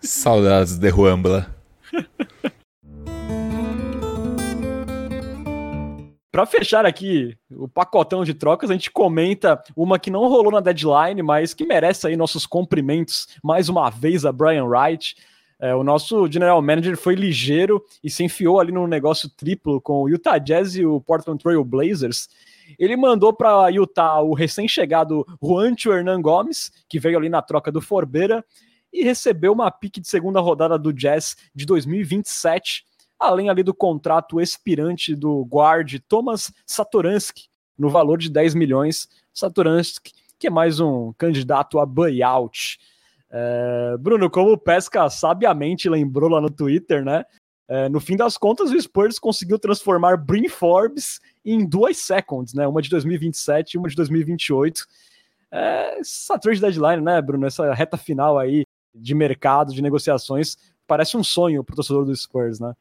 Saudades 0.00 0.78
de 0.78 0.90
Juan 0.90 1.20
Blair. 1.20 1.48
Para 6.36 6.44
fechar 6.44 6.84
aqui 6.84 7.34
o 7.50 7.66
pacotão 7.66 8.22
de 8.22 8.34
trocas, 8.34 8.68
a 8.68 8.74
gente 8.74 8.90
comenta 8.90 9.58
uma 9.74 9.98
que 9.98 10.10
não 10.10 10.28
rolou 10.28 10.52
na 10.52 10.60
deadline, 10.60 11.22
mas 11.22 11.54
que 11.54 11.64
merece 11.64 12.06
aí 12.06 12.14
nossos 12.14 12.44
cumprimentos 12.44 13.26
mais 13.42 13.70
uma 13.70 13.88
vez 13.88 14.26
a 14.26 14.32
Brian 14.32 14.66
Wright. 14.66 15.16
É, 15.58 15.74
o 15.74 15.82
nosso 15.82 16.30
general 16.30 16.60
manager 16.60 16.94
foi 16.98 17.14
ligeiro 17.14 17.82
e 18.04 18.10
se 18.10 18.22
enfiou 18.22 18.60
ali 18.60 18.70
no 18.70 18.86
negócio 18.86 19.30
triplo 19.30 19.80
com 19.80 20.02
o 20.02 20.10
Utah 20.10 20.36
Jazz 20.36 20.76
e 20.76 20.84
o 20.84 21.00
Portland 21.00 21.42
Trail 21.42 21.64
Blazers. 21.64 22.28
Ele 22.78 22.98
mandou 22.98 23.32
para 23.32 23.70
Utah 23.70 24.20
o 24.20 24.34
recém-chegado 24.34 25.26
Juancho 25.42 25.90
Hernan 25.90 26.20
Gomes, 26.20 26.70
que 26.86 26.98
veio 26.98 27.16
ali 27.16 27.30
na 27.30 27.40
troca 27.40 27.72
do 27.72 27.80
Forbeira, 27.80 28.44
e 28.92 29.02
recebeu 29.02 29.54
uma 29.54 29.70
pique 29.70 30.02
de 30.02 30.06
segunda 30.06 30.38
rodada 30.38 30.78
do 30.78 30.92
Jazz 30.92 31.34
de 31.54 31.64
2027 31.64 32.84
além 33.18 33.48
ali 33.48 33.62
do 33.62 33.74
contrato 33.74 34.40
expirante 34.40 35.14
do 35.14 35.44
guard 35.44 35.98
Thomas 36.08 36.52
Satoransky, 36.66 37.48
no 37.78 37.88
valor 37.88 38.18
de 38.18 38.30
10 38.30 38.54
milhões. 38.54 39.08
Satoransky, 39.32 40.12
que 40.38 40.46
é 40.46 40.50
mais 40.50 40.80
um 40.80 41.12
candidato 41.14 41.78
a 41.78 41.86
buyout. 41.86 42.78
É, 43.30 43.96
Bruno, 43.98 44.30
como 44.30 44.52
o 44.52 44.58
Pesca 44.58 45.08
sabiamente 45.10 45.88
lembrou 45.88 46.30
lá 46.30 46.40
no 46.40 46.50
Twitter, 46.50 47.04
né? 47.04 47.24
É, 47.68 47.88
no 47.88 47.98
fim 47.98 48.16
das 48.16 48.38
contas, 48.38 48.70
o 48.70 48.80
Spurs 48.80 49.18
conseguiu 49.18 49.58
transformar 49.58 50.16
Brin 50.16 50.48
Forbes 50.48 51.20
em 51.44 51.66
duas 51.66 51.98
seconds, 51.98 52.54
né? 52.54 52.66
Uma 52.66 52.80
de 52.80 52.88
2027 52.88 53.72
e 53.72 53.78
uma 53.78 53.88
de 53.88 53.96
2028. 53.96 54.86
É, 55.50 55.98
essa 55.98 56.38
trade 56.38 56.60
deadline, 56.60 57.02
né, 57.02 57.20
Bruno? 57.20 57.46
Essa 57.46 57.72
reta 57.74 57.96
final 57.96 58.38
aí 58.38 58.64
de 58.94 59.14
mercado, 59.14 59.74
de 59.74 59.82
negociações, 59.82 60.56
parece 60.86 61.16
um 61.16 61.24
sonho 61.24 61.62
para 61.64 61.74
o 61.74 61.76
torcedor 61.76 62.04
do 62.04 62.14
Spurs, 62.14 62.60
né? 62.60 62.72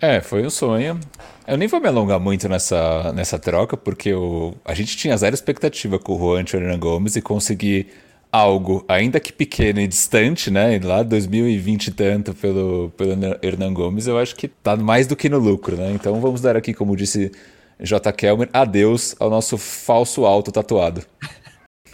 É, 0.00 0.20
foi 0.20 0.44
um 0.44 0.50
sonho. 0.50 1.00
Eu 1.46 1.56
nem 1.56 1.68
vou 1.68 1.80
me 1.80 1.88
alongar 1.88 2.20
muito 2.20 2.48
nessa, 2.48 3.12
nessa 3.12 3.38
troca, 3.38 3.76
porque 3.76 4.12
o, 4.12 4.54
a 4.64 4.74
gente 4.74 4.96
tinha 4.96 5.16
zero 5.16 5.34
expectativa 5.34 5.98
com 5.98 6.14
o 6.14 6.18
Juan 6.18 6.44
Hernan 6.52 6.78
Gomes 6.78 7.16
e 7.16 7.22
conseguir 7.22 7.88
algo, 8.30 8.84
ainda 8.88 9.18
que 9.18 9.32
pequeno 9.32 9.80
e 9.80 9.86
distante, 9.86 10.50
né? 10.50 10.78
Lá 10.82 11.02
2020 11.02 11.86
e 11.86 11.90
tanto 11.92 12.34
pelo, 12.34 12.92
pelo 12.96 13.12
Hernan 13.42 13.72
Gomes, 13.72 14.06
eu 14.06 14.18
acho 14.18 14.36
que 14.36 14.48
tá 14.48 14.76
mais 14.76 15.06
do 15.06 15.16
que 15.16 15.28
no 15.28 15.38
lucro, 15.38 15.76
né? 15.76 15.92
Então 15.92 16.20
vamos 16.20 16.40
dar 16.40 16.56
aqui, 16.56 16.74
como 16.74 16.94
disse 16.94 17.32
J. 17.80 18.12
Kelmer, 18.12 18.50
adeus 18.52 19.14
ao 19.18 19.30
nosso 19.30 19.56
falso 19.56 20.26
alto 20.26 20.52
tatuado. 20.52 21.02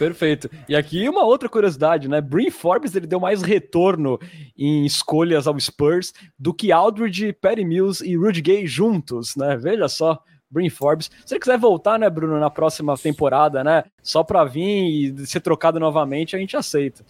Perfeito. 0.03 0.49
E 0.67 0.75
aqui 0.75 1.07
uma 1.07 1.23
outra 1.23 1.47
curiosidade, 1.47 2.09
né? 2.09 2.19
Brin 2.19 2.49
Forbes 2.49 2.93
ele 2.93 3.07
deu 3.07 3.21
mais 3.21 3.41
retorno 3.41 4.19
em 4.57 4.85
escolhas 4.85 5.47
ao 5.47 5.57
Spurs 5.57 6.13
do 6.37 6.53
que 6.53 6.73
Aldridge, 6.73 7.31
Perry 7.31 7.63
Mills 7.63 8.05
e 8.05 8.17
Rudy 8.17 8.41
Gay 8.41 8.67
juntos, 8.67 9.35
né? 9.37 9.55
Veja 9.55 9.87
só, 9.87 10.21
Brin 10.51 10.69
Forbes. 10.69 11.09
Se 11.25 11.33
ele 11.33 11.39
quiser 11.39 11.57
voltar, 11.57 11.97
né, 11.97 12.09
Bruno, 12.09 12.37
na 12.37 12.49
próxima 12.49 12.97
temporada, 12.97 13.63
né? 13.63 13.85
Só 14.01 14.23
para 14.23 14.43
vir 14.43 15.21
e 15.21 15.25
ser 15.25 15.39
trocado 15.39 15.79
novamente, 15.79 16.35
a 16.35 16.39
gente 16.39 16.57
aceita. 16.57 17.05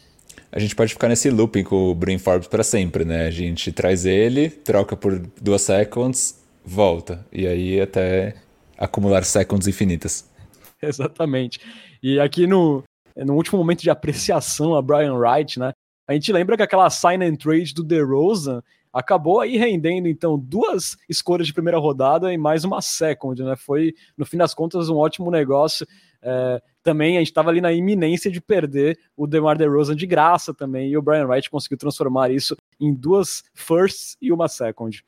A 0.52 0.60
gente 0.60 0.76
pode 0.76 0.94
ficar 0.94 1.10
nesse 1.10 1.32
looping 1.32 1.64
com 1.64 1.90
o 1.90 1.96
Brin 1.96 2.20
Forbes 2.20 2.48
para 2.48 2.64
sempre, 2.64 3.04
né? 3.04 3.26
A 3.26 3.32
gente 3.32 3.72
traz 3.72 4.06
ele, 4.06 4.50
troca 4.50 4.96
por 4.96 5.20
duas 5.42 5.64
seconds, 5.64 6.44
volta. 6.64 7.26
E 7.32 7.48
aí 7.48 7.82
até 7.82 8.36
acumular 8.78 9.24
seconds 9.24 9.68
infinitas. 9.68 10.30
Exatamente. 10.80 11.60
E 12.04 12.20
aqui 12.20 12.46
no, 12.46 12.84
no 13.16 13.34
último 13.34 13.58
momento 13.58 13.82
de 13.82 13.90
apreciação 13.90 14.76
a 14.76 14.82
Brian 14.82 15.14
Wright, 15.14 15.58
né? 15.58 15.72
A 16.06 16.12
gente 16.12 16.34
lembra 16.34 16.58
que 16.58 16.64
aquela 16.64 16.90
sign 16.90 17.24
and 17.24 17.38
trade 17.38 17.74
do 17.74 17.82
DeRozan 17.82 18.62
acabou 18.92 19.40
aí 19.40 19.56
rendendo 19.56 20.10
então 20.10 20.38
duas 20.38 20.98
escolhas 21.08 21.48
de 21.48 21.54
primeira 21.54 21.80
rodada 21.80 22.34
e 22.34 22.38
mais 22.38 22.66
uma 22.66 22.82
second, 22.82 23.42
né? 23.42 23.56
Foi 23.56 23.94
no 24.18 24.26
fim 24.26 24.36
das 24.36 24.54
contas 24.54 24.90
um 24.90 24.98
ótimo 24.98 25.32
negócio. 25.32 25.88
É, 26.22 26.62
também 26.84 27.16
a 27.16 27.20
gente 27.20 27.30
estava 27.30 27.50
ali 27.50 27.62
na 27.62 27.72
iminência 27.72 28.30
de 28.30 28.42
perder 28.42 29.00
o 29.16 29.26
DeMar 29.26 29.58
DeRozan 29.58 29.96
de 29.96 30.06
graça 30.06 30.54
também 30.54 30.90
e 30.90 30.98
o 30.98 31.02
Brian 31.02 31.26
Wright 31.26 31.50
conseguiu 31.50 31.78
transformar 31.78 32.30
isso 32.30 32.58
em 32.82 32.94
duas 32.94 33.46
firsts 33.54 34.18
e 34.22 34.30
uma 34.30 34.50
second. 34.50 35.02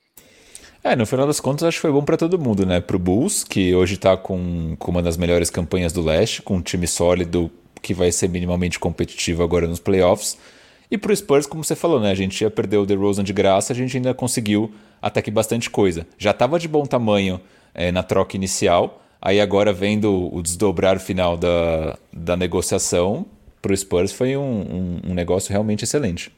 É, 0.88 0.96
no 0.96 1.04
final 1.08 1.26
das 1.26 1.40
contas, 1.40 1.64
acho 1.64 1.78
que 1.78 1.82
foi 1.82 1.92
bom 1.92 2.04
para 2.04 2.16
todo 2.16 2.38
mundo, 2.38 2.64
né? 2.64 2.80
Pro 2.80 3.00
Bulls, 3.00 3.44
que 3.44 3.74
hoje 3.74 3.98
tá 3.98 4.16
com, 4.16 4.76
com 4.78 4.92
uma 4.92 5.02
das 5.02 5.18
melhores 5.18 5.50
campanhas 5.50 5.92
do 5.92 6.00
leste, 6.00 6.44
com 6.44 6.58
um 6.58 6.62
time 6.62 6.86
sólido 6.86 7.50
que 7.82 7.92
vai 7.92 8.12
ser 8.12 8.30
minimamente 8.30 8.78
competitivo 8.78 9.42
agora 9.42 9.66
nos 9.66 9.80
playoffs. 9.80 10.38
E 10.92 10.96
pro 10.96 11.16
Spurs, 11.16 11.48
como 11.48 11.64
você 11.64 11.76
falou, 11.76 12.00
né? 12.00 12.12
A 12.12 12.16
gente 12.16 12.40
ia 12.40 12.52
perder 12.52 12.78
o 12.78 12.86
DeRozan 12.86 13.24
de 13.24 13.34
graça, 13.34 13.74
a 13.74 13.76
gente 13.76 13.98
ainda 13.98 14.14
conseguiu 14.14 14.72
até 15.02 15.24
que 15.24 15.32
bastante 15.32 15.72
coisa. 15.72 16.06
Já 16.20 16.30
estava 16.30 16.60
de 16.60 16.68
bom 16.68 16.86
tamanho 16.86 17.42
é, 17.74 17.92
na 17.92 18.04
troca 18.04 18.36
inicial, 18.36 19.02
aí 19.20 19.42
agora 19.42 19.74
vendo 19.74 20.32
o 20.32 20.40
desdobrar 20.40 21.00
final 21.00 21.36
da, 21.36 21.98
da 22.14 22.38
negociação, 22.38 23.26
pro 23.60 23.76
Spurs 23.76 24.12
foi 24.12 24.38
um, 24.38 24.44
um, 24.44 25.02
um 25.10 25.14
negócio 25.16 25.52
realmente 25.52 25.84
excelente. 25.84 26.32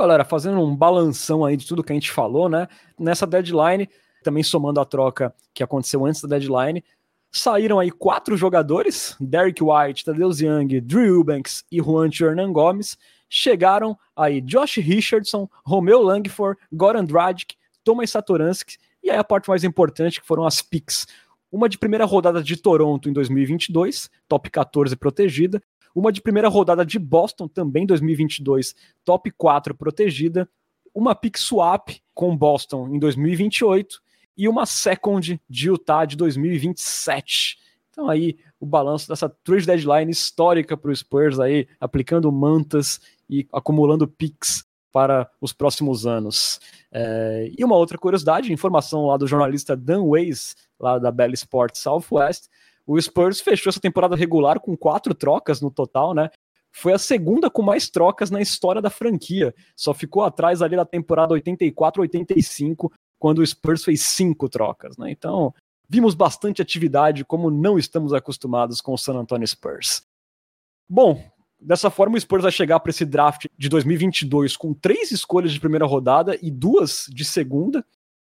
Galera, 0.00 0.24
fazendo 0.24 0.60
um 0.60 0.74
balanção 0.74 1.44
aí 1.44 1.56
de 1.56 1.66
tudo 1.66 1.84
que 1.84 1.92
a 1.92 1.94
gente 1.94 2.10
falou, 2.10 2.48
né? 2.48 2.66
Nessa 2.98 3.26
deadline, 3.26 3.88
também 4.22 4.42
somando 4.42 4.80
a 4.80 4.84
troca 4.84 5.34
que 5.52 5.62
aconteceu 5.62 6.06
antes 6.06 6.22
da 6.22 6.28
deadline, 6.28 6.82
saíram 7.30 7.78
aí 7.78 7.90
quatro 7.90 8.36
jogadores: 8.36 9.14
Derek 9.20 9.62
White, 9.62 10.04
Tadeusz 10.04 10.40
Young, 10.40 10.80
Drew 10.80 11.16
Eubanks 11.16 11.64
e 11.70 11.80
Juan 11.80 12.08
Hernan 12.08 12.52
Gomes. 12.52 12.96
Chegaram 13.28 13.96
aí 14.16 14.40
Josh 14.40 14.76
Richardson, 14.76 15.48
Romeo 15.64 16.02
Langford, 16.02 16.58
Goran 16.72 17.04
Dragic, 17.04 17.54
Thomas 17.84 18.10
Satoransky 18.10 18.76
e 19.02 19.10
aí 19.10 19.16
a 19.16 19.24
parte 19.24 19.48
mais 19.48 19.64
importante 19.64 20.20
que 20.20 20.26
foram 20.26 20.44
as 20.44 20.60
picks. 20.60 21.06
Uma 21.50 21.68
de 21.68 21.78
primeira 21.78 22.04
rodada 22.04 22.42
de 22.42 22.56
Toronto 22.56 23.08
em 23.08 23.12
2022, 23.12 24.10
top 24.28 24.50
14 24.50 24.96
protegida, 24.96 25.62
uma 25.94 26.12
de 26.12 26.20
primeira 26.20 26.48
rodada 26.48 26.84
de 26.84 26.98
Boston, 26.98 27.48
também 27.48 27.86
2022, 27.86 28.74
top 29.04 29.30
4 29.30 29.74
protegida, 29.74 30.48
uma 30.94 31.14
pick 31.14 31.38
swap 31.38 31.90
com 32.14 32.36
Boston 32.36 32.88
em 32.88 32.98
2028 32.98 34.00
e 34.36 34.48
uma 34.48 34.66
second 34.66 35.40
de 35.48 35.68
Utah 35.68 36.04
de 36.04 36.16
2027. 36.16 37.58
Então 37.90 38.08
aí 38.08 38.38
o 38.58 38.66
balanço 38.66 39.08
dessa 39.08 39.28
trade 39.28 39.66
deadline 39.66 40.10
histórica 40.10 40.76
para 40.76 40.90
o 40.90 40.96
Spurs 40.96 41.38
aí, 41.38 41.66
aplicando 41.80 42.30
mantas 42.30 43.00
e 43.28 43.46
acumulando 43.52 44.06
picks 44.06 44.64
para 44.92 45.30
os 45.40 45.52
próximos 45.52 46.06
anos. 46.06 46.60
É, 46.92 47.50
e 47.56 47.64
uma 47.64 47.76
outra 47.76 47.96
curiosidade, 47.96 48.52
informação 48.52 49.06
lá 49.06 49.16
do 49.16 49.26
jornalista 49.26 49.76
Dan 49.76 50.02
Weiss, 50.02 50.56
lá 50.78 50.98
da 50.98 51.10
Bell 51.12 51.32
Sports 51.32 51.80
Southwest, 51.80 52.48
o 52.86 53.00
Spurs 53.00 53.40
fechou 53.40 53.70
essa 53.70 53.80
temporada 53.80 54.16
regular 54.16 54.60
com 54.60 54.76
quatro 54.76 55.14
trocas 55.14 55.60
no 55.60 55.70
total, 55.70 56.14
né? 56.14 56.30
Foi 56.72 56.92
a 56.92 56.98
segunda 56.98 57.50
com 57.50 57.62
mais 57.62 57.88
trocas 57.88 58.30
na 58.30 58.40
história 58.40 58.80
da 58.80 58.90
franquia. 58.90 59.54
Só 59.76 59.92
ficou 59.92 60.22
atrás 60.22 60.62
ali 60.62 60.76
da 60.76 60.84
temporada 60.84 61.34
84-85, 61.34 62.90
quando 63.18 63.40
o 63.40 63.46
Spurs 63.46 63.84
fez 63.84 64.02
cinco 64.02 64.48
trocas, 64.48 64.96
né? 64.96 65.10
Então, 65.10 65.52
vimos 65.88 66.14
bastante 66.14 66.62
atividade, 66.62 67.24
como 67.24 67.50
não 67.50 67.78
estamos 67.78 68.12
acostumados 68.12 68.80
com 68.80 68.92
o 68.92 68.98
San 68.98 69.14
Antonio 69.14 69.46
Spurs. 69.46 70.06
Bom, 70.88 71.22
dessa 71.60 71.90
forma 71.90 72.16
o 72.16 72.20
Spurs 72.20 72.42
vai 72.42 72.52
chegar 72.52 72.80
para 72.80 72.90
esse 72.90 73.04
draft 73.04 73.46
de 73.58 73.68
2022 73.68 74.56
com 74.56 74.72
três 74.72 75.10
escolhas 75.10 75.52
de 75.52 75.60
primeira 75.60 75.86
rodada 75.86 76.38
e 76.40 76.50
duas 76.50 77.06
de 77.08 77.24
segunda. 77.24 77.84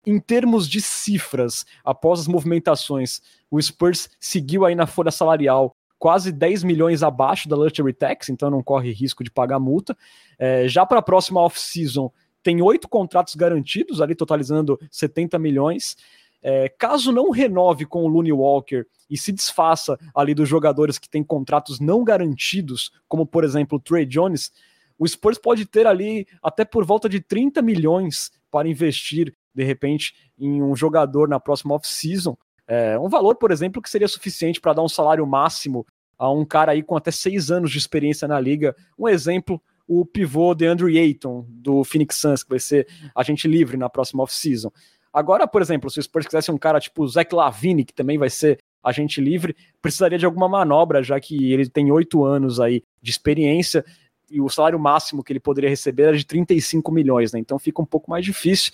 Em 0.07 0.19
termos 0.19 0.69
de 0.69 0.81
cifras, 0.81 1.67
após 1.85 2.21
as 2.21 2.27
movimentações, 2.27 3.21
o 3.51 3.61
Spurs 3.61 4.09
seguiu 4.19 4.65
aí 4.65 4.75
na 4.75 4.87
folha 4.87 5.11
salarial 5.11 5.77
quase 5.99 6.33
10 6.33 6.65
milhões 6.65 7.03
abaixo 7.03 7.47
da 7.47 7.55
Luxury 7.55 7.93
Tax, 7.93 8.31
então 8.31 8.51
não 8.51 8.63
corre 8.63 8.91
risco 8.91 9.23
de 9.23 9.31
pagar 9.31 9.61
multa. 9.61 9.95
É, 10.39 10.67
já 10.67 10.87
para 10.87 11.01
a 11.01 11.03
próxima 11.03 11.43
off-season, 11.43 12.11
tem 12.43 12.63
oito 12.63 12.89
contratos 12.89 13.35
garantidos, 13.35 14.01
ali 14.01 14.15
totalizando 14.15 14.81
70 14.91 15.39
milhões. 15.39 15.97
É, 16.43 16.71
caso 16.71 17.13
não 17.13 17.31
renove 17.31 17.85
com 17.85 18.03
o 18.03 18.09
Looney 18.09 18.33
Walker 18.33 18.87
e 19.11 19.19
se 19.19 19.31
desfaça 19.31 19.99
ali 20.15 20.33
dos 20.33 20.49
jogadores 20.49 20.99
que 20.99 21.09
têm 21.09 21.23
contratos 21.23 21.79
não 21.79 22.03
garantidos, 22.03 22.91
como 23.07 23.27
por 23.27 23.45
exemplo 23.45 23.77
o 23.77 23.81
Trey 23.81 24.07
Jones, 24.07 24.51
o 24.99 25.07
Spurs 25.07 25.39
pode 25.39 25.67
ter 25.67 25.87
ali 25.87 26.27
até 26.43 26.65
por 26.65 26.85
volta 26.85 27.09
de 27.09 27.21
30 27.21 27.61
milhões 27.61 28.31
para 28.51 28.69
investir 28.69 29.35
de 29.55 29.65
repente 29.65 30.15
em 30.39 30.63
um 30.63 30.75
jogador 30.75 31.29
na 31.29 31.41
próxima 31.41 31.75
off-season. 31.75 32.37
É, 32.67 32.99
um 32.99 33.09
valor, 33.09 33.37
por 33.37 33.51
exemplo, 33.51 33.83
que 33.83 33.91
seria 33.91 34.09
suficiente 34.09 34.61
para 34.61 34.73
dar 34.73 34.83
um 34.83 34.89
salário 34.89 35.27
máximo 35.27 35.87
a 36.19 36.31
um 36.31 36.45
cara 36.45 36.73
aí 36.73 36.83
com 36.83 36.97
até 36.97 37.11
seis 37.11 37.51
anos 37.51 37.71
de 37.71 37.79
experiência 37.79 38.29
na 38.29 38.39
liga. 38.39 38.77
Um 38.99 39.09
exemplo, 39.09 39.61
o 39.89 40.05
pivô 40.05 40.55
de 40.55 40.67
Andrew 40.67 40.89
Ayton, 40.89 41.45
do 41.49 41.83
Phoenix 41.83 42.17
Suns, 42.17 42.43
que 42.43 42.51
vai 42.51 42.61
ser 42.61 42.87
agente 43.15 43.49
livre 43.49 43.77
na 43.77 43.89
próxima 43.89 44.23
off-season. 44.23 44.71
Agora, 45.13 45.49
por 45.49 45.61
exemplo, 45.61 45.91
se 45.91 45.99
o 45.99 46.03
Spurs 46.03 46.27
quisesse 46.27 46.53
um 46.53 46.59
cara 46.59 46.79
tipo 46.79 47.07
Zach 47.09 47.35
Lavine, 47.35 47.85
que 47.85 47.93
também 47.93 48.17
vai 48.17 48.31
ser 48.31 48.59
agente 48.83 49.21
livre, 49.21 49.57
precisaria 49.83 50.19
de 50.19 50.25
alguma 50.25 50.49
manobra, 50.49 51.03
já 51.03 51.19
que 51.19 51.53
ele 51.53 51.69
tem 51.69 51.91
oito 51.91 52.25
anos 52.25 52.61
aí 52.61 52.83
de 53.03 53.11
experiência 53.11 53.85
e 54.31 54.41
o 54.41 54.49
salário 54.49 54.79
máximo 54.79 55.25
que 55.25 55.33
ele 55.33 55.41
poderia 55.41 55.69
receber 55.69 56.05
era 56.05 56.17
de 56.17 56.25
35 56.25 56.93
milhões, 56.93 57.33
né? 57.33 57.41
Então 57.41 57.59
fica 57.59 57.83
um 57.83 57.87
pouco 57.87 58.09
mais 58.09 58.25
difícil 58.25 58.73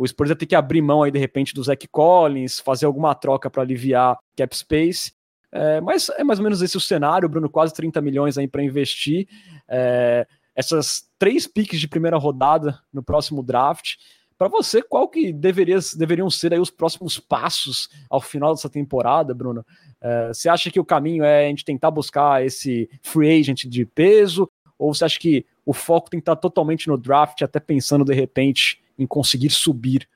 o 0.00 0.08
Spurs 0.08 0.30
ia 0.30 0.36
ter 0.36 0.46
que 0.46 0.54
abrir 0.54 0.80
mão 0.80 1.02
aí 1.02 1.10
de 1.10 1.18
repente 1.18 1.52
do 1.52 1.62
Zach 1.62 1.86
Collins, 1.88 2.58
fazer 2.58 2.86
alguma 2.86 3.14
troca 3.14 3.50
para 3.50 3.60
aliviar 3.60 4.16
cap 4.34 4.56
space. 4.56 5.12
É, 5.52 5.78
mas 5.82 6.08
é 6.16 6.24
mais 6.24 6.38
ou 6.38 6.42
menos 6.42 6.62
esse 6.62 6.74
o 6.74 6.80
cenário, 6.80 7.28
Bruno, 7.28 7.50
quase 7.50 7.74
30 7.74 8.00
milhões 8.00 8.38
aí 8.38 8.48
para 8.48 8.64
investir. 8.64 9.28
É, 9.68 10.26
essas 10.56 11.06
três 11.18 11.46
piques 11.46 11.78
de 11.78 11.86
primeira 11.86 12.16
rodada 12.16 12.80
no 12.90 13.02
próximo 13.02 13.42
draft. 13.42 13.96
Para 14.38 14.48
você, 14.48 14.80
qual 14.80 15.06
que 15.06 15.34
deveria, 15.34 15.78
deveriam 15.94 16.30
ser 16.30 16.54
aí 16.54 16.60
os 16.60 16.70
próximos 16.70 17.20
passos 17.20 17.90
ao 18.08 18.22
final 18.22 18.54
dessa 18.54 18.70
temporada, 18.70 19.34
Bruno? 19.34 19.62
É, 20.00 20.28
você 20.28 20.48
acha 20.48 20.70
que 20.70 20.80
o 20.80 20.84
caminho 20.84 21.24
é 21.24 21.44
a 21.44 21.48
gente 21.50 21.62
tentar 21.62 21.90
buscar 21.90 22.42
esse 22.42 22.88
free 23.02 23.38
agent 23.38 23.66
de 23.66 23.84
peso? 23.84 24.50
Ou 24.78 24.94
você 24.94 25.04
acha 25.04 25.20
que 25.20 25.44
o 25.66 25.74
foco 25.74 26.08
tem 26.08 26.20
que 26.20 26.22
estar 26.22 26.36
totalmente 26.36 26.88
no 26.88 26.96
draft, 26.96 27.42
até 27.42 27.60
pensando 27.60 28.02
de 28.02 28.14
repente 28.14 28.80
em 29.00 29.06
conseguir 29.06 29.50
subir. 29.50 30.06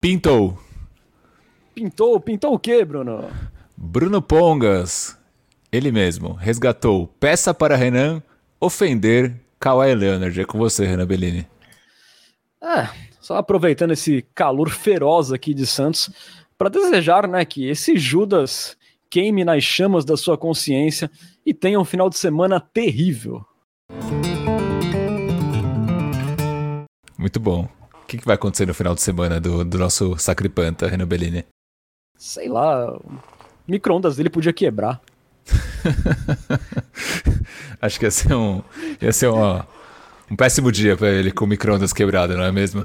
Pintou. 0.00 0.58
Pintou? 1.74 2.20
Pintou 2.20 2.54
o 2.54 2.58
quê, 2.58 2.84
Bruno? 2.84 3.28
Bruno 3.76 4.22
Pongas, 4.22 5.18
ele 5.72 5.90
mesmo, 5.90 6.32
resgatou 6.34 7.06
peça 7.18 7.52
para 7.52 7.76
Renan 7.76 8.22
ofender 8.60 9.34
Kawhi 9.58 9.94
Leonard. 9.94 10.40
É 10.40 10.44
com 10.44 10.58
você, 10.58 10.86
Renan 10.86 11.06
Bellini. 11.06 11.46
É, 12.62 12.88
só 13.20 13.36
aproveitando 13.36 13.92
esse 13.92 14.22
calor 14.34 14.70
feroz 14.70 15.32
aqui 15.32 15.52
de 15.52 15.66
Santos, 15.66 16.10
para 16.56 16.68
desejar 16.68 17.26
né, 17.26 17.44
que 17.44 17.68
esse 17.68 17.96
Judas 17.96 18.76
queime 19.08 19.44
nas 19.44 19.64
chamas 19.64 20.04
da 20.04 20.16
sua 20.16 20.38
consciência 20.38 21.10
e 21.44 21.52
tenha 21.52 21.80
um 21.80 21.84
final 21.84 22.08
de 22.08 22.18
semana 22.18 22.60
terrível. 22.60 23.44
Muito 27.18 27.40
bom 27.40 27.79
que, 28.10 28.18
que 28.18 28.26
vai 28.26 28.34
acontecer 28.34 28.66
no 28.66 28.74
final 28.74 28.94
de 28.94 29.00
semana 29.00 29.40
do, 29.40 29.64
do 29.64 29.78
nosso 29.78 30.18
Sacripanta, 30.18 30.88
Renan 30.88 31.06
Bellini? 31.06 31.44
Sei 32.18 32.48
lá, 32.48 32.96
o 32.96 33.20
micro-ondas 33.68 34.16
dele 34.16 34.28
podia 34.28 34.52
quebrar. 34.52 35.00
Acho 37.80 37.98
que 37.98 38.06
ia 38.06 38.10
ser 38.10 38.34
um, 38.34 38.62
ia 39.00 39.12
ser 39.12 39.28
uma, 39.28 39.66
um 40.28 40.34
péssimo 40.34 40.72
dia 40.72 40.96
para 40.96 41.08
ele 41.08 41.30
com 41.30 41.44
o 41.44 41.48
micro-ondas 41.48 41.92
quebrado, 41.92 42.36
não 42.36 42.42
é 42.42 42.50
mesmo? 42.50 42.84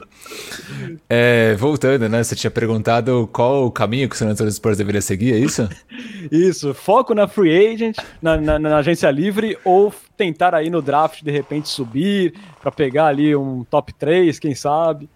É, 1.10 1.56
voltando, 1.56 2.08
né? 2.08 2.24
Você 2.24 2.36
tinha 2.36 2.52
perguntado 2.52 3.28
qual 3.34 3.66
o 3.66 3.72
caminho 3.72 4.08
que 4.08 4.16
o 4.16 4.18
San 4.18 4.30
Antonio 4.30 4.52
Spurs 4.52 4.78
deveria 4.78 5.02
seguir, 5.02 5.34
é 5.34 5.40
isso? 5.40 5.68
Isso, 6.32 6.74
foco 6.74 7.14
na 7.14 7.28
free 7.28 7.74
agent, 7.74 7.98
na, 8.20 8.36
na, 8.38 8.58
na 8.58 8.78
agência 8.78 9.12
livre, 9.12 9.58
ou 9.64 9.94
tentar 10.16 10.56
aí 10.56 10.70
no 10.70 10.82
draft 10.82 11.22
de 11.22 11.32
repente 11.32 11.70
subir 11.70 12.34
para 12.62 12.72
pegar 12.72 13.08
ali 13.08 13.36
um 13.36 13.64
top 13.64 13.94
3, 13.94 14.40
quem 14.40 14.56
sabe. 14.56 15.10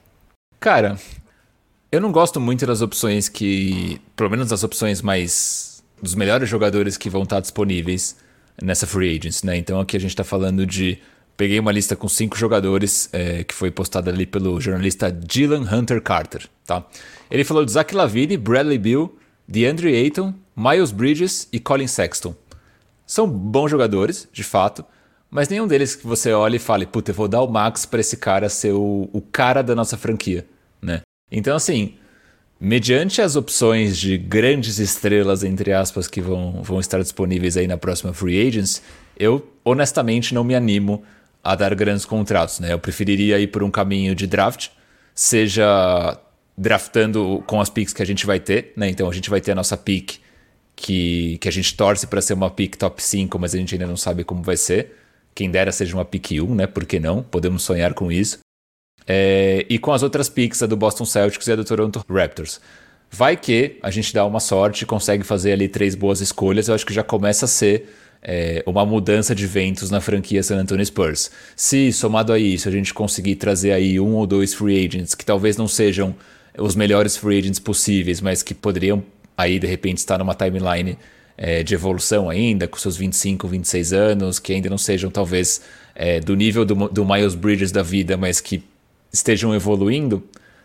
Cara, 0.59 0.97
eu 1.91 1.99
não 1.99 2.11
gosto 2.11 2.39
muito 2.39 2.65
das 2.65 2.81
opções 2.81 3.27
que. 3.27 3.99
Pelo 4.15 4.29
menos 4.29 4.49
das 4.49 4.63
opções 4.63 5.01
mais. 5.01 5.83
dos 6.01 6.15
melhores 6.15 6.47
jogadores 6.47 6.97
que 6.97 7.09
vão 7.09 7.23
estar 7.23 7.39
disponíveis 7.39 8.15
nessa 8.61 8.85
free 8.85 9.17
agents, 9.17 9.43
né? 9.43 9.57
Então 9.57 9.79
aqui 9.79 9.97
a 9.97 9.99
gente 9.99 10.11
está 10.11 10.23
falando 10.23 10.65
de. 10.65 10.99
Peguei 11.35 11.57
uma 11.57 11.71
lista 11.71 11.95
com 11.95 12.09
cinco 12.09 12.37
jogadores 12.37 13.09
é, 13.13 13.45
que 13.45 13.53
foi 13.53 13.71
postada 13.71 14.11
ali 14.11 14.25
pelo 14.25 14.59
jornalista 14.59 15.09
Dylan 15.09 15.65
Hunter 15.71 16.01
Carter, 16.01 16.45
tá? 16.65 16.85
Ele 17.31 17.45
falou 17.45 17.63
de 17.63 17.71
Zach 17.71 17.95
Lavine, 17.95 18.35
Bradley 18.35 18.77
Bill, 18.77 19.17
DeAndre 19.47 19.95
Ayton, 19.95 20.33
Miles 20.55 20.91
Bridges 20.91 21.47
e 21.53 21.59
Colin 21.59 21.87
Sexton. 21.87 22.35
São 23.09 23.27
bons 23.27 23.71
jogadores, 23.71 24.29
de 24.31 24.43
fato, 24.43 24.85
mas 25.31 25.49
nenhum 25.49 25.65
deles 25.65 25.95
que 25.95 26.05
você 26.05 26.31
olhe 26.31 26.57
e 26.57 26.59
fale, 26.59 26.85
puta, 26.85 27.09
eu 27.09 27.15
vou 27.15 27.27
dar 27.27 27.41
o 27.41 27.47
max 27.47 27.83
para 27.83 27.99
esse 27.99 28.15
cara 28.15 28.47
ser 28.49 28.73
o, 28.73 29.09
o 29.11 29.19
cara 29.19 29.63
da 29.63 29.73
nossa 29.73 29.97
franquia, 29.97 30.45
né? 30.79 31.01
Então, 31.31 31.55
assim, 31.55 31.95
mediante 32.59 33.19
as 33.19 33.35
opções 33.35 33.97
de 33.97 34.15
grandes 34.15 34.77
estrelas, 34.77 35.43
entre 35.43 35.73
aspas, 35.73 36.07
que 36.07 36.21
vão, 36.21 36.61
vão 36.61 36.79
estar 36.79 36.99
disponíveis 36.99 37.57
aí 37.57 37.65
na 37.65 37.77
próxima 37.77 38.13
Free 38.13 38.47
Agents, 38.47 38.83
eu 39.17 39.43
honestamente 39.65 40.35
não 40.35 40.43
me 40.43 40.53
animo 40.53 41.01
a 41.43 41.55
dar 41.55 41.73
grandes 41.73 42.05
contratos, 42.05 42.59
né? 42.59 42.73
Eu 42.73 42.79
preferiria 42.79 43.39
ir 43.39 43.47
por 43.47 43.63
um 43.63 43.71
caminho 43.71 44.13
de 44.13 44.27
draft, 44.27 44.67
seja 45.15 46.15
draftando 46.55 47.43
com 47.47 47.59
as 47.59 47.71
picks 47.71 47.91
que 47.91 48.03
a 48.03 48.05
gente 48.05 48.27
vai 48.27 48.39
ter, 48.39 48.71
né? 48.77 48.87
Então 48.87 49.09
a 49.09 49.13
gente 49.13 49.31
vai 49.31 49.41
ter 49.41 49.53
a 49.53 49.55
nossa 49.55 49.75
pick 49.75 50.19
que, 50.81 51.37
que 51.39 51.49
a 51.49 51.51
gente 51.51 51.75
torce 51.75 52.07
para 52.07 52.21
ser 52.21 52.33
uma 52.33 52.49
pick 52.49 52.77
top 52.77 53.03
5, 53.03 53.37
mas 53.37 53.53
a 53.53 53.57
gente 53.57 53.75
ainda 53.75 53.85
não 53.85 53.97
sabe 53.97 54.23
como 54.23 54.41
vai 54.41 54.55
ser. 54.55 54.95
Quem 55.35 55.51
dera 55.51 55.73
seja 55.73 55.93
uma 55.93 56.05
pick 56.05 56.31
1, 56.31 56.55
né? 56.55 56.67
Por 56.67 56.85
que 56.85 57.01
não? 57.01 57.21
Podemos 57.21 57.63
sonhar 57.63 57.93
com 57.93 58.09
isso. 58.09 58.39
É, 59.05 59.65
e 59.69 59.77
com 59.77 59.91
as 59.91 60.03
outras 60.03 60.29
picks, 60.29 60.63
a 60.63 60.65
do 60.65 60.77
Boston 60.77 61.03
Celtics 61.03 61.47
e 61.47 61.51
a 61.51 61.55
do 61.57 61.65
Toronto 61.65 62.03
Raptors. 62.09 62.61
Vai 63.11 63.35
que 63.35 63.77
a 63.81 63.91
gente 63.91 64.13
dá 64.13 64.25
uma 64.25 64.39
sorte 64.39 64.85
consegue 64.85 65.23
fazer 65.23 65.51
ali 65.51 65.67
três 65.67 65.95
boas 65.95 66.21
escolhas, 66.21 66.67
eu 66.67 66.75
acho 66.75 66.85
que 66.85 66.93
já 66.93 67.03
começa 67.03 67.45
a 67.45 67.47
ser 67.47 67.89
é, 68.21 68.63
uma 68.65 68.85
mudança 68.85 69.35
de 69.35 69.47
ventos 69.47 69.89
na 69.89 69.99
franquia 69.99 70.43
San 70.43 70.59
Antonio 70.59 70.85
Spurs. 70.85 71.31
Se, 71.55 71.91
somado 71.91 72.31
a 72.31 72.39
isso, 72.39 72.69
a 72.69 72.71
gente 72.71 72.93
conseguir 72.93 73.35
trazer 73.35 73.71
aí 73.71 73.99
um 73.99 74.13
ou 74.13 74.27
dois 74.27 74.53
free 74.53 74.85
agents 74.85 75.15
que 75.15 75.25
talvez 75.25 75.57
não 75.57 75.67
sejam 75.67 76.15
os 76.57 76.75
melhores 76.75 77.17
free 77.17 77.39
agents 77.39 77.59
possíveis, 77.59 78.21
mas 78.21 78.43
que 78.43 78.53
poderiam 78.53 79.03
aí 79.39 79.57
de 79.57 79.65
repente 79.65 79.99
estar 79.99 80.17
numa 80.17 80.35
timeline 80.35 80.97
é, 81.37 81.63
de 81.63 81.73
evolução 81.73 82.29
ainda, 82.29 82.67
com 82.67 82.77
seus 82.77 82.97
25, 82.97 83.47
26 83.47 83.93
anos, 83.93 84.37
que 84.37 84.51
ainda 84.51 84.69
não 84.69 84.77
sejam 84.77 85.09
talvez 85.09 85.61
é, 85.95 86.19
do 86.19 86.35
nível 86.35 86.65
do, 86.65 86.89
do 86.89 87.05
Miles 87.05 87.35
Bridges 87.35 87.71
da 87.71 87.81
vida, 87.81 88.17
mas 88.17 88.41
que 88.41 88.61
estejam 89.13 89.55
evoluindo, 89.55 90.21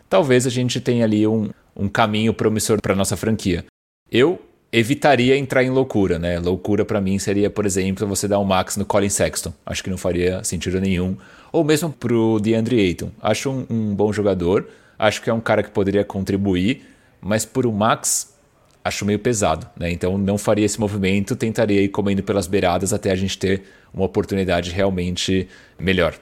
talvez 0.09 0.45
a 0.45 0.49
gente 0.49 0.81
tenha 0.81 1.05
ali 1.05 1.25
um, 1.25 1.49
um 1.73 1.87
caminho 1.87 2.33
promissor 2.33 2.81
para 2.81 2.93
nossa 2.93 3.15
franquia. 3.15 3.63
Eu 4.11 4.41
evitaria 4.73 5.37
entrar 5.37 5.63
em 5.63 5.69
loucura, 5.69 6.19
né? 6.19 6.37
Loucura 6.37 6.83
para 6.83 6.99
mim 6.99 7.17
seria, 7.17 7.49
por 7.49 7.65
exemplo, 7.65 8.05
você 8.05 8.27
dar 8.27 8.39
um 8.39 8.43
max 8.43 8.75
no 8.75 8.83
Colin 8.83 9.07
Sexton. 9.07 9.53
Acho 9.65 9.81
que 9.81 9.89
não 9.89 9.97
faria 9.97 10.43
sentido 10.43 10.81
nenhum. 10.81 11.15
Ou 11.49 11.63
mesmo 11.63 11.89
pro 11.89 12.41
DeAndre 12.41 12.81
Ayton. 12.81 13.09
Acho 13.21 13.49
um, 13.49 13.65
um 13.69 13.95
bom 13.95 14.11
jogador, 14.11 14.67
acho 14.99 15.21
que 15.21 15.29
é 15.29 15.33
um 15.33 15.39
cara 15.39 15.63
que 15.63 15.69
poderia 15.69 16.03
contribuir, 16.03 16.83
mas 17.21 17.45
por 17.45 17.65
um 17.65 17.71
max 17.71 18.34
acho 18.85 19.03
meio 19.03 19.17
pesado, 19.17 19.67
né? 19.75 19.91
Então 19.91 20.15
não 20.15 20.37
faria 20.37 20.63
esse 20.63 20.79
movimento, 20.79 21.35
tentaria 21.35 21.81
ir 21.81 21.89
comendo 21.89 22.21
pelas 22.21 22.45
beiradas 22.45 22.93
até 22.93 23.11
a 23.11 23.15
gente 23.15 23.37
ter 23.37 23.63
uma 23.91 24.05
oportunidade 24.05 24.69
realmente 24.69 25.49
melhor. 25.79 26.15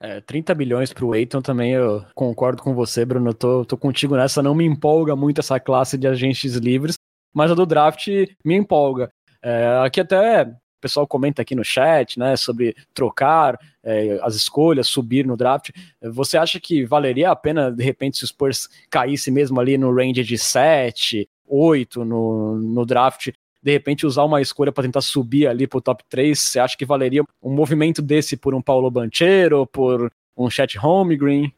É, 0.00 0.20
30 0.20 0.54
milhões 0.54 0.92
para 0.92 1.04
o 1.04 1.14
Eiton 1.14 1.42
também 1.42 1.72
eu 1.72 2.04
concordo 2.14 2.62
com 2.62 2.74
você, 2.74 3.04
Bruno. 3.04 3.34
Tô, 3.34 3.64
tô 3.64 3.76
contigo 3.76 4.16
nessa. 4.16 4.42
Não 4.42 4.54
me 4.54 4.64
empolga 4.64 5.16
muito 5.16 5.40
essa 5.40 5.58
classe 5.58 5.98
de 5.98 6.06
agentes 6.06 6.54
livres, 6.54 6.94
mas 7.34 7.50
a 7.50 7.54
do 7.54 7.66
draft 7.66 8.06
me 8.44 8.54
empolga. 8.54 9.10
É, 9.42 9.80
aqui 9.84 10.00
até 10.00 10.54
pessoal 10.84 11.06
comenta 11.06 11.40
aqui 11.40 11.54
no 11.54 11.64
chat, 11.64 12.18
né, 12.18 12.36
sobre 12.36 12.76
trocar 12.92 13.58
é, 13.82 14.18
as 14.22 14.34
escolhas, 14.34 14.86
subir 14.86 15.26
no 15.26 15.34
draft. 15.34 15.70
Você 16.12 16.36
acha 16.36 16.60
que 16.60 16.84
valeria 16.84 17.30
a 17.30 17.36
pena, 17.36 17.72
de 17.72 17.82
repente, 17.82 18.18
se 18.18 18.24
o 18.24 18.26
Spurs 18.26 18.68
caísse 18.90 19.30
mesmo 19.30 19.58
ali 19.58 19.78
no 19.78 19.94
range 19.94 20.22
de 20.22 20.36
7, 20.36 21.26
8 21.48 22.04
no, 22.04 22.56
no 22.56 22.86
draft, 22.86 23.30
de 23.62 23.72
repente 23.72 24.06
usar 24.06 24.24
uma 24.24 24.42
escolha 24.42 24.70
para 24.70 24.84
tentar 24.84 25.00
subir 25.00 25.46
ali 25.46 25.66
para 25.66 25.78
o 25.78 25.80
top 25.80 26.04
3? 26.08 26.38
Você 26.38 26.58
acha 26.58 26.76
que 26.76 26.84
valeria 26.84 27.24
um 27.42 27.50
movimento 27.50 28.02
desse 28.02 28.36
por 28.36 28.54
um 28.54 28.60
Paulo 28.60 28.90
Banchero, 28.90 29.66
por 29.66 30.12
um 30.36 30.50
Chet 30.50 30.76
Holmgren? 30.76 31.52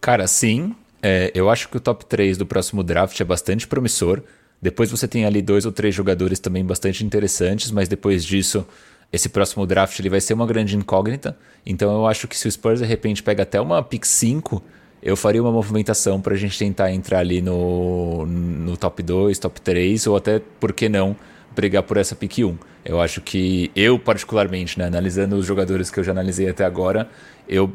Cara, 0.00 0.26
sim. 0.26 0.74
É, 1.02 1.32
eu 1.34 1.50
acho 1.50 1.68
que 1.68 1.76
o 1.76 1.80
top 1.80 2.06
3 2.06 2.38
do 2.38 2.46
próximo 2.46 2.82
draft 2.82 3.20
é 3.20 3.24
bastante 3.24 3.66
promissor. 3.66 4.22
Depois 4.60 4.90
você 4.90 5.06
tem 5.06 5.26
ali 5.26 5.42
dois 5.42 5.66
ou 5.66 5.72
três 5.72 5.94
jogadores 5.94 6.38
também 6.38 6.64
bastante 6.64 7.04
interessantes, 7.04 7.70
mas 7.70 7.88
depois 7.88 8.24
disso, 8.24 8.66
esse 9.12 9.28
próximo 9.28 9.66
draft 9.66 9.98
ele 9.98 10.08
vai 10.08 10.20
ser 10.20 10.34
uma 10.34 10.46
grande 10.46 10.76
incógnita. 10.76 11.36
Então 11.66 11.92
eu 11.92 12.06
acho 12.06 12.26
que 12.26 12.36
se 12.36 12.48
o 12.48 12.50
Spurs 12.50 12.80
de 12.80 12.86
repente 12.86 13.22
pega 13.22 13.42
até 13.42 13.60
uma 13.60 13.82
pick 13.82 14.04
5, 14.04 14.62
eu 15.04 15.16
faria 15.18 15.42
uma 15.42 15.52
movimentação 15.52 16.18
para 16.18 16.32
a 16.32 16.36
gente 16.36 16.58
tentar 16.58 16.90
entrar 16.90 17.18
ali 17.18 17.42
no, 17.42 18.24
no 18.24 18.74
top 18.74 19.02
2, 19.02 19.38
top 19.38 19.60
3, 19.60 20.06
ou 20.06 20.16
até, 20.16 20.40
por 20.58 20.72
que 20.72 20.88
não, 20.88 21.14
brigar 21.54 21.82
por 21.82 21.98
essa 21.98 22.16
pick 22.16 22.38
1. 22.38 22.56
Eu 22.82 22.98
acho 22.98 23.20
que 23.20 23.70
eu, 23.76 23.98
particularmente, 23.98 24.78
né, 24.78 24.86
analisando 24.86 25.36
os 25.36 25.44
jogadores 25.44 25.90
que 25.90 26.00
eu 26.00 26.04
já 26.04 26.12
analisei 26.12 26.48
até 26.48 26.64
agora, 26.64 27.06
eu 27.46 27.70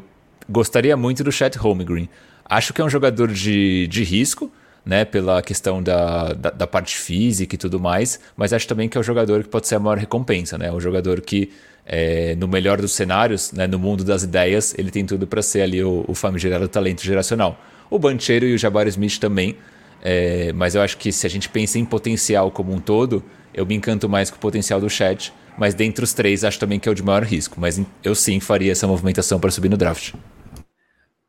gostaria 0.48 0.96
muito 0.96 1.22
do 1.22 1.30
Chet 1.30 1.56
Holmgren. 1.56 2.08
Acho 2.44 2.74
que 2.74 2.80
é 2.80 2.84
um 2.84 2.90
jogador 2.90 3.28
de, 3.28 3.86
de 3.86 4.02
risco, 4.02 4.50
né, 4.84 5.04
pela 5.04 5.40
questão 5.40 5.80
da, 5.80 6.32
da, 6.32 6.50
da, 6.50 6.66
parte 6.66 6.96
física 6.96 7.54
e 7.54 7.58
tudo 7.58 7.78
mais, 7.78 8.18
mas 8.36 8.52
acho 8.52 8.66
também 8.66 8.88
que 8.88 8.98
é 8.98 9.00
o 9.00 9.04
jogador 9.04 9.44
que 9.44 9.48
pode 9.48 9.68
ser 9.68 9.76
a 9.76 9.78
maior 9.78 9.98
recompensa, 9.98 10.58
né, 10.58 10.72
um 10.72 10.80
jogador 10.80 11.20
que, 11.20 11.52
é, 11.92 12.36
no 12.36 12.46
melhor 12.46 12.80
dos 12.80 12.92
cenários, 12.92 13.50
né, 13.50 13.66
no 13.66 13.76
mundo 13.76 14.04
das 14.04 14.22
ideias, 14.22 14.72
ele 14.78 14.92
tem 14.92 15.04
tudo 15.04 15.26
para 15.26 15.42
ser 15.42 15.62
ali 15.62 15.82
o, 15.82 16.04
o 16.06 16.14
famigerado 16.14 16.68
talento 16.68 17.02
geracional. 17.02 17.58
O 17.90 17.98
Bancheiro 17.98 18.46
e 18.46 18.54
o 18.54 18.58
Jabari 18.58 18.88
Smith 18.90 19.18
também, 19.18 19.56
é, 20.00 20.52
mas 20.52 20.76
eu 20.76 20.82
acho 20.82 20.96
que 20.96 21.10
se 21.10 21.26
a 21.26 21.30
gente 21.30 21.48
pensa 21.48 21.80
em 21.80 21.84
potencial 21.84 22.48
como 22.52 22.72
um 22.72 22.78
todo, 22.78 23.24
eu 23.52 23.66
me 23.66 23.74
encanto 23.74 24.08
mais 24.08 24.30
com 24.30 24.36
o 24.36 24.38
potencial 24.38 24.80
do 24.80 24.88
chat, 24.88 25.32
mas 25.58 25.74
dentre 25.74 26.04
os 26.04 26.12
três 26.12 26.44
acho 26.44 26.60
também 26.60 26.78
que 26.78 26.88
é 26.88 26.92
o 26.92 26.94
de 26.94 27.02
maior 27.02 27.24
risco, 27.24 27.60
mas 27.60 27.82
eu 28.04 28.14
sim 28.14 28.38
faria 28.38 28.70
essa 28.70 28.86
movimentação 28.86 29.40
para 29.40 29.50
subir 29.50 29.68
no 29.68 29.76
draft. 29.76 30.14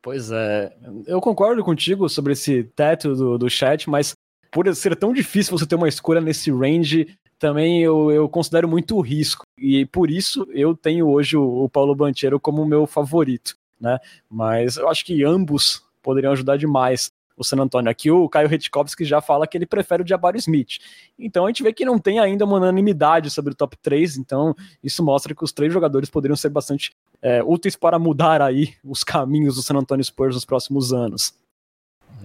Pois 0.00 0.30
é, 0.30 0.72
eu 1.08 1.20
concordo 1.20 1.64
contigo 1.64 2.08
sobre 2.08 2.34
esse 2.34 2.62
teto 2.76 3.16
do, 3.16 3.36
do 3.36 3.50
chat, 3.50 3.90
mas 3.90 4.14
por 4.52 4.72
ser 4.76 4.94
tão 4.94 5.12
difícil 5.12 5.58
você 5.58 5.66
ter 5.66 5.74
uma 5.74 5.88
escolha 5.88 6.20
nesse 6.20 6.52
range, 6.52 7.18
também 7.42 7.82
eu, 7.82 8.12
eu 8.12 8.28
considero 8.28 8.68
muito 8.68 9.00
risco. 9.00 9.44
E 9.58 9.84
por 9.86 10.08
isso 10.08 10.46
eu 10.52 10.76
tenho 10.76 11.08
hoje 11.08 11.36
o, 11.36 11.64
o 11.64 11.68
Paulo 11.68 11.92
Banchero 11.92 12.38
como 12.38 12.64
meu 12.64 12.86
favorito, 12.86 13.56
né? 13.80 13.98
Mas 14.30 14.76
eu 14.76 14.88
acho 14.88 15.04
que 15.04 15.24
ambos 15.24 15.82
poderiam 16.00 16.32
ajudar 16.32 16.56
demais 16.56 17.10
o 17.36 17.42
San 17.42 17.56
Antonio. 17.60 17.90
Aqui 17.90 18.12
o 18.12 18.28
Caio 18.28 18.46
Retkovski 18.46 19.04
já 19.04 19.20
fala 19.20 19.44
que 19.44 19.58
ele 19.58 19.66
prefere 19.66 20.04
o 20.04 20.06
Jabari 20.06 20.38
Smith. 20.38 20.78
Então 21.18 21.44
a 21.44 21.48
gente 21.48 21.64
vê 21.64 21.72
que 21.72 21.84
não 21.84 21.98
tem 21.98 22.20
ainda 22.20 22.44
uma 22.44 22.58
unanimidade 22.58 23.28
sobre 23.28 23.54
o 23.54 23.56
top 23.56 23.76
3, 23.82 24.18
então 24.18 24.54
isso 24.80 25.02
mostra 25.02 25.34
que 25.34 25.42
os 25.42 25.50
três 25.50 25.72
jogadores 25.72 26.08
poderiam 26.08 26.36
ser 26.36 26.48
bastante 26.48 26.92
é, 27.20 27.42
úteis 27.42 27.74
para 27.74 27.98
mudar 27.98 28.40
aí 28.40 28.72
os 28.84 29.02
caminhos 29.02 29.56
do 29.56 29.62
San 29.62 29.74
Antonio 29.74 30.04
Spurs 30.04 30.36
nos 30.36 30.44
próximos 30.44 30.92
anos. 30.92 31.34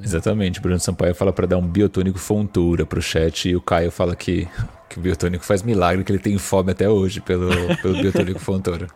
Exatamente, 0.04 0.62
Bruno 0.62 0.80
Sampaio 0.80 1.16
fala 1.16 1.34
para 1.34 1.48
dar 1.48 1.58
um 1.58 1.68
biotônico 1.68 2.20
fontura 2.20 2.86
pro 2.86 3.02
chat 3.02 3.50
e 3.50 3.56
o 3.56 3.62
Caio 3.62 3.92
fala 3.92 4.16
que, 4.16 4.48
que 4.90 4.98
o 4.98 5.02
biotônico 5.02 5.44
faz 5.44 5.64
milagre, 5.64 6.04
que 6.04 6.12
ele 6.12 6.20
tem 6.20 6.38
fome 6.38 6.72
até 6.72 6.90
hoje 6.90 7.20
pelo, 7.22 7.50
pelo 7.82 7.94
biotônico 8.02 8.40
fontura. 8.40 8.88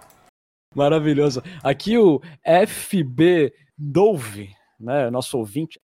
Maravilhoso. 0.75 1.43
Aqui 1.63 1.97
o 1.97 2.21
FB 2.67 3.53
Dove, 3.77 4.49
né, 4.79 5.09
nosso 5.09 5.37
ouvinte, 5.37 5.79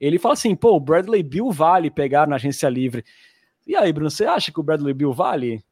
ele 0.00 0.18
fala 0.18 0.34
assim, 0.34 0.54
pô, 0.54 0.76
o 0.76 0.80
Bradley 0.80 1.22
Bill 1.22 1.50
vale 1.50 1.90
pegar 1.90 2.26
na 2.26 2.36
agência 2.36 2.68
livre. 2.68 3.04
E 3.66 3.76
aí, 3.76 3.92
Bruno, 3.92 4.10
você 4.10 4.24
acha 4.24 4.50
que 4.50 4.58
o 4.58 4.62
Bradley 4.62 4.94
Bill 4.94 5.12
vale? 5.12 5.62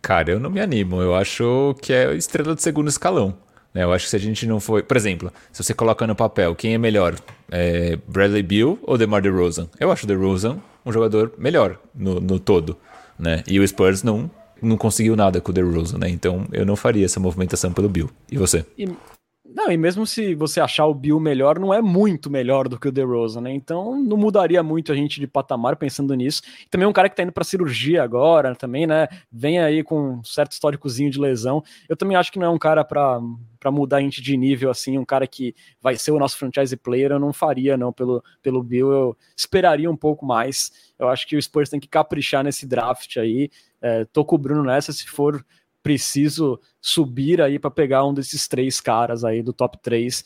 Cara, 0.00 0.30
eu 0.30 0.40
não 0.40 0.50
me 0.50 0.60
animo. 0.60 1.00
Eu 1.00 1.14
acho 1.14 1.74
que 1.82 1.92
é 1.92 2.14
estrela 2.14 2.54
de 2.54 2.62
segundo 2.62 2.88
escalão. 2.88 3.36
Né? 3.74 3.84
Eu 3.84 3.92
acho 3.92 4.04
que 4.04 4.10
se 4.10 4.16
a 4.16 4.20
gente 4.20 4.46
não 4.46 4.60
for. 4.60 4.82
Por 4.82 4.96
exemplo, 4.96 5.32
se 5.50 5.62
você 5.62 5.74
coloca 5.74 6.06
no 6.06 6.14
papel 6.14 6.54
quem 6.54 6.74
é 6.74 6.78
melhor, 6.78 7.14
é 7.50 7.98
Bradley 8.06 8.42
Beal 8.42 8.78
ou 8.82 8.98
DeMar 8.98 9.22
DeRozan? 9.22 9.68
Eu 9.78 9.90
acho 9.90 10.06
DeRozan 10.06 10.58
um 10.84 10.92
jogador 10.92 11.32
melhor 11.38 11.78
no, 11.94 12.20
no 12.20 12.38
todo. 12.38 12.76
Né? 13.18 13.42
E 13.46 13.58
o 13.60 13.66
Spurs 13.66 14.02
não, 14.02 14.30
não 14.60 14.76
conseguiu 14.76 15.14
nada 15.16 15.40
com 15.40 15.50
o 15.50 15.54
DeRozan, 15.54 15.98
né? 15.98 16.08
Então 16.08 16.46
eu 16.52 16.66
não 16.66 16.76
faria 16.76 17.04
essa 17.04 17.20
movimentação 17.20 17.72
pelo 17.72 17.88
Bill. 17.88 18.10
E 18.30 18.36
você? 18.36 18.64
E, 18.76 18.88
não, 19.54 19.70
e 19.70 19.76
mesmo 19.76 20.06
se 20.06 20.34
você 20.34 20.60
achar 20.60 20.86
o 20.86 20.94
Bill 20.94 21.20
melhor, 21.20 21.58
não 21.58 21.72
é 21.72 21.82
muito 21.82 22.30
melhor 22.30 22.68
do 22.68 22.78
que 22.78 22.88
o 22.88 22.92
DeRozan, 22.92 23.42
né? 23.42 23.52
Então 23.52 24.02
não 24.02 24.16
mudaria 24.16 24.62
muito 24.62 24.92
a 24.92 24.94
gente 24.94 25.20
de 25.20 25.26
patamar 25.26 25.76
pensando 25.76 26.14
nisso. 26.14 26.42
Também 26.70 26.86
é 26.86 26.88
um 26.88 26.92
cara 26.92 27.08
que 27.08 27.16
tá 27.16 27.22
indo 27.22 27.32
pra 27.32 27.44
cirurgia 27.44 28.02
agora, 28.02 28.54
também, 28.54 28.86
né? 28.86 29.08
Vem 29.30 29.58
aí 29.58 29.82
com 29.82 30.14
um 30.14 30.24
certo 30.24 30.52
históricozinho 30.52 31.10
de 31.10 31.20
lesão. 31.20 31.62
Eu 31.88 31.96
também 31.96 32.16
acho 32.16 32.32
que 32.32 32.38
não 32.38 32.46
é 32.46 32.50
um 32.50 32.58
cara 32.58 32.84
para 32.84 33.20
para 33.62 33.70
mudar 33.70 33.98
a 33.98 34.00
gente 34.00 34.20
de 34.20 34.36
nível 34.36 34.72
assim, 34.72 34.98
um 34.98 35.04
cara 35.04 35.24
que 35.24 35.54
vai 35.80 35.94
ser 35.94 36.10
o 36.10 36.18
nosso 36.18 36.36
franchise 36.36 36.76
player, 36.76 37.12
eu 37.12 37.20
não 37.20 37.32
faria 37.32 37.76
não 37.76 37.92
pelo, 37.92 38.20
pelo 38.42 38.60
Bill, 38.60 38.90
eu 38.90 39.16
esperaria 39.36 39.88
um 39.88 39.96
pouco 39.96 40.26
mais. 40.26 40.92
Eu 40.98 41.08
acho 41.08 41.28
que 41.28 41.36
o 41.36 41.40
Spurs 41.40 41.70
tem 41.70 41.78
que 41.78 41.86
caprichar 41.86 42.42
nesse 42.42 42.66
draft 42.66 43.18
aí. 43.18 43.48
É, 43.80 44.04
tô 44.06 44.24
com 44.24 44.34
o 44.34 44.38
Bruno 44.38 44.64
nessa, 44.64 44.92
se 44.92 45.08
for 45.08 45.44
preciso 45.82 46.60
subir 46.80 47.40
aí 47.40 47.58
para 47.58 47.70
pegar 47.70 48.04
um 48.04 48.14
desses 48.14 48.46
três 48.46 48.80
caras 48.80 49.24
aí 49.24 49.42
do 49.42 49.52
top 49.52 49.78
3. 49.82 50.24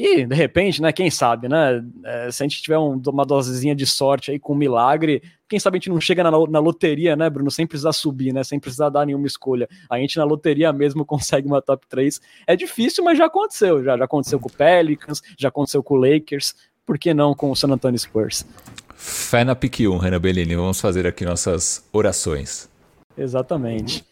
E, 0.00 0.24
de 0.24 0.34
repente, 0.34 0.80
né, 0.80 0.92
quem 0.92 1.10
sabe, 1.10 1.48
né, 1.48 1.84
é, 2.04 2.30
se 2.30 2.40
a 2.40 2.46
gente 2.46 2.62
tiver 2.62 2.78
um, 2.78 3.02
uma 3.08 3.26
dosezinha 3.26 3.74
de 3.74 3.84
sorte 3.84 4.30
aí 4.30 4.38
com 4.38 4.52
um 4.52 4.56
milagre, 4.56 5.20
quem 5.48 5.58
sabe 5.58 5.76
a 5.76 5.78
gente 5.78 5.90
não 5.90 6.00
chega 6.00 6.22
na, 6.22 6.30
na, 6.30 6.60
loteria, 6.60 7.16
né, 7.16 7.28
Bruno, 7.28 7.50
sem 7.50 7.66
precisar 7.66 7.92
subir, 7.92 8.32
né, 8.32 8.44
sem 8.44 8.60
precisar 8.60 8.90
dar 8.90 9.04
nenhuma 9.04 9.26
escolha. 9.26 9.68
A 9.90 9.98
gente 9.98 10.16
na 10.16 10.22
loteria 10.22 10.72
mesmo 10.72 11.02
consegue 11.06 11.48
uma 11.48 11.60
top 11.60 11.84
3. 11.88 12.20
É 12.46 12.54
difícil, 12.54 13.02
mas 13.02 13.18
já 13.18 13.26
aconteceu, 13.26 13.82
já, 13.82 13.98
já 13.98 14.04
aconteceu 14.04 14.38
com 14.38 14.48
o 14.48 14.52
Pelicans, 14.52 15.20
já 15.36 15.48
aconteceu 15.48 15.82
com 15.82 15.94
o 15.94 15.98
Lakers, 15.98 16.54
por 16.86 16.96
que 16.96 17.12
não 17.12 17.34
com 17.34 17.50
o 17.50 17.56
San 17.56 17.68
Antonio 17.68 17.98
Spurs? 17.98 18.46
Fé 18.94 19.42
na 19.42 19.56
pique 19.56 19.88
1, 19.88 19.98
Renan 19.98 20.20
Bellini, 20.20 20.54
vamos 20.54 20.80
fazer 20.80 21.08
aqui 21.08 21.24
nossas 21.24 21.84
orações. 21.92 22.70
Exatamente. 23.16 24.04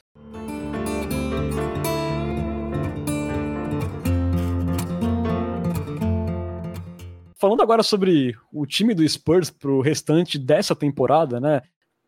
Falando 7.39 7.63
agora 7.63 7.83
sobre 7.83 8.35
o 8.51 8.65
time 8.65 8.95
do 8.95 9.07
Spurs 9.07 9.51
para 9.51 9.71
o 9.71 9.83
restante 9.83 10.39
dessa 10.39 10.75
temporada, 10.75 11.39
né? 11.39 11.61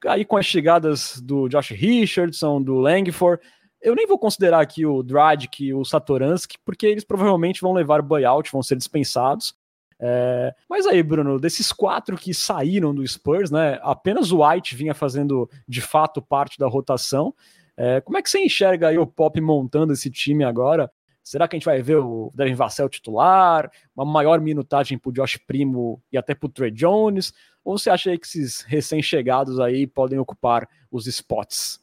Aí 0.07 0.25
com 0.25 0.37
as 0.37 0.47
chegadas 0.47 1.21
do 1.21 1.49
Josh 1.49 1.71
Richardson, 1.71 2.63
do 2.63 2.77
Langford, 2.77 3.43
eu 3.83 3.95
nem 3.95 4.07
vou 4.07 4.19
considerar 4.19 4.61
aqui 4.61 4.87
o 4.87 5.03
Dragic 5.03 5.65
e 5.65 5.75
o 5.75 5.85
Satoransky, 5.85 6.57
porque 6.65 6.87
eles 6.87 7.05
provavelmente 7.05 7.61
vão 7.61 7.75
levar 7.75 8.01
buyout, 8.01 8.51
vão 8.51 8.63
ser 8.63 8.77
dispensados. 8.77 9.55
É, 10.01 10.55
mas 10.69 10.87
aí, 10.87 11.03
Bruno, 11.03 11.39
desses 11.39 11.73
quatro 11.73 12.17
que 12.17 12.33
saíram 12.33 12.95
do 12.95 13.07
Spurs, 13.07 13.51
né? 13.51 13.79
Apenas 13.83 14.33
o 14.33 14.43
White 14.43 14.75
vinha 14.75 14.95
fazendo 14.95 15.51
de 15.67 15.83
fato 15.83 16.23
parte 16.23 16.59
da 16.59 16.69
rotação. 16.69 17.35
É, 17.77 18.01
como 18.01 18.17
é 18.17 18.23
que 18.23 18.31
você 18.31 18.41
enxerga 18.41 18.89
aí 18.89 18.99
o 18.99 19.07
Pop 19.07 19.39
montando 19.41 19.93
esse 19.93 20.11
time 20.11 20.43
agora? 20.43 20.91
Será 21.29 21.47
que 21.47 21.55
a 21.55 21.59
gente 21.59 21.67
vai 21.67 21.83
ver 21.83 21.99
o 21.99 22.33
Devin 22.35 22.55
Vassell 22.55 22.89
titular? 22.89 23.71
Uma 23.95 24.07
maior 24.07 24.41
minutagem 24.41 24.97
para 24.97 25.11
o 25.11 25.13
Josh 25.13 25.37
Primo 25.37 26.03
e 26.11 26.17
até 26.17 26.35
para 26.35 26.47
o 26.47 26.49
Trey 26.49 26.71
Jones? 26.71 27.35
Ou 27.63 27.77
você 27.77 27.91
acha 27.91 28.17
que 28.17 28.27
esses 28.27 28.63
recém-chegados 28.63 29.61
aí 29.61 29.87
podem 29.87 30.19
ocupar 30.19 30.67
os 30.91 31.07
spots? 31.07 31.81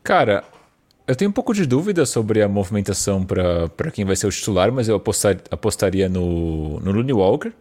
Cara, 0.00 0.44
eu 1.08 1.16
tenho 1.16 1.28
um 1.28 1.32
pouco 1.32 1.52
de 1.52 1.66
dúvida 1.66 2.06
sobre 2.06 2.40
a 2.40 2.46
movimentação 2.46 3.24
para 3.24 3.90
quem 3.92 4.04
vai 4.04 4.14
ser 4.14 4.28
o 4.28 4.30
titular, 4.30 4.70
mas 4.70 4.88
eu 4.88 4.94
apostar, 4.94 5.38
apostaria 5.50 6.08
no, 6.08 6.78
no 6.78 6.92
Looney 6.92 7.12
Walker, 7.12 7.52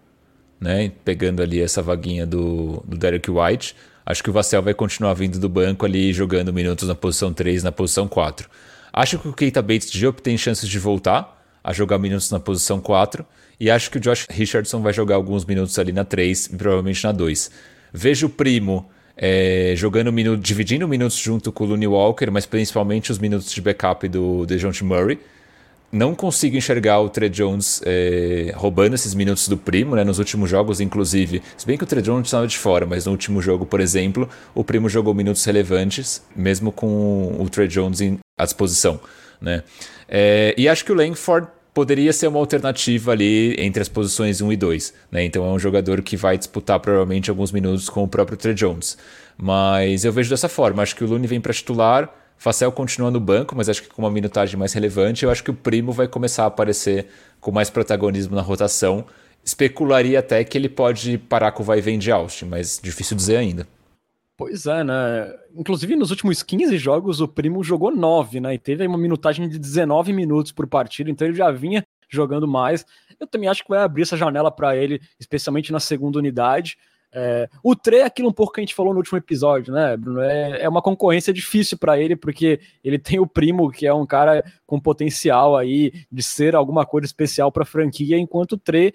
né? 0.59 0.91
Pegando 1.03 1.41
ali 1.41 1.59
essa 1.59 1.81
vaguinha 1.81 2.27
do, 2.27 2.83
do 2.85 2.95
Derek 2.95 3.31
White. 3.31 3.75
Acho 4.05 4.21
que 4.21 4.29
o 4.29 4.33
Vassell 4.33 4.61
vai 4.61 4.75
continuar 4.75 5.15
vindo 5.15 5.39
do 5.39 5.49
banco 5.49 5.83
ali, 5.83 6.13
jogando 6.13 6.53
minutos 6.53 6.87
na 6.87 6.93
posição 6.93 7.33
3, 7.33 7.63
na 7.63 7.71
posição 7.71 8.07
4. 8.07 8.47
Acho 8.91 9.19
que 9.19 9.27
o 9.27 9.33
Keita 9.33 9.61
Bates 9.61 9.91
Diop 9.91 10.21
tem 10.21 10.37
chances 10.37 10.67
de 10.67 10.79
voltar 10.79 11.37
a 11.63 11.73
jogar 11.73 11.97
minutos 11.97 12.31
na 12.31 12.39
posição 12.39 12.79
4. 12.79 13.25
E 13.59 13.69
acho 13.69 13.89
que 13.89 13.97
o 13.97 13.99
Josh 13.99 14.25
Richardson 14.29 14.81
vai 14.81 14.93
jogar 14.93 15.15
alguns 15.15 15.43
minutos 15.43 15.77
ali 15.79 15.91
na 15.91 16.05
3 16.05 16.45
e 16.47 16.55
provavelmente 16.55 17.03
na 17.03 17.11
2. 17.11 17.51
Vejo 17.91 18.27
o 18.27 18.29
Primo 18.29 18.89
é, 19.17 19.73
jogando 19.75 20.13
minutos, 20.13 20.47
dividindo 20.47 20.87
minutos 20.87 21.17
junto 21.17 21.51
com 21.51 21.63
o 21.63 21.67
Looney 21.67 21.87
Walker, 21.87 22.29
mas 22.31 22.45
principalmente 22.45 23.11
os 23.11 23.17
minutos 23.17 23.51
de 23.51 23.59
backup 23.61 24.07
do 24.07 24.45
DeJounte 24.45 24.83
Murray. 24.83 25.17
não 25.91 26.13
consigo 26.13 26.55
enxergar 26.55 26.99
o 26.99 27.09
Trey 27.09 27.29
Jones 27.29 27.81
é, 27.83 28.53
roubando 28.55 28.93
esses 28.93 29.15
minutos 29.15 29.47
do 29.47 29.57
primo, 29.57 29.95
né? 29.95 30.03
Nos 30.03 30.19
últimos 30.19 30.49
jogos, 30.49 30.79
inclusive. 30.79 31.41
Se 31.57 31.65
bem 31.65 31.77
que 31.77 31.83
o 31.83 31.87
Trey 31.87 32.03
Jones 32.03 32.27
estava 32.27 32.45
de 32.45 32.57
fora, 32.57 32.85
mas 32.85 33.05
no 33.05 33.11
último 33.11 33.41
jogo, 33.41 33.65
por 33.65 33.79
exemplo, 33.79 34.29
o 34.53 34.63
primo 34.63 34.87
jogou 34.87 35.13
minutos 35.13 35.43
relevantes, 35.43 36.21
mesmo 36.35 36.71
com 36.71 37.35
o 37.39 37.49
Trey 37.49 37.67
Jones 37.67 38.01
em, 38.01 38.19
à 38.37 38.45
disposição, 38.45 38.99
né? 39.41 39.63
É, 40.07 40.53
e 40.57 40.69
acho 40.69 40.85
que 40.85 40.91
o 40.91 40.95
Langford 40.95 41.47
poderia 41.73 42.11
ser 42.11 42.27
uma 42.27 42.39
alternativa 42.39 43.11
ali 43.11 43.55
entre 43.59 43.81
as 43.81 43.87
posições 43.87 44.41
1 44.41 44.51
e 44.51 44.57
2. 44.57 44.93
Né? 45.11 45.25
Então 45.25 45.45
é 45.45 45.49
um 45.49 45.59
jogador 45.59 46.01
que 46.01 46.17
vai 46.17 46.37
disputar 46.37 46.79
provavelmente 46.79 47.29
alguns 47.29 47.51
minutos 47.51 47.87
com 47.87 48.03
o 48.03 48.07
próprio 48.07 48.35
Trey 48.35 48.55
Jones. 48.55 48.97
Mas 49.37 50.03
eu 50.03 50.11
vejo 50.11 50.27
dessa 50.27 50.49
forma. 50.49 50.81
Acho 50.81 50.95
que 50.95 51.03
o 51.03 51.07
Lune 51.07 51.27
vem 51.27 51.39
para 51.39 51.53
titular, 51.53 52.11
Facel 52.35 52.71
continua 52.71 53.11
no 53.11 53.19
banco, 53.19 53.55
mas 53.55 53.69
acho 53.69 53.83
que 53.83 53.89
com 53.89 54.01
uma 54.01 54.09
minutagem 54.09 54.57
mais 54.57 54.73
relevante. 54.73 55.23
Eu 55.23 55.29
acho 55.29 55.43
que 55.43 55.51
o 55.51 55.53
Primo 55.53 55.91
vai 55.91 56.07
começar 56.07 56.43
a 56.43 56.47
aparecer 56.47 57.07
com 57.39 57.51
mais 57.51 57.69
protagonismo 57.69 58.35
na 58.35 58.41
rotação. 58.41 59.05
Especularia 59.43 60.19
até 60.19 60.43
que 60.43 60.57
ele 60.57 60.69
pode 60.69 61.17
parar 61.17 61.51
com 61.51 61.61
o 61.61 61.65
vai 61.65 61.77
e 61.77 61.81
vem 61.81 61.99
de 61.99 62.11
Austin, 62.11 62.45
mas 62.45 62.79
difícil 62.81 63.15
dizer 63.15 63.37
ainda. 63.37 63.67
Pois 64.37 64.67
é, 64.67 64.83
né? 64.83 65.35
Inclusive, 65.55 65.95
nos 65.95 66.11
últimos 66.11 66.43
15 66.43 66.77
jogos, 66.77 67.19
o 67.19 67.27
Primo 67.27 67.63
jogou 67.63 67.89
9, 67.89 68.39
né? 68.39 68.53
E 68.53 68.59
teve 68.59 68.85
uma 68.85 68.97
minutagem 68.97 69.49
de 69.49 69.57
19 69.57 70.13
minutos 70.13 70.51
por 70.51 70.67
partida, 70.67 71.09
então 71.09 71.27
ele 71.27 71.35
já 71.35 71.49
vinha 71.49 71.83
jogando 72.07 72.47
mais. 72.47 72.85
Eu 73.19 73.25
também 73.25 73.49
acho 73.49 73.63
que 73.63 73.69
vai 73.69 73.79
abrir 73.79 74.03
essa 74.03 74.15
janela 74.15 74.51
para 74.51 74.77
ele, 74.77 75.01
especialmente 75.19 75.71
na 75.71 75.79
segunda 75.79 76.19
unidade. 76.19 76.77
É, 77.11 77.49
o 77.63 77.75
Tre 77.75 77.97
é 77.97 78.03
aquilo 78.03 78.29
um 78.29 78.33
pouco 78.33 78.53
que 78.53 78.59
a 78.59 78.63
gente 78.63 78.75
falou 78.75 78.93
no 78.93 78.99
último 78.99 79.17
episódio, 79.17 79.73
né, 79.73 79.97
Bruno? 79.97 80.21
É, 80.21 80.61
é 80.61 80.69
uma 80.69 80.83
concorrência 80.83 81.33
difícil 81.33 81.75
para 81.75 81.99
ele, 81.99 82.15
porque 82.15 82.59
ele 82.83 82.99
tem 82.99 83.19
o 83.19 83.25
primo, 83.25 83.71
que 83.71 83.87
é 83.87 83.93
um 83.93 84.05
cara 84.05 84.43
com 84.67 84.79
potencial 84.79 85.57
aí 85.57 85.91
de 86.11 86.21
ser 86.21 86.55
alguma 86.55 86.85
coisa 86.85 87.07
especial 87.07 87.51
para 87.51 87.63
a 87.63 87.65
franquia, 87.65 88.19
enquanto 88.19 88.51
o 88.51 88.57
Tre 88.57 88.93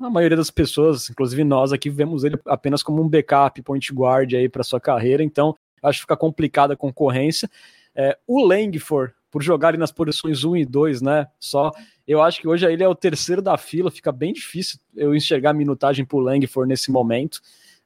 a 0.00 0.10
maioria 0.10 0.36
das 0.36 0.50
pessoas, 0.50 1.10
inclusive 1.10 1.44
nós 1.44 1.72
aqui, 1.72 1.90
vemos 1.90 2.24
ele 2.24 2.38
apenas 2.46 2.82
como 2.82 3.02
um 3.02 3.08
backup, 3.08 3.60
point 3.62 3.92
guard 3.92 4.32
aí 4.34 4.48
para 4.48 4.64
sua 4.64 4.80
carreira, 4.80 5.22
então 5.22 5.54
acho 5.82 5.98
que 5.98 6.02
fica 6.02 6.16
complicada 6.16 6.74
a 6.74 6.76
concorrência. 6.76 7.50
É, 7.94 8.16
o 8.26 8.44
Langford, 8.44 9.12
por 9.30 9.42
jogar 9.42 9.68
ali 9.68 9.78
nas 9.78 9.92
posições 9.92 10.44
1 10.44 10.56
e 10.56 10.64
2, 10.64 11.02
né? 11.02 11.26
Só, 11.38 11.70
eu 12.06 12.22
acho 12.22 12.40
que 12.40 12.48
hoje 12.48 12.66
ele 12.66 12.82
é 12.82 12.88
o 12.88 12.94
terceiro 12.94 13.42
da 13.42 13.56
fila, 13.56 13.90
fica 13.90 14.10
bem 14.10 14.32
difícil 14.32 14.78
eu 14.96 15.14
enxergar 15.14 15.50
a 15.50 15.54
minutagem 15.54 16.04
pro 16.04 16.18
Langford 16.18 16.68
nesse 16.68 16.90
momento. 16.90 17.40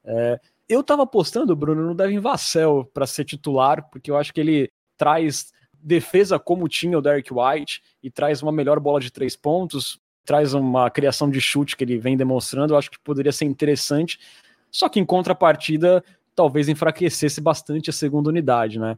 É, 0.04 0.40
eu 0.68 0.82
tava 0.82 1.02
apostando, 1.02 1.54
Bruno, 1.54 1.82
no 1.82 1.94
Devin 1.94 2.20
Vassell 2.20 2.88
para 2.92 3.06
ser 3.06 3.24
titular, 3.24 3.88
porque 3.90 4.10
eu 4.10 4.16
acho 4.16 4.32
que 4.32 4.40
ele 4.40 4.70
traz 4.96 5.52
defesa 5.72 6.38
como 6.38 6.68
tinha 6.68 6.98
o 6.98 7.02
Derek 7.02 7.30
White 7.32 7.82
e 8.02 8.10
traz 8.10 8.42
uma 8.42 8.50
melhor 8.50 8.80
bola 8.80 9.00
de 9.00 9.12
três 9.12 9.36
pontos, 9.36 10.00
traz 10.24 10.54
uma 10.54 10.90
criação 10.90 11.30
de 11.30 11.40
chute 11.40 11.76
que 11.76 11.84
ele 11.84 11.98
vem 11.98 12.16
demonstrando, 12.16 12.74
eu 12.74 12.78
acho 12.78 12.90
que 12.90 12.98
poderia 12.98 13.32
ser 13.32 13.44
interessante. 13.44 14.18
Só 14.70 14.88
que 14.88 14.98
em 14.98 15.04
contrapartida, 15.04 16.02
talvez 16.34 16.68
enfraquecesse 16.68 17.40
bastante 17.40 17.90
a 17.90 17.92
segunda 17.92 18.28
unidade, 18.28 18.78
né? 18.78 18.96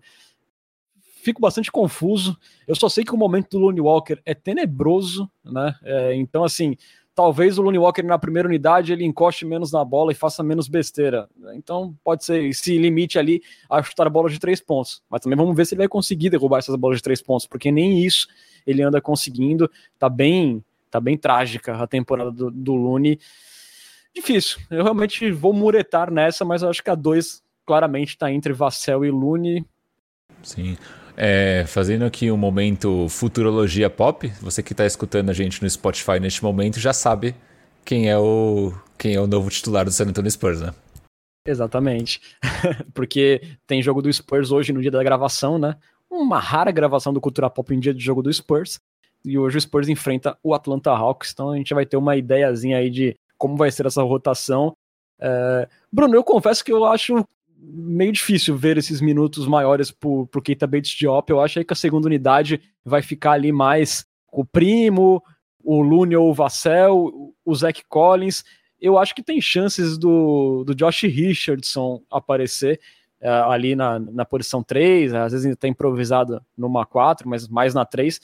Fico 1.23 1.41
bastante 1.41 1.73
confuso. 1.73 2.39
Eu 2.67 2.77
só 2.77 2.89
sei 2.89 3.05
que 3.05 3.13
o 3.13 3.17
momento 3.17 3.51
do 3.51 3.59
Looney 3.59 3.81
Walker 3.81 4.21
é 4.25 4.33
tenebroso, 4.33 5.29
né? 5.45 5.75
É, 5.83 6.15
então, 6.15 6.45
assim, 6.45 6.77
talvez 7.17 7.59
o 7.59 7.63
Looney 7.63 7.79
Walker 7.79 8.03
na 8.03 8.19
primeira 8.19 8.47
unidade 8.49 8.93
ele 8.93 9.05
encoste 9.05 9.45
menos 9.45 9.73
na 9.73 9.85
bola 9.85 10.13
e 10.13 10.15
faça 10.15 10.43
menos 10.43 10.69
besteira. 10.69 11.29
Então, 11.55 11.97
pode 12.05 12.25
ser, 12.25 12.55
se 12.55 12.79
limite 12.79 13.19
ali 13.19 13.43
a 13.69 13.83
chutar 13.83 14.09
bola 14.09 14.31
de 14.31 14.39
três 14.39 14.61
pontos. 14.61 15.03
Mas 15.11 15.23
também 15.23 15.37
vamos 15.37 15.57
ver 15.57 15.67
se 15.67 15.75
ele 15.75 15.81
vai 15.81 15.89
conseguir 15.89 16.31
derrubar 16.31 16.59
essas 16.59 16.77
bolas 16.77 16.99
de 16.99 17.03
três 17.03 17.21
pontos, 17.21 17.47
porque 17.47 17.73
nem 17.73 18.05
isso 18.05 18.29
ele 18.67 18.83
anda 18.83 19.01
conseguindo. 19.01 19.69
Tá 19.99 20.09
bem 20.09 20.63
Tá 20.91 21.01
bem 21.01 21.17
trágica 21.17 21.75
a 21.75 21.87
temporada 21.87 22.31
do, 22.31 22.51
do 22.51 22.75
Lune. 22.75 23.19
Difícil. 24.15 24.59
Eu 24.71 24.83
realmente 24.83 25.31
vou 25.31 25.53
muretar 25.53 26.11
nessa, 26.11 26.45
mas 26.45 26.63
eu 26.63 26.71
acho 26.71 26.83
que 26.83 26.91
a 26.91 26.95
2 26.95 27.43
claramente 27.67 28.11
está 28.11 28.33
entre 28.33 28.53
Vassell 28.53 29.05
e 29.05 29.11
Lune. 29.11 29.67
Sim. 30.43 30.79
É, 31.17 31.65
fazendo 31.67 32.05
aqui 32.05 32.31
um 32.31 32.37
momento 32.37 33.09
futurologia 33.09 33.89
pop, 33.89 34.29
você 34.41 34.63
que 34.63 34.73
está 34.73 34.87
escutando 34.87 35.31
a 35.31 35.33
gente 35.33 35.63
no 35.63 35.69
Spotify 35.69 36.21
neste 36.21 36.43
momento 36.43 36.79
já 36.79 36.93
sabe 36.93 37.35
quem 37.85 38.11
é 38.11 38.19
o 38.19 38.73
quem 38.99 39.15
é 39.15 39.21
o 39.21 39.27
novo 39.27 39.49
titular 39.51 39.85
do 39.85 39.91
San 39.91 40.05
Antonio 40.05 40.31
Spurs, 40.31 40.61
né? 40.61 40.75
Exatamente. 41.47 42.21
Porque 42.93 43.41
tem 43.67 43.83
jogo 43.83 44.03
do 44.03 44.13
Spurs 44.13 44.51
hoje 44.51 44.73
no 44.73 44.83
dia 44.83 44.91
da 44.91 45.03
gravação, 45.03 45.59
né? 45.59 45.77
Uma 46.11 46.39
rara 46.39 46.71
gravação 46.71 47.13
do 47.13 47.21
Cultura 47.21 47.49
Pop 47.49 47.75
em 47.75 47.81
dia 47.81 47.95
de 47.95 48.03
jogo 48.03 48.23
do 48.23 48.33
Spurs 48.33 48.81
e 49.27 49.37
hoje 49.37 49.59
o 49.59 49.61
Spurs 49.61 49.89
enfrenta 49.89 50.39
o 50.43 50.55
Atlanta 50.55 50.91
Hawks, 50.93 51.33
então 51.33 51.51
a 51.51 51.57
gente 51.57 51.75
vai 51.75 51.85
ter 51.85 51.97
uma 51.97 52.17
ideiazinha 52.17 52.79
aí 52.79 52.89
de 52.89 53.17
como 53.37 53.57
vai 53.57 53.71
ser 53.73 53.85
essa 53.85 54.03
rotação. 54.03 54.77
É... 55.21 55.69
Bruno, 55.93 56.15
eu 56.15 56.23
confesso 56.23 56.65
que 56.65 56.73
eu 56.73 56.85
acho 56.85 57.27
meio 57.59 58.13
difícil 58.13 58.57
ver 58.57 58.79
esses 58.79 59.01
minutos 59.01 59.47
maiores 59.47 59.91
pro, 59.91 60.27
pro 60.29 60.41
Keita 60.41 60.67
Bates 60.67 60.93
Diop, 60.93 61.29
eu 61.29 61.41
acho 61.41 61.59
aí 61.59 61.65
que 61.65 61.73
a 61.73 61.77
segunda 61.77 62.07
unidade 62.07 62.61
vai 62.85 63.03
ficar 63.03 63.33
ali 63.33 63.51
mais 63.51 64.07
o 64.31 64.45
Primo, 64.45 65.23
o 65.65 65.81
Looney 65.81 66.17
ou 66.17 66.31
o 66.31 66.35
Vassell, 66.35 67.35
o 67.45 67.55
Zach 67.55 67.83
Collins, 67.89 68.45
eu 68.81 68.99
acho 68.99 69.15
que 69.15 69.23
tem 69.23 69.41
chances 69.41 69.99
do, 69.99 70.63
do 70.65 70.75
Josh 70.75 71.03
Richardson 71.03 72.03
aparecer 72.11 72.79
é, 73.21 73.29
ali 73.29 73.75
na, 73.75 73.99
na 73.99 74.25
posição 74.25 74.63
3, 74.63 75.15
às 75.15 75.33
vezes 75.33 75.51
está 75.51 75.67
improvisado 75.67 76.41
numa 76.57 76.85
4, 76.85 77.29
mas 77.29 77.49
mais 77.49 77.75
na 77.75 77.85
3. 77.85 78.21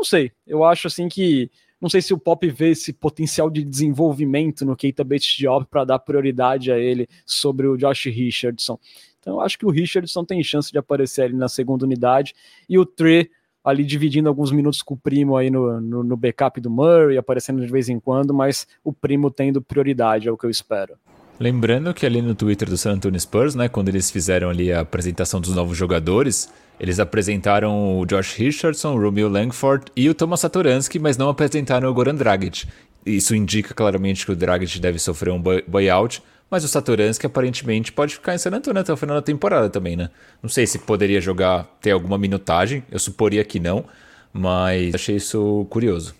Não 0.00 0.04
sei, 0.04 0.32
eu 0.46 0.64
acho 0.64 0.86
assim 0.86 1.10
que 1.10 1.50
não 1.78 1.90
sei 1.90 2.00
se 2.00 2.14
o 2.14 2.18
Pop 2.18 2.48
vê 2.48 2.70
esse 2.70 2.90
potencial 2.90 3.50
de 3.50 3.62
desenvolvimento 3.62 4.64
no 4.64 4.74
Keita 4.74 5.04
Bates 5.04 5.36
Diop 5.36 5.66
para 5.70 5.84
dar 5.84 5.98
prioridade 5.98 6.72
a 6.72 6.78
ele 6.78 7.06
sobre 7.26 7.66
o 7.66 7.76
Josh 7.76 8.06
Richardson. 8.06 8.78
Então 9.18 9.34
eu 9.34 9.40
acho 9.42 9.58
que 9.58 9.66
o 9.66 9.70
Richardson 9.70 10.24
tem 10.24 10.42
chance 10.42 10.72
de 10.72 10.78
aparecer 10.78 11.24
ali 11.24 11.34
na 11.34 11.50
segunda 11.50 11.84
unidade 11.84 12.32
e 12.66 12.78
o 12.78 12.86
Trey 12.86 13.30
ali 13.62 13.84
dividindo 13.84 14.26
alguns 14.26 14.50
minutos 14.50 14.80
com 14.80 14.94
o 14.94 14.96
primo 14.96 15.36
aí 15.36 15.50
no, 15.50 15.78
no, 15.82 16.02
no, 16.02 16.16
backup 16.16 16.58
do 16.62 16.70
Murray, 16.70 17.18
aparecendo 17.18 17.60
de 17.60 17.70
vez 17.70 17.90
em 17.90 18.00
quando, 18.00 18.32
mas 18.32 18.66
o 18.82 18.94
primo 18.94 19.30
tendo 19.30 19.60
prioridade, 19.60 20.28
é 20.28 20.32
o 20.32 20.36
que 20.38 20.46
eu 20.46 20.50
espero. 20.50 20.94
Lembrando 21.38 21.92
que 21.92 22.06
ali 22.06 22.22
no 22.22 22.34
Twitter 22.34 22.70
do 22.70 22.78
San 22.78 22.92
Antonio 22.92 23.20
Spurs, 23.20 23.54
né, 23.54 23.68
quando 23.68 23.90
eles 23.90 24.10
fizeram 24.10 24.48
ali 24.48 24.72
a 24.72 24.80
apresentação 24.80 25.42
dos 25.42 25.54
novos 25.54 25.76
jogadores, 25.76 26.50
eles 26.80 26.98
apresentaram 26.98 27.98
o 27.98 28.06
Josh 28.06 28.34
Richardson, 28.34 28.94
o 28.94 29.00
Romeo 29.00 29.28
Langford 29.28 29.84
e 29.94 30.08
o 30.08 30.14
Thomas 30.14 30.40
Satoransky, 30.40 30.98
mas 30.98 31.18
não 31.18 31.28
apresentaram 31.28 31.90
o 31.90 31.94
Goran 31.94 32.14
Dragic. 32.14 32.66
Isso 33.04 33.34
indica 33.34 33.74
claramente 33.74 34.24
que 34.24 34.32
o 34.32 34.36
Dragic 34.36 34.80
deve 34.80 34.98
sofrer 34.98 35.30
um 35.30 35.42
buyout, 35.68 36.22
mas 36.50 36.64
o 36.64 36.68
Satoransky 36.68 37.26
aparentemente 37.26 37.92
pode 37.92 38.14
ficar 38.14 38.34
em 38.34 38.38
San 38.38 38.50
Antonio 38.50 38.80
até 38.80 38.92
o 38.92 38.96
final 38.96 39.16
da 39.16 39.22
temporada 39.22 39.68
também, 39.68 39.94
né? 39.94 40.08
Não 40.42 40.48
sei 40.48 40.66
se 40.66 40.78
poderia 40.78 41.20
jogar, 41.20 41.64
ter 41.82 41.90
alguma 41.90 42.16
minutagem, 42.16 42.82
eu 42.90 42.98
suporia 42.98 43.44
que 43.44 43.60
não, 43.60 43.84
mas 44.32 44.94
achei 44.94 45.16
isso 45.16 45.66
curioso. 45.68 46.14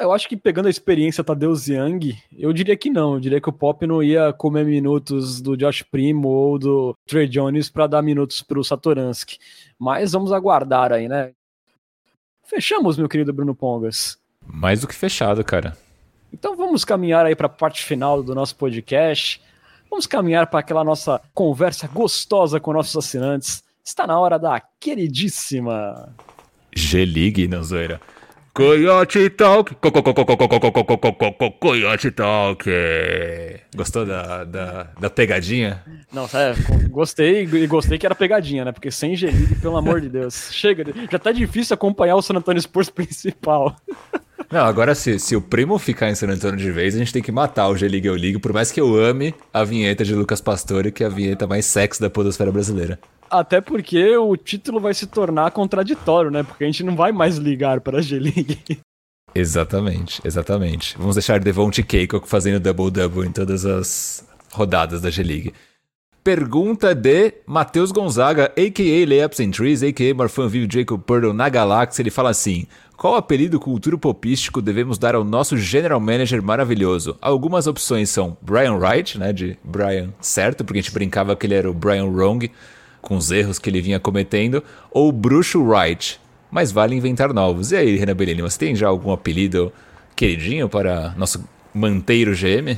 É, 0.00 0.04
eu 0.04 0.12
acho 0.12 0.26
que 0.26 0.36
pegando 0.36 0.66
a 0.66 0.70
experiência 0.70 1.22
Tadeu 1.22 1.52
Young, 1.52 2.16
eu 2.36 2.54
diria 2.54 2.74
que 2.74 2.88
não. 2.88 3.14
Eu 3.14 3.20
diria 3.20 3.40
que 3.40 3.50
o 3.50 3.52
Pop 3.52 3.86
não 3.86 4.02
ia 4.02 4.32
comer 4.32 4.64
minutos 4.64 5.42
do 5.42 5.54
Josh 5.58 5.82
Primo 5.82 6.26
ou 6.28 6.58
do 6.58 6.96
Trey 7.06 7.28
Jones 7.28 7.68
para 7.68 7.86
dar 7.86 8.00
minutos 8.00 8.40
para 8.40 8.58
o 8.58 8.64
Satoransky. 8.64 9.36
Mas 9.78 10.12
vamos 10.12 10.32
aguardar 10.32 10.90
aí, 10.90 11.06
né? 11.06 11.32
Fechamos, 12.44 12.96
meu 12.96 13.10
querido 13.10 13.30
Bruno 13.30 13.54
Pongas. 13.54 14.18
Mais 14.46 14.80
do 14.80 14.88
que 14.88 14.94
fechado, 14.94 15.44
cara. 15.44 15.76
Então 16.32 16.56
vamos 16.56 16.82
caminhar 16.82 17.26
aí 17.26 17.36
para 17.36 17.46
a 17.46 17.50
parte 17.50 17.84
final 17.84 18.22
do 18.22 18.34
nosso 18.34 18.56
podcast. 18.56 19.42
Vamos 19.90 20.06
caminhar 20.06 20.46
para 20.46 20.60
aquela 20.60 20.82
nossa 20.82 21.20
conversa 21.34 21.86
gostosa 21.86 22.58
com 22.58 22.72
nossos 22.72 22.96
assinantes. 22.96 23.62
Está 23.84 24.06
na 24.06 24.18
hora 24.18 24.38
da 24.38 24.60
queridíssima 24.80 26.14
G-League, 26.74 27.46
não 27.48 27.62
zoeira. 27.62 28.00
Coyote 28.52 29.30
Talk. 29.30 29.76
Coyote 31.60 32.10
Talk. 32.10 32.70
Gostou 33.74 34.04
da, 34.04 34.44
da, 34.44 34.88
da 34.98 35.10
pegadinha? 35.10 35.82
Não, 36.12 36.24
é, 36.24 36.54
gostei 36.88 37.44
e 37.44 37.66
gostei 37.66 37.98
que 37.98 38.04
era 38.04 38.14
pegadinha, 38.14 38.64
né? 38.64 38.72
Porque 38.72 38.90
sem 38.90 39.14
g 39.14 39.28
pelo 39.62 39.76
amor 39.76 40.00
de 40.00 40.08
Deus. 40.08 40.50
Chega, 40.52 40.84
já 41.10 41.18
tá 41.18 41.30
difícil 41.30 41.74
acompanhar 41.74 42.16
o 42.16 42.22
San 42.22 42.34
Antonio 42.34 42.60
Spurs 42.60 42.90
principal. 42.90 43.76
Não, 44.50 44.64
agora 44.64 44.96
se, 44.96 45.16
se 45.20 45.36
o 45.36 45.40
primo 45.40 45.78
ficar 45.78 46.10
em 46.10 46.14
San 46.16 46.28
Antonio 46.28 46.56
de 46.56 46.72
vez, 46.72 46.96
a 46.96 46.98
gente 46.98 47.12
tem 47.12 47.22
que 47.22 47.30
matar 47.30 47.68
o 47.68 47.76
G-League 47.76 48.08
Eu 48.08 48.16
Ligo, 48.16 48.40
por 48.40 48.52
mais 48.52 48.72
que 48.72 48.80
eu 48.80 48.96
ame 48.96 49.32
a 49.54 49.62
vinheta 49.62 50.04
de 50.04 50.12
Lucas 50.12 50.40
Pastore, 50.40 50.90
que 50.90 51.04
é 51.04 51.06
a 51.06 51.10
vinheta 51.10 51.46
mais 51.46 51.66
sexy 51.66 52.00
da 52.00 52.10
podosfera 52.10 52.50
brasileira. 52.50 52.98
Até 53.30 53.60
porque 53.60 54.16
o 54.16 54.36
título 54.36 54.80
vai 54.80 54.92
se 54.92 55.06
tornar 55.06 55.52
contraditório, 55.52 56.32
né? 56.32 56.42
Porque 56.42 56.64
a 56.64 56.66
gente 56.66 56.82
não 56.82 56.96
vai 56.96 57.12
mais 57.12 57.36
ligar 57.36 57.80
para 57.80 57.98
a 57.98 58.02
G-League. 58.02 58.80
Exatamente, 59.32 60.20
exatamente. 60.24 60.98
Vamos 60.98 61.14
deixar 61.14 61.38
Devonte 61.38 61.84
Keiko 61.84 62.20
fazendo 62.26 62.58
double-double 62.58 63.28
em 63.28 63.30
todas 63.30 63.64
as 63.64 64.26
rodadas 64.52 65.00
da 65.00 65.10
G-League. 65.10 65.54
Pergunta 66.24 66.94
de 66.94 67.32
Matheus 67.46 67.92
Gonzaga, 67.92 68.52
a.k.a. 68.56 69.06
Layups 69.06 69.40
and 69.40 69.52
Trees, 69.52 69.82
a.k.a. 69.82 70.14
Marfanville 70.14 70.68
Jacob 70.70 71.00
Purdle 71.00 71.32
na 71.32 71.48
galáxia. 71.48 72.02
Ele 72.02 72.10
fala 72.10 72.28
assim: 72.28 72.66
Qual 73.00 73.16
apelido 73.16 73.58
cultura 73.58 73.96
popístico 73.96 74.60
devemos 74.60 74.98
dar 74.98 75.14
ao 75.14 75.24
nosso 75.24 75.56
general 75.56 75.98
manager 75.98 76.42
maravilhoso? 76.42 77.16
Algumas 77.18 77.66
opções 77.66 78.10
são 78.10 78.36
Brian 78.42 78.74
Wright, 78.74 79.18
né, 79.18 79.32
de 79.32 79.56
Brian 79.64 80.10
certo, 80.20 80.62
porque 80.62 80.80
a 80.80 80.82
gente 80.82 80.92
brincava 80.92 81.34
que 81.34 81.46
ele 81.46 81.54
era 81.54 81.70
o 81.70 81.72
Brian 81.72 82.04
Wrong, 82.04 82.50
com 83.00 83.16
os 83.16 83.30
erros 83.30 83.58
que 83.58 83.70
ele 83.70 83.80
vinha 83.80 83.98
cometendo, 83.98 84.62
ou 84.90 85.10
Bruxo 85.10 85.64
Wright. 85.64 86.20
Mas 86.50 86.70
vale 86.72 86.94
inventar 86.94 87.32
novos. 87.32 87.72
E 87.72 87.76
aí, 87.76 87.96
Renan 87.96 88.14
Bellini, 88.14 88.42
você 88.42 88.58
tem 88.58 88.76
já 88.76 88.88
algum 88.88 89.12
apelido 89.12 89.72
queridinho 90.14 90.68
para 90.68 91.14
nosso 91.16 91.42
manteiro 91.72 92.32
GM? 92.32 92.76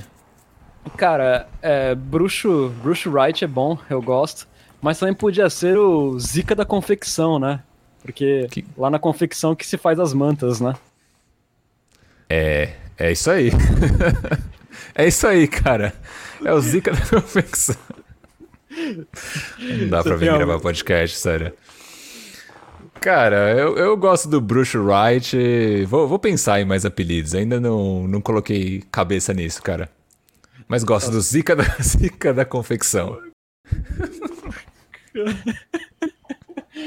Cara, 0.97 1.49
é, 1.61 1.97
Bruxo, 1.97 2.73
Bruxo 2.81 3.11
Wright 3.11 3.45
é 3.45 3.49
bom, 3.49 3.77
eu 3.91 4.01
gosto. 4.01 4.47
Mas 4.81 5.01
também 5.01 5.17
podia 5.17 5.51
ser 5.51 5.77
o 5.77 6.17
Zika 6.21 6.55
da 6.55 6.65
confecção, 6.65 7.41
né? 7.41 7.65
Porque 8.03 8.49
que... 8.51 8.65
lá 8.77 8.91
na 8.91 8.99
confecção 8.99 9.55
que 9.55 9.67
se 9.67 9.79
faz 9.79 9.99
as 9.99 10.13
mantas, 10.13 10.61
né? 10.61 10.75
É, 12.29 12.75
é 12.99 13.13
isso 13.13 13.31
aí. 13.31 13.51
é 14.95 15.07
isso 15.07 15.27
aí, 15.27 15.47
cara. 15.47 15.95
É 16.45 16.53
o 16.53 16.61
Zika 16.61 16.93
da 16.93 17.01
confecção. 17.21 17.77
Não 19.59 19.89
dá 19.89 20.03
Você 20.03 20.09
pra 20.09 20.17
vir 20.17 20.33
gravar 20.33 20.59
podcast, 20.61 21.19
sério. 21.19 21.53
Cara, 23.01 23.51
eu, 23.51 23.77
eu 23.77 23.97
gosto 23.97 24.29
do 24.29 24.41
Bruce 24.41 24.79
Wright. 24.79 25.85
Vou, 25.87 26.07
vou 26.07 26.19
pensar 26.19 26.61
em 26.61 26.65
mais 26.65 26.85
apelidos. 26.85 27.35
Ainda 27.35 27.61
não, 27.61 28.07
não 28.07 28.21
coloquei 28.21 28.83
cabeça 28.91 29.35
nisso, 29.35 29.63
cara. 29.63 29.91
Mas 30.69 30.85
gosto 30.85 31.11
do 31.11 31.21
Zika 31.21 31.55
da, 31.55 31.65
Zika 31.83 32.33
da 32.33 32.45
confecção. 32.45 33.19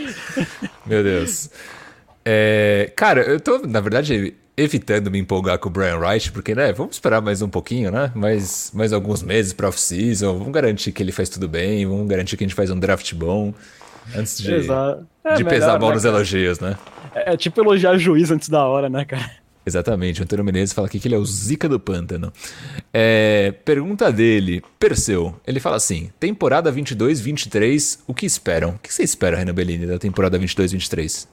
Meu 0.86 1.04
Deus. 1.04 1.50
É, 2.24 2.92
cara, 2.96 3.22
eu 3.22 3.40
tô, 3.40 3.60
na 3.60 3.80
verdade, 3.80 4.34
evitando 4.58 5.12
me 5.12 5.20
empolgar 5.20 5.60
com 5.60 5.70
o 5.70 5.72
Brian 5.72 5.98
Wright, 5.98 6.32
porque, 6.32 6.56
né, 6.56 6.72
vamos 6.72 6.96
esperar 6.96 7.22
mais 7.22 7.42
um 7.42 7.50
pouquinho, 7.50 7.92
né? 7.92 8.12
Mais, 8.16 8.72
mais 8.74 8.94
alguns 8.94 9.22
meses 9.22 9.54
pra 9.54 9.68
off-season, 9.68 10.38
vamos 10.38 10.54
garantir 10.54 10.92
que 10.92 11.04
ele 11.04 11.12
faz 11.12 11.30
tudo 11.30 11.48
bem, 11.48 11.86
vamos 11.86 12.08
garantir 12.08 12.38
que 12.38 12.44
a 12.44 12.48
gente 12.48 12.56
faz 12.56 12.72
um 12.72 12.80
draft 12.80 13.14
bom, 13.14 13.54
antes 14.16 14.38
de, 14.38 14.54
é, 14.54 15.36
de 15.36 15.44
pesar 15.44 15.80
mal 15.80 15.90
né, 15.90 15.96
nos 15.96 16.06
elogios, 16.06 16.60
né? 16.60 16.78
É, 17.14 17.34
é 17.34 17.38
tipo 17.38 17.60
elogiar 17.62 17.98
juiz 17.98 18.32
antes 18.32 18.50
da 18.50 18.66
hora, 18.66 18.90
né, 18.90 19.06
cara? 19.06 19.45
Exatamente, 19.66 20.22
o 20.22 20.24
Antônio 20.24 20.46
Menezes 20.46 20.74
fala 20.74 20.88
aqui 20.88 21.00
que 21.00 21.08
ele 21.08 21.16
é 21.16 21.18
o 21.18 21.26
Zica 21.26 21.68
do 21.68 21.80
Pântano. 21.80 22.32
É, 22.94 23.52
pergunta 23.66 24.12
dele, 24.12 24.62
Perseu, 24.78 25.36
ele 25.46 25.60
fala 25.60 25.78
assim, 25.78 26.12
temporada 26.20 26.72
22-23, 26.72 28.02
o 28.06 28.14
que 28.14 28.28
esperam? 28.28 28.76
O 28.76 28.80
que 28.80 28.94
você 28.94 29.04
espera, 29.04 29.38
Renan 29.38 29.56
Bellini, 29.56 29.88
da 29.88 29.98
temporada 29.98 30.38
22-23? 30.38 31.28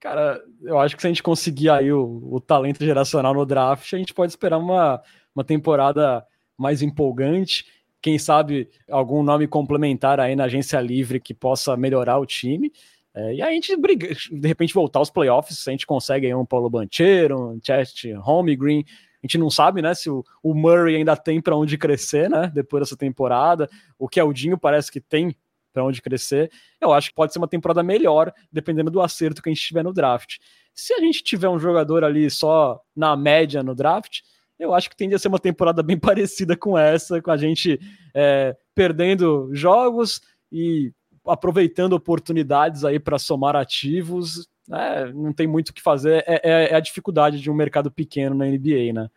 Cara, 0.00 0.40
eu 0.62 0.78
acho 0.78 0.96
que 0.96 1.02
se 1.02 1.08
a 1.08 1.10
gente 1.10 1.22
conseguir 1.22 1.68
aí 1.68 1.92
o, 1.92 2.22
o, 2.30 2.40
talento 2.40 2.82
geracional 2.82 3.34
no 3.34 3.44
draft, 3.44 3.92
a 3.92 3.98
gente 3.98 4.14
pode 4.14 4.32
esperar 4.32 4.56
uma, 4.56 5.02
uma 5.34 5.44
temporada 5.44 6.24
mais 6.56 6.80
empolgante, 6.80 7.66
quem 8.00 8.18
sabe 8.18 8.70
algum 8.90 9.22
nome 9.22 9.46
complementar 9.46 10.20
aí 10.20 10.36
na 10.36 10.44
agência 10.44 10.80
livre 10.80 11.20
que 11.20 11.34
possa 11.34 11.76
melhorar 11.76 12.18
o 12.18 12.24
time, 12.24 12.72
é, 13.16 13.34
e 13.34 13.42
aí 13.42 13.50
a 13.50 13.52
gente 13.52 13.74
briga, 13.76 14.14
de 14.30 14.46
repente 14.46 14.74
voltar 14.74 14.98
aos 14.98 15.08
playoffs, 15.08 15.66
a 15.66 15.70
gente 15.70 15.86
consegue 15.86 16.26
aí 16.26 16.34
um 16.34 16.44
Paulo 16.44 16.68
Banchero, 16.68 17.52
um 17.52 17.60
Chest 17.62 18.04
Holmgren, 18.18 18.84
a 18.86 19.26
gente 19.26 19.38
não 19.38 19.48
sabe, 19.48 19.80
né, 19.80 19.94
se 19.94 20.10
o, 20.10 20.22
o 20.42 20.54
Murray 20.54 20.96
ainda 20.96 21.16
tem 21.16 21.40
para 21.40 21.56
onde 21.56 21.78
crescer, 21.78 22.28
né, 22.28 22.52
depois 22.54 22.82
dessa 22.82 22.96
temporada, 22.96 23.70
o 23.98 24.06
Keldinho 24.06 24.58
parece 24.58 24.92
que 24.92 25.00
tem 25.00 25.34
para 25.72 25.82
onde 25.82 26.02
crescer, 26.02 26.50
eu 26.78 26.92
acho 26.92 27.08
que 27.08 27.14
pode 27.14 27.32
ser 27.32 27.38
uma 27.38 27.48
temporada 27.48 27.82
melhor, 27.82 28.30
dependendo 28.52 28.90
do 28.90 29.00
acerto 29.00 29.42
que 29.42 29.48
a 29.48 29.52
gente 29.52 29.66
tiver 29.66 29.82
no 29.82 29.94
draft. 29.94 30.36
Se 30.74 30.92
a 30.92 31.00
gente 31.00 31.22
tiver 31.22 31.48
um 31.48 31.58
jogador 31.58 32.04
ali 32.04 32.30
só 32.30 32.80
na 32.94 33.16
média 33.16 33.62
no 33.62 33.74
draft, 33.74 34.20
eu 34.58 34.74
acho 34.74 34.90
que 34.90 34.96
tende 34.96 35.14
a 35.14 35.18
ser 35.18 35.28
uma 35.28 35.38
temporada 35.38 35.82
bem 35.82 35.96
parecida 36.00 36.54
com 36.54 36.76
essa, 36.76 37.20
com 37.22 37.30
a 37.30 37.36
gente 37.36 37.80
é, 38.14 38.54
perdendo 38.74 39.50
jogos 39.52 40.20
e 40.52 40.92
aproveitando 41.26 41.92
oportunidades 41.92 42.84
aí 42.84 42.98
para 42.98 43.18
somar 43.18 43.56
ativos, 43.56 44.48
né, 44.68 45.12
não 45.14 45.32
tem 45.32 45.46
muito 45.46 45.70
o 45.70 45.72
que 45.72 45.82
fazer. 45.82 46.24
É, 46.26 46.40
é, 46.42 46.72
é, 46.72 46.74
a 46.74 46.80
dificuldade 46.80 47.40
de 47.40 47.50
um 47.50 47.54
mercado 47.54 47.90
pequeno 47.90 48.34
na 48.34 48.46
NBA, 48.46 48.92
né? 48.92 49.08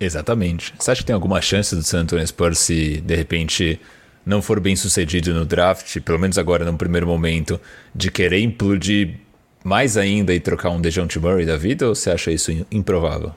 Exatamente. 0.00 0.74
Você 0.78 0.90
acha 0.90 1.00
que 1.02 1.06
tem 1.06 1.14
alguma 1.14 1.40
chance 1.40 1.74
do 1.76 1.82
San 1.82 2.00
Antonio 2.00 2.26
Spurs 2.26 2.58
se 2.58 3.00
de 3.00 3.14
repente 3.14 3.80
não 4.24 4.40
for 4.40 4.60
bem 4.60 4.74
sucedido 4.74 5.34
no 5.34 5.44
draft, 5.44 6.00
pelo 6.00 6.18
menos 6.18 6.38
agora 6.38 6.64
no 6.64 6.76
primeiro 6.76 7.06
momento, 7.06 7.60
de 7.94 8.10
querer 8.10 8.40
implodir 8.40 9.20
mais 9.64 9.96
ainda 9.96 10.34
e 10.34 10.40
trocar 10.40 10.70
um 10.70 10.80
DeJounte 10.80 11.18
Murray 11.20 11.46
da 11.46 11.56
vida, 11.56 11.86
ou 11.88 11.94
você 11.94 12.10
acha 12.10 12.30
isso 12.30 12.50
improvável? 12.70 13.32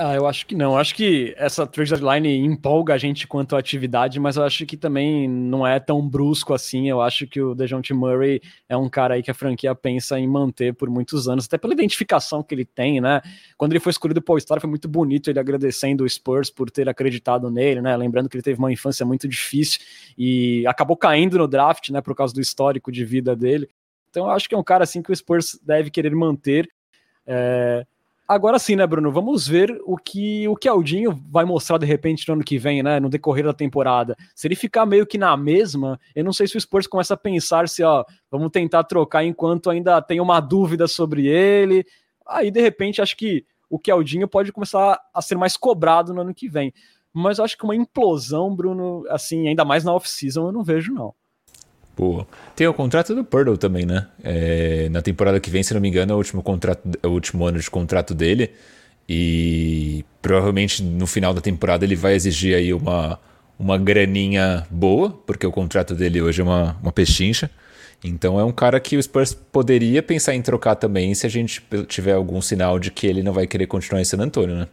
Ah, 0.00 0.14
eu 0.14 0.28
acho 0.28 0.46
que 0.46 0.54
não. 0.54 0.74
Eu 0.74 0.78
acho 0.78 0.94
que 0.94 1.34
essa 1.36 1.66
trade 1.66 1.90
deadline 1.90 2.36
empolga 2.36 2.94
a 2.94 2.98
gente 2.98 3.26
quanto 3.26 3.56
à 3.56 3.58
atividade, 3.58 4.20
mas 4.20 4.36
eu 4.36 4.44
acho 4.44 4.64
que 4.64 4.76
também 4.76 5.28
não 5.28 5.66
é 5.66 5.80
tão 5.80 6.08
brusco 6.08 6.54
assim. 6.54 6.88
Eu 6.88 7.00
acho 7.00 7.26
que 7.26 7.40
o 7.42 7.52
DeJounte 7.52 7.92
Murray 7.92 8.40
é 8.68 8.76
um 8.76 8.88
cara 8.88 9.14
aí 9.14 9.24
que 9.24 9.30
a 9.30 9.34
franquia 9.34 9.74
pensa 9.74 10.16
em 10.16 10.28
manter 10.28 10.72
por 10.72 10.88
muitos 10.88 11.28
anos, 11.28 11.46
até 11.46 11.58
pela 11.58 11.72
identificação 11.72 12.44
que 12.44 12.54
ele 12.54 12.64
tem, 12.64 13.00
né? 13.00 13.20
Quando 13.56 13.72
ele 13.72 13.80
foi 13.80 13.90
escolhido 13.90 14.22
para 14.22 14.36
o 14.36 14.40
Star 14.40 14.60
foi 14.60 14.70
muito 14.70 14.86
bonito 14.86 15.30
ele 15.30 15.40
agradecendo 15.40 16.04
o 16.04 16.08
Spurs 16.08 16.48
por 16.48 16.70
ter 16.70 16.88
acreditado 16.88 17.50
nele, 17.50 17.80
né? 17.80 17.96
Lembrando 17.96 18.28
que 18.28 18.36
ele 18.36 18.42
teve 18.44 18.60
uma 18.60 18.72
infância 18.72 19.04
muito 19.04 19.26
difícil 19.26 19.80
e 20.16 20.64
acabou 20.68 20.96
caindo 20.96 21.38
no 21.38 21.48
draft, 21.48 21.88
né, 21.90 22.00
por 22.00 22.14
causa 22.14 22.32
do 22.32 22.40
histórico 22.40 22.92
de 22.92 23.04
vida 23.04 23.34
dele. 23.34 23.68
Então 24.10 24.26
eu 24.26 24.30
acho 24.30 24.48
que 24.48 24.54
é 24.54 24.58
um 24.58 24.62
cara 24.62 24.84
assim 24.84 25.02
que 25.02 25.10
o 25.10 25.16
Spurs 25.16 25.58
deve 25.60 25.90
querer 25.90 26.14
manter. 26.14 26.70
É 27.26 27.84
Agora 28.28 28.58
sim, 28.58 28.76
né, 28.76 28.86
Bruno? 28.86 29.10
Vamos 29.10 29.48
ver 29.48 29.80
o 29.86 29.96
que 29.96 30.46
o 30.46 30.54
que 30.54 30.68
Aldinho 30.68 31.18
vai 31.30 31.46
mostrar 31.46 31.78
de 31.78 31.86
repente 31.86 32.28
no 32.28 32.34
ano 32.34 32.44
que 32.44 32.58
vem, 32.58 32.82
né? 32.82 33.00
No 33.00 33.08
decorrer 33.08 33.42
da 33.42 33.54
temporada. 33.54 34.14
Se 34.34 34.46
ele 34.46 34.54
ficar 34.54 34.84
meio 34.84 35.06
que 35.06 35.16
na 35.16 35.34
mesma, 35.34 35.98
eu 36.14 36.22
não 36.22 36.32
sei 36.34 36.46
se 36.46 36.54
o 36.54 36.60
Spurs 36.60 36.86
começa 36.86 37.14
a 37.14 37.16
pensar 37.16 37.66
se, 37.70 37.82
ó, 37.82 38.04
vamos 38.30 38.50
tentar 38.50 38.84
trocar 38.84 39.24
enquanto 39.24 39.70
ainda 39.70 40.02
tem 40.02 40.20
uma 40.20 40.40
dúvida 40.40 40.86
sobre 40.86 41.26
ele. 41.26 41.86
Aí, 42.26 42.50
de 42.50 42.60
repente, 42.60 43.00
acho 43.00 43.16
que 43.16 43.46
o 43.70 43.78
que 43.78 43.90
Aldinho 43.90 44.28
pode 44.28 44.52
começar 44.52 45.00
a 45.14 45.22
ser 45.22 45.36
mais 45.38 45.56
cobrado 45.56 46.12
no 46.12 46.20
ano 46.20 46.34
que 46.34 46.50
vem. 46.50 46.70
Mas 47.14 47.38
eu 47.38 47.44
acho 47.46 47.56
que 47.56 47.64
uma 47.64 47.74
implosão, 47.74 48.54
Bruno, 48.54 49.06
assim, 49.08 49.48
ainda 49.48 49.64
mais 49.64 49.84
na 49.84 49.94
off-season, 49.94 50.48
eu 50.48 50.52
não 50.52 50.62
vejo, 50.62 50.92
não. 50.92 51.14
Boa. 51.98 52.28
Tem 52.54 52.64
o 52.64 52.72
contrato 52.72 53.12
do 53.12 53.24
Purdle 53.24 53.58
também, 53.58 53.84
né? 53.84 54.06
É, 54.22 54.88
na 54.88 55.02
temporada 55.02 55.40
que 55.40 55.50
vem, 55.50 55.64
se 55.64 55.74
não 55.74 55.80
me 55.80 55.88
engano, 55.88 56.12
é 56.12 56.14
o 56.14 56.18
último, 56.18 56.44
contrato, 56.44 56.80
é 57.02 57.06
o 57.08 57.10
último 57.10 57.44
ano 57.44 57.58
de 57.58 57.68
contrato 57.68 58.14
dele. 58.14 58.52
E 59.08 60.04
provavelmente 60.22 60.80
no 60.80 61.08
final 61.08 61.34
da 61.34 61.40
temporada 61.40 61.84
ele 61.84 61.96
vai 61.96 62.14
exigir 62.14 62.54
aí 62.54 62.72
uma, 62.72 63.18
uma 63.58 63.76
graninha 63.76 64.64
boa, 64.70 65.10
porque 65.26 65.44
o 65.44 65.50
contrato 65.50 65.92
dele 65.92 66.22
hoje 66.22 66.40
é 66.40 66.44
uma, 66.44 66.76
uma 66.80 66.92
pechincha. 66.92 67.50
Então 68.04 68.38
é 68.38 68.44
um 68.44 68.52
cara 68.52 68.78
que 68.78 68.96
o 68.96 69.02
Spurs 69.02 69.34
poderia 69.34 70.00
pensar 70.00 70.36
em 70.36 70.42
trocar 70.42 70.76
também 70.76 71.12
se 71.16 71.26
a 71.26 71.28
gente 71.28 71.60
tiver 71.88 72.12
algum 72.12 72.40
sinal 72.40 72.78
de 72.78 72.92
que 72.92 73.08
ele 73.08 73.24
não 73.24 73.32
vai 73.32 73.48
querer 73.48 73.66
continuar 73.66 74.00
em 74.00 74.04
San 74.04 74.18
né? 74.18 74.68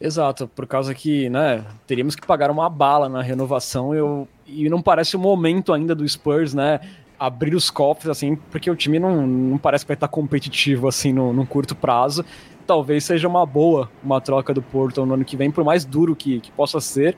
Exato, 0.00 0.48
por 0.48 0.66
causa 0.66 0.94
que, 0.94 1.28
né, 1.28 1.62
teríamos 1.86 2.16
que 2.16 2.26
pagar 2.26 2.50
uma 2.50 2.70
bala 2.70 3.06
na 3.06 3.20
renovação 3.20 3.94
eu, 3.94 4.26
e 4.46 4.66
não 4.70 4.80
parece 4.80 5.14
o 5.14 5.18
momento 5.18 5.74
ainda 5.74 5.94
do 5.94 6.08
Spurs, 6.08 6.54
né, 6.54 6.80
abrir 7.18 7.54
os 7.54 7.68
cofres, 7.68 8.08
assim, 8.08 8.34
porque 8.34 8.70
o 8.70 8.74
time 8.74 8.98
não, 8.98 9.26
não 9.26 9.58
parece 9.58 9.84
que 9.84 9.88
vai 9.88 9.94
estar 9.94 10.08
competitivo, 10.08 10.88
assim, 10.88 11.12
no, 11.12 11.34
no 11.34 11.46
curto 11.46 11.76
prazo. 11.76 12.24
Talvez 12.66 13.04
seja 13.04 13.28
uma 13.28 13.44
boa 13.44 13.90
uma 14.02 14.22
troca 14.22 14.54
do 14.54 14.62
Porto 14.62 15.04
no 15.04 15.12
ano 15.12 15.24
que 15.24 15.36
vem, 15.36 15.50
por 15.50 15.62
mais 15.64 15.84
duro 15.84 16.16
que, 16.16 16.40
que 16.40 16.50
possa 16.52 16.80
ser, 16.80 17.14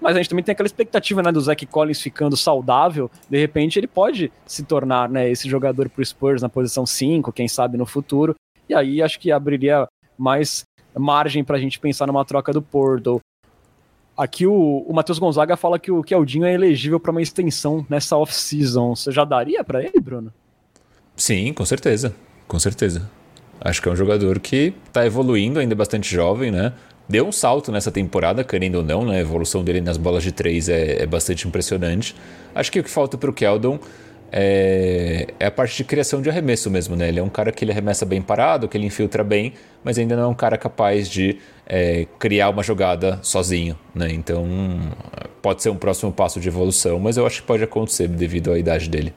mas 0.00 0.14
a 0.14 0.18
gente 0.18 0.30
também 0.30 0.44
tem 0.44 0.52
aquela 0.52 0.68
expectativa, 0.68 1.24
né, 1.24 1.32
do 1.32 1.40
Zach 1.40 1.66
Collins 1.66 2.00
ficando 2.00 2.36
saudável, 2.36 3.10
de 3.28 3.38
repente 3.38 3.76
ele 3.76 3.88
pode 3.88 4.30
se 4.46 4.62
tornar, 4.62 5.08
né, 5.08 5.28
esse 5.28 5.48
jogador 5.48 5.88
pro 5.88 6.04
Spurs 6.04 6.40
na 6.40 6.48
posição 6.48 6.86
5, 6.86 7.32
quem 7.32 7.48
sabe 7.48 7.76
no 7.76 7.84
futuro, 7.84 8.36
e 8.68 8.74
aí 8.74 9.02
acho 9.02 9.18
que 9.18 9.32
abriria 9.32 9.88
mais 10.16 10.62
margem 10.96 11.44
para 11.44 11.56
a 11.56 11.60
gente 11.60 11.78
pensar 11.78 12.06
numa 12.06 12.24
troca 12.24 12.52
do 12.52 12.62
Porto. 12.62 13.20
Aqui 14.16 14.46
o, 14.46 14.84
o 14.86 14.92
Matheus 14.92 15.18
Gonzaga 15.18 15.56
fala 15.56 15.78
que 15.78 15.90
o 15.90 16.02
Keldinho 16.02 16.44
é 16.44 16.52
elegível 16.52 17.00
para 17.00 17.10
uma 17.10 17.22
extensão 17.22 17.86
nessa 17.88 18.16
off-season. 18.16 18.94
Você 18.94 19.10
já 19.10 19.24
daria 19.24 19.64
para 19.64 19.82
ele, 19.82 19.98
Bruno? 20.00 20.32
Sim, 21.16 21.52
com 21.52 21.64
certeza. 21.64 22.14
Com 22.46 22.58
certeza. 22.58 23.08
Acho 23.60 23.80
que 23.80 23.88
é 23.88 23.92
um 23.92 23.96
jogador 23.96 24.40
que 24.40 24.74
está 24.86 25.06
evoluindo, 25.06 25.58
ainda 25.60 25.74
é 25.74 25.76
bastante 25.76 26.12
jovem, 26.12 26.50
né? 26.50 26.72
Deu 27.08 27.26
um 27.26 27.32
salto 27.32 27.70
nessa 27.72 27.90
temporada, 27.90 28.42
querendo 28.44 28.76
ou 28.76 28.82
não, 28.82 29.04
né? 29.04 29.18
A 29.18 29.20
evolução 29.20 29.62
dele 29.62 29.80
nas 29.80 29.96
bolas 29.96 30.22
de 30.22 30.32
três 30.32 30.68
é, 30.68 31.02
é 31.02 31.06
bastante 31.06 31.46
impressionante. 31.46 32.14
Acho 32.54 32.70
que 32.72 32.80
o 32.80 32.84
que 32.84 32.90
falta 32.90 33.18
para 33.18 33.28
o 33.28 33.32
Keldon 33.32 33.78
é, 34.32 35.26
é, 35.38 35.46
a 35.46 35.50
parte 35.50 35.76
de 35.76 35.84
criação 35.84 36.22
de 36.22 36.30
arremesso 36.30 36.70
mesmo, 36.70 36.94
né? 36.94 37.08
Ele 37.08 37.18
é 37.18 37.22
um 37.22 37.28
cara 37.28 37.50
que 37.50 37.64
ele 37.64 37.72
arremessa 37.72 38.06
bem 38.06 38.22
parado, 38.22 38.68
que 38.68 38.76
ele 38.76 38.86
infiltra 38.86 39.24
bem, 39.24 39.54
mas 39.82 39.98
ainda 39.98 40.16
não 40.16 40.24
é 40.24 40.26
um 40.26 40.34
cara 40.34 40.56
capaz 40.56 41.08
de 41.08 41.38
é, 41.66 42.06
criar 42.18 42.50
uma 42.50 42.62
jogada 42.62 43.18
sozinho, 43.22 43.78
né? 43.94 44.12
Então 44.12 44.46
pode 45.42 45.62
ser 45.62 45.70
um 45.70 45.76
próximo 45.76 46.12
passo 46.12 46.38
de 46.38 46.48
evolução, 46.48 46.98
mas 47.00 47.16
eu 47.16 47.26
acho 47.26 47.40
que 47.40 47.46
pode 47.46 47.64
acontecer 47.64 48.06
devido 48.08 48.52
à 48.52 48.58
idade 48.58 48.88
dele. 48.88 49.12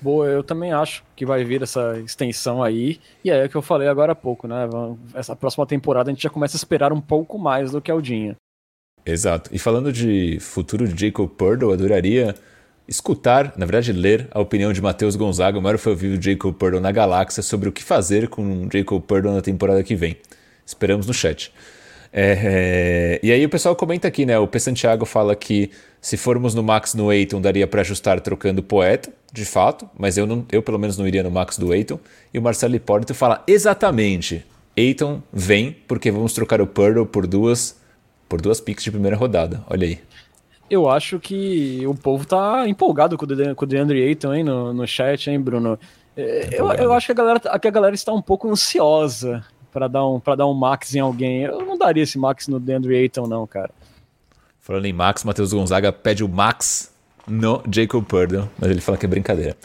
Boa, 0.00 0.26
eu 0.26 0.44
também 0.44 0.72
acho 0.72 1.02
que 1.16 1.26
vai 1.26 1.42
vir 1.44 1.62
essa 1.62 1.98
extensão 1.98 2.62
aí. 2.62 3.00
E 3.24 3.30
é 3.30 3.44
o 3.44 3.48
que 3.48 3.56
eu 3.56 3.62
falei 3.62 3.88
agora 3.88 4.12
há 4.12 4.14
pouco, 4.14 4.46
né? 4.46 4.68
Essa 5.12 5.34
próxima 5.34 5.66
temporada 5.66 6.08
a 6.08 6.14
gente 6.14 6.22
já 6.22 6.30
começa 6.30 6.56
a 6.56 6.58
esperar 6.58 6.92
um 6.92 7.00
pouco 7.00 7.36
mais 7.36 7.72
do 7.72 7.82
que 7.82 7.92
o 7.92 8.00
Dinho. 8.00 8.36
Exato. 9.04 9.50
E 9.52 9.58
falando 9.58 9.92
de 9.92 10.38
futuro 10.40 10.86
de 10.86 11.06
Jacob 11.06 11.28
Purtle, 11.28 11.70
eu 11.70 11.72
adoraria 11.72 12.34
escutar, 12.88 13.52
na 13.56 13.66
verdade 13.66 13.92
ler, 13.92 14.26
a 14.30 14.40
opinião 14.40 14.72
de 14.72 14.80
Matheus 14.80 15.14
Gonzaga, 15.14 15.58
o 15.58 15.62
maior 15.62 15.76
fã 15.78 15.94
vivo 15.94 16.16
de 16.16 16.32
Jacob 16.32 16.54
Purtle 16.54 16.80
na 16.80 16.90
galáxia, 16.90 17.42
sobre 17.42 17.68
o 17.68 17.72
que 17.72 17.84
fazer 17.84 18.28
com 18.28 18.66
Jacob 18.72 19.02
Purtle 19.02 19.32
na 19.32 19.42
temporada 19.42 19.82
que 19.82 19.94
vem. 19.94 20.16
Esperamos 20.64 21.06
no 21.06 21.12
chat. 21.12 21.52
É, 22.10 22.38
é, 22.42 23.20
e 23.22 23.30
aí 23.30 23.44
o 23.44 23.48
pessoal 23.48 23.76
comenta 23.76 24.08
aqui, 24.08 24.24
né? 24.24 24.38
O 24.38 24.46
P. 24.46 24.58
Santiago 24.58 25.04
fala 25.04 25.36
que 25.36 25.70
se 26.00 26.16
formos 26.16 26.54
no 26.54 26.62
Max 26.62 26.94
no 26.94 27.12
Eiton, 27.12 27.40
daria 27.40 27.66
para 27.66 27.82
ajustar 27.82 28.20
trocando 28.20 28.62
poeta, 28.62 29.12
de 29.32 29.44
fato, 29.44 29.88
mas 29.98 30.16
eu, 30.16 30.26
não, 30.26 30.46
eu 30.50 30.62
pelo 30.62 30.78
menos 30.78 30.96
não 30.96 31.06
iria 31.06 31.22
no 31.22 31.30
Max 31.30 31.58
do 31.58 31.74
Eiton. 31.74 31.98
E 32.32 32.38
o 32.38 32.42
Marcelo 32.42 32.74
Hipólito 32.74 33.14
fala 33.14 33.42
exatamente: 33.46 34.44
Eiton 34.74 35.22
vem 35.32 35.76
porque 35.86 36.10
vamos 36.10 36.32
trocar 36.32 36.60
o 36.62 36.66
Pearl 36.66 37.04
por 37.04 37.26
duas 37.26 37.76
por 38.28 38.40
duas 38.40 38.60
picks 38.60 38.84
de 38.84 38.90
primeira 38.90 39.16
rodada. 39.16 39.62
Olha 39.68 39.86
aí. 39.86 39.98
Eu 40.70 40.88
acho 40.88 41.18
que 41.18 41.86
o 41.86 41.94
povo 41.94 42.26
tá 42.26 42.68
empolgado 42.68 43.16
com 43.16 43.24
o, 43.24 43.54
com 43.54 43.64
o 43.64 43.68
DeAndre 43.68 44.02
Ayton 44.02 44.34
hein, 44.34 44.44
no, 44.44 44.72
no 44.72 44.86
chat, 44.86 45.30
hein, 45.30 45.40
Bruno? 45.40 45.78
É, 46.16 46.48
eu, 46.52 46.70
eu 46.72 46.92
acho 46.92 47.06
que 47.06 47.12
a, 47.12 47.14
galera, 47.14 47.40
que 47.40 47.68
a 47.68 47.70
galera 47.70 47.94
está 47.94 48.12
um 48.12 48.20
pouco 48.20 48.50
ansiosa 48.50 49.44
para 49.72 49.88
dar, 49.88 50.06
um, 50.06 50.20
dar 50.36 50.46
um 50.46 50.54
max 50.54 50.94
em 50.94 51.00
alguém. 51.00 51.42
Eu 51.42 51.64
não 51.64 51.78
daria 51.78 52.02
esse 52.02 52.18
max 52.18 52.48
no 52.48 52.58
DeAndre 52.60 52.96
Ayton, 52.96 53.26
não, 53.26 53.46
cara. 53.46 53.70
Falando 54.60 54.84
em 54.84 54.92
max, 54.92 55.24
Matheus 55.24 55.52
Gonzaga 55.52 55.92
pede 55.92 56.22
o 56.22 56.28
max 56.28 56.92
no 57.26 57.62
Jacob 57.70 58.04
Purdo, 58.04 58.50
mas 58.58 58.70
ele 58.70 58.80
fala 58.80 58.98
que 58.98 59.06
é 59.06 59.08
brincadeira. 59.08 59.56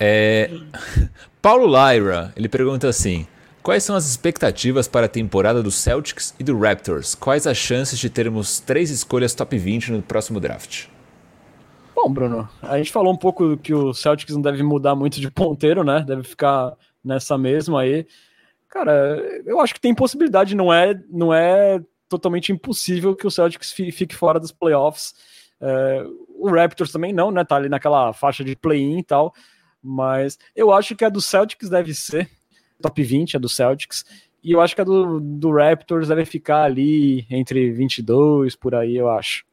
É... 0.00 0.50
Paulo 1.42 1.66
Lyra, 1.66 2.32
ele 2.34 2.48
pergunta 2.48 2.88
assim: 2.88 3.26
Quais 3.66 3.82
são 3.82 3.96
as 3.96 4.08
expectativas 4.08 4.86
para 4.86 5.06
a 5.06 5.08
temporada 5.08 5.60
do 5.60 5.72
Celtics 5.72 6.32
e 6.38 6.44
do 6.44 6.56
Raptors? 6.56 7.16
Quais 7.16 7.48
as 7.48 7.56
chances 7.56 7.98
de 7.98 8.08
termos 8.08 8.60
três 8.60 8.90
escolhas 8.90 9.34
top 9.34 9.58
20 9.58 9.90
no 9.90 10.00
próximo 10.00 10.38
draft? 10.38 10.86
Bom, 11.92 12.08
Bruno, 12.08 12.48
a 12.62 12.78
gente 12.78 12.92
falou 12.92 13.12
um 13.12 13.16
pouco 13.16 13.56
que 13.56 13.74
o 13.74 13.92
Celtics 13.92 14.36
não 14.36 14.40
deve 14.40 14.62
mudar 14.62 14.94
muito 14.94 15.20
de 15.20 15.28
ponteiro, 15.32 15.82
né? 15.82 16.04
Deve 16.06 16.22
ficar 16.22 16.74
nessa 17.02 17.36
mesma 17.36 17.80
aí. 17.80 18.06
Cara, 18.68 19.20
eu 19.44 19.58
acho 19.58 19.74
que 19.74 19.80
tem 19.80 19.92
possibilidade, 19.92 20.54
não 20.54 20.72
é, 20.72 20.94
não 21.10 21.34
é 21.34 21.82
totalmente 22.08 22.52
impossível 22.52 23.16
que 23.16 23.26
o 23.26 23.32
Celtics 23.32 23.72
fique 23.72 24.14
fora 24.14 24.38
dos 24.38 24.52
playoffs. 24.52 25.12
É, 25.60 26.06
o 26.38 26.48
Raptors 26.48 26.92
também 26.92 27.12
não, 27.12 27.32
né? 27.32 27.44
Tá 27.44 27.56
ali 27.56 27.68
naquela 27.68 28.12
faixa 28.12 28.44
de 28.44 28.54
play-in 28.54 29.00
e 29.00 29.02
tal. 29.02 29.34
Mas 29.82 30.38
eu 30.54 30.72
acho 30.72 30.94
que 30.94 31.04
a 31.04 31.08
do 31.08 31.20
Celtics 31.20 31.68
deve 31.68 31.92
ser 31.92 32.30
top 32.80 33.02
20, 33.02 33.36
a 33.36 33.40
do 33.40 33.48
Celtics. 33.48 34.04
E 34.42 34.52
eu 34.52 34.60
acho 34.60 34.74
que 34.74 34.80
a 34.80 34.84
do, 34.84 35.18
do 35.20 35.52
Raptors 35.52 36.08
deve 36.08 36.24
ficar 36.24 36.62
ali 36.62 37.26
entre 37.30 37.70
22, 37.72 38.54
por 38.54 38.74
aí, 38.74 38.96
eu 38.96 39.10
acho. 39.10 39.44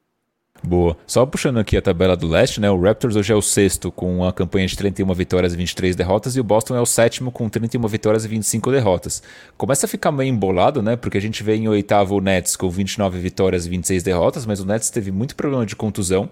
Boa. 0.62 0.96
Só 1.06 1.26
puxando 1.26 1.58
aqui 1.58 1.76
a 1.76 1.82
tabela 1.82 2.16
do 2.16 2.28
leste, 2.28 2.62
né? 2.62 2.70
O 2.70 2.80
Raptors 2.80 3.16
hoje 3.18 3.34
é 3.34 3.36
o 3.36 3.42
sexto 3.42 3.92
com 3.92 4.20
uma 4.20 4.32
campanha 4.32 4.66
de 4.66 4.78
31 4.78 5.14
vitórias 5.14 5.54
e 5.54 5.58
23 5.58 5.96
derrotas 5.96 6.36
e 6.38 6.40
o 6.40 6.44
Boston 6.44 6.76
é 6.76 6.80
o 6.80 6.86
sétimo 6.86 7.32
com 7.32 7.50
31 7.50 7.86
vitórias 7.88 8.24
e 8.24 8.28
25 8.30 8.72
derrotas. 8.72 9.22
Começa 9.58 9.86
a 9.86 9.90
ficar 9.90 10.12
meio 10.12 10.30
embolado, 10.30 10.82
né? 10.82 10.96
Porque 10.96 11.18
a 11.18 11.22
gente 11.22 11.44
vê 11.44 11.56
em 11.56 11.68
oitavo 11.68 12.16
o 12.16 12.22
Nets 12.22 12.56
com 12.56 12.70
29 12.70 13.20
vitórias 13.20 13.66
e 13.66 13.70
26 13.70 14.04
derrotas, 14.04 14.46
mas 14.46 14.62
o 14.62 14.66
Nets 14.66 14.90
teve 14.90 15.12
muito 15.12 15.36
problema 15.36 15.66
de 15.66 15.76
contusão. 15.76 16.30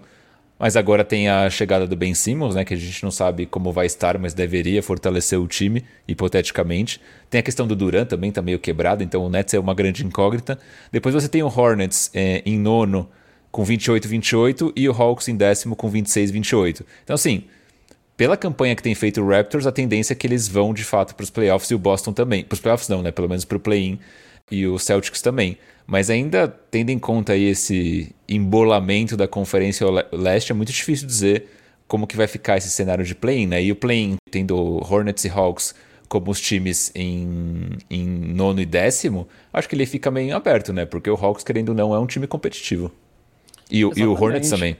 Mas 0.62 0.76
agora 0.76 1.02
tem 1.02 1.28
a 1.28 1.50
chegada 1.50 1.88
do 1.88 1.96
Ben 1.96 2.14
Simmons, 2.14 2.54
né, 2.54 2.64
que 2.64 2.72
a 2.72 2.76
gente 2.76 3.02
não 3.02 3.10
sabe 3.10 3.46
como 3.46 3.72
vai 3.72 3.84
estar, 3.84 4.16
mas 4.16 4.32
deveria 4.32 4.80
fortalecer 4.80 5.40
o 5.40 5.48
time, 5.48 5.84
hipoteticamente. 6.06 7.00
Tem 7.28 7.40
a 7.40 7.42
questão 7.42 7.66
do 7.66 7.74
Duran 7.74 8.04
também, 8.04 8.30
tá 8.30 8.40
meio 8.40 8.60
quebrado, 8.60 9.02
então 9.02 9.24
o 9.24 9.28
Nets 9.28 9.54
é 9.54 9.58
uma 9.58 9.74
grande 9.74 10.06
incógnita. 10.06 10.56
Depois 10.92 11.16
você 11.16 11.28
tem 11.28 11.42
o 11.42 11.48
Hornets 11.48 12.12
é, 12.14 12.42
em 12.46 12.56
nono 12.56 13.10
com 13.50 13.64
28-28 13.64 14.72
e 14.76 14.88
o 14.88 14.92
Hawks 14.92 15.26
em 15.26 15.34
décimo 15.34 15.74
com 15.74 15.90
26-28. 15.90 16.84
Então, 17.02 17.14
assim, 17.14 17.42
pela 18.16 18.36
campanha 18.36 18.76
que 18.76 18.84
tem 18.84 18.94
feito 18.94 19.20
o 19.20 19.28
Raptors, 19.28 19.66
a 19.66 19.72
tendência 19.72 20.12
é 20.12 20.14
que 20.14 20.28
eles 20.28 20.46
vão 20.46 20.72
de 20.72 20.84
fato 20.84 21.16
para 21.16 21.24
os 21.24 21.30
playoffs 21.30 21.72
e 21.72 21.74
o 21.74 21.78
Boston 21.78 22.12
também. 22.12 22.44
Para 22.44 22.54
os 22.54 22.60
playoffs 22.60 22.88
não, 22.88 23.02
né? 23.02 23.10
Pelo 23.10 23.28
menos 23.28 23.44
para 23.44 23.56
o 23.56 23.60
play-in 23.60 23.98
e 24.50 24.66
o 24.66 24.78
Celtics 24.78 25.22
também. 25.22 25.58
Mas 25.86 26.10
ainda 26.10 26.48
tendo 26.70 26.90
em 26.90 26.98
conta 26.98 27.32
aí 27.32 27.44
esse 27.44 28.14
embolamento 28.28 29.16
da 29.16 29.26
Conferência 29.26 29.86
Leste, 30.12 30.52
é 30.52 30.54
muito 30.54 30.72
difícil 30.72 31.06
dizer 31.06 31.48
como 31.86 32.06
que 32.06 32.16
vai 32.16 32.26
ficar 32.26 32.56
esse 32.56 32.70
cenário 32.70 33.04
de 33.04 33.14
play-in, 33.14 33.46
né? 33.46 33.62
E 33.62 33.70
o 33.70 33.76
play-in 33.76 34.16
tendo 34.30 34.56
Hornets 34.56 35.24
e 35.24 35.28
Hawks 35.28 35.74
como 36.08 36.30
os 36.30 36.40
times 36.40 36.92
em, 36.94 37.70
em 37.90 38.06
nono 38.06 38.60
e 38.60 38.66
décimo, 38.66 39.26
acho 39.52 39.68
que 39.68 39.74
ele 39.74 39.86
fica 39.86 40.10
meio 40.10 40.36
aberto, 40.36 40.72
né? 40.72 40.84
Porque 40.84 41.10
o 41.10 41.14
Hawks, 41.14 41.42
querendo 41.42 41.70
ou 41.70 41.74
não, 41.74 41.94
é 41.94 41.98
um 41.98 42.06
time 42.06 42.26
competitivo. 42.26 42.92
E, 43.70 43.80
e 43.80 43.84
o 43.84 44.12
Hornets 44.12 44.50
também. 44.50 44.76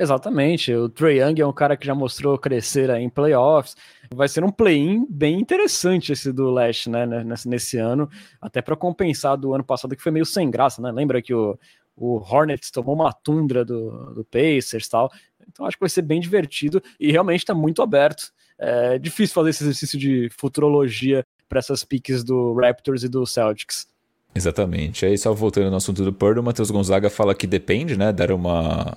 Exatamente. 0.00 0.72
O 0.72 0.88
Trey 0.88 1.20
Young 1.20 1.42
é 1.42 1.46
um 1.46 1.52
cara 1.52 1.76
que 1.76 1.86
já 1.86 1.94
mostrou 1.94 2.38
crescer 2.38 2.88
em 2.88 3.10
playoffs. 3.10 3.76
Vai 4.10 4.28
ser 4.28 4.42
um 4.42 4.50
play-in 4.50 5.06
bem 5.10 5.38
interessante 5.38 6.10
esse 6.10 6.32
do 6.32 6.50
Leste, 6.50 6.88
né, 6.88 7.04
nesse, 7.22 7.46
nesse 7.46 7.76
ano, 7.76 8.08
até 8.40 8.62
para 8.62 8.74
compensar 8.74 9.36
do 9.36 9.52
ano 9.52 9.62
passado 9.62 9.94
que 9.94 10.02
foi 10.02 10.10
meio 10.10 10.24
sem 10.24 10.50
graça, 10.50 10.80
né? 10.80 10.90
Lembra 10.90 11.20
que 11.20 11.34
o, 11.34 11.58
o 11.94 12.16
Hornets 12.16 12.70
tomou 12.70 12.94
uma 12.94 13.12
tundra 13.12 13.62
do, 13.62 14.14
do 14.14 14.24
Pacers 14.24 14.86
e 14.86 14.90
tal. 14.90 15.12
Então 15.46 15.66
acho 15.66 15.76
que 15.76 15.82
vai 15.82 15.90
ser 15.90 16.00
bem 16.00 16.18
divertido 16.18 16.82
e 16.98 17.12
realmente 17.12 17.40
está 17.40 17.54
muito 17.54 17.82
aberto. 17.82 18.32
É 18.58 18.98
difícil 18.98 19.34
fazer 19.34 19.50
esse 19.50 19.64
exercício 19.64 19.98
de 19.98 20.30
futurologia 20.30 21.26
para 21.46 21.58
essas 21.58 21.84
piques 21.84 22.24
do 22.24 22.54
Raptors 22.54 23.04
e 23.04 23.08
do 23.08 23.26
Celtics. 23.26 23.86
Exatamente. 24.34 25.04
Aí 25.04 25.18
só 25.18 25.34
voltando 25.34 25.70
no 25.70 25.76
assunto 25.76 26.02
do 26.02 26.12
Purdue, 26.12 26.40
o 26.40 26.42
Matheus 26.42 26.70
Gonzaga 26.70 27.10
fala 27.10 27.34
que 27.34 27.46
depende, 27.46 27.98
né? 27.98 28.12
Dar 28.14 28.30
uma 28.30 28.96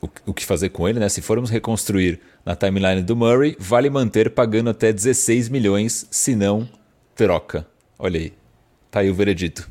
o, 0.00 0.08
o 0.26 0.34
que 0.34 0.44
fazer 0.44 0.70
com 0.70 0.88
ele, 0.88 0.98
né? 0.98 1.08
Se 1.08 1.20
formos 1.20 1.50
reconstruir 1.50 2.20
na 2.44 2.56
timeline 2.56 3.02
do 3.02 3.14
Murray, 3.14 3.56
vale 3.58 3.90
manter 3.90 4.30
pagando 4.30 4.70
até 4.70 4.92
16 4.92 5.48
milhões, 5.48 6.06
se 6.10 6.34
não, 6.34 6.68
troca. 7.14 7.66
Olha 7.98 8.18
aí. 8.18 8.32
Tá 8.90 9.00
aí 9.00 9.10
o 9.10 9.14
veredito. 9.14 9.68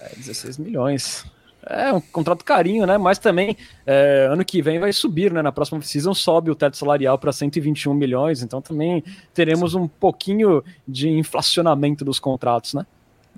É, 0.00 0.14
16 0.16 0.58
milhões. 0.58 1.24
É 1.66 1.92
um 1.92 2.00
contrato 2.00 2.44
carinho, 2.44 2.86
né? 2.86 2.96
Mas 2.96 3.18
também 3.18 3.56
é, 3.86 4.28
ano 4.30 4.44
que 4.44 4.62
vem 4.62 4.78
vai 4.78 4.92
subir, 4.92 5.32
né? 5.32 5.42
Na 5.42 5.52
próxima 5.52 5.82
season 5.82 6.14
sobe 6.14 6.50
o 6.50 6.54
teto 6.54 6.76
salarial 6.76 7.18
para 7.18 7.32
121 7.32 7.92
milhões, 7.92 8.42
então 8.42 8.62
também 8.62 9.04
teremos 9.34 9.74
um 9.74 9.86
pouquinho 9.86 10.64
de 10.88 11.08
inflacionamento 11.10 12.04
dos 12.04 12.18
contratos, 12.18 12.72
né? 12.72 12.86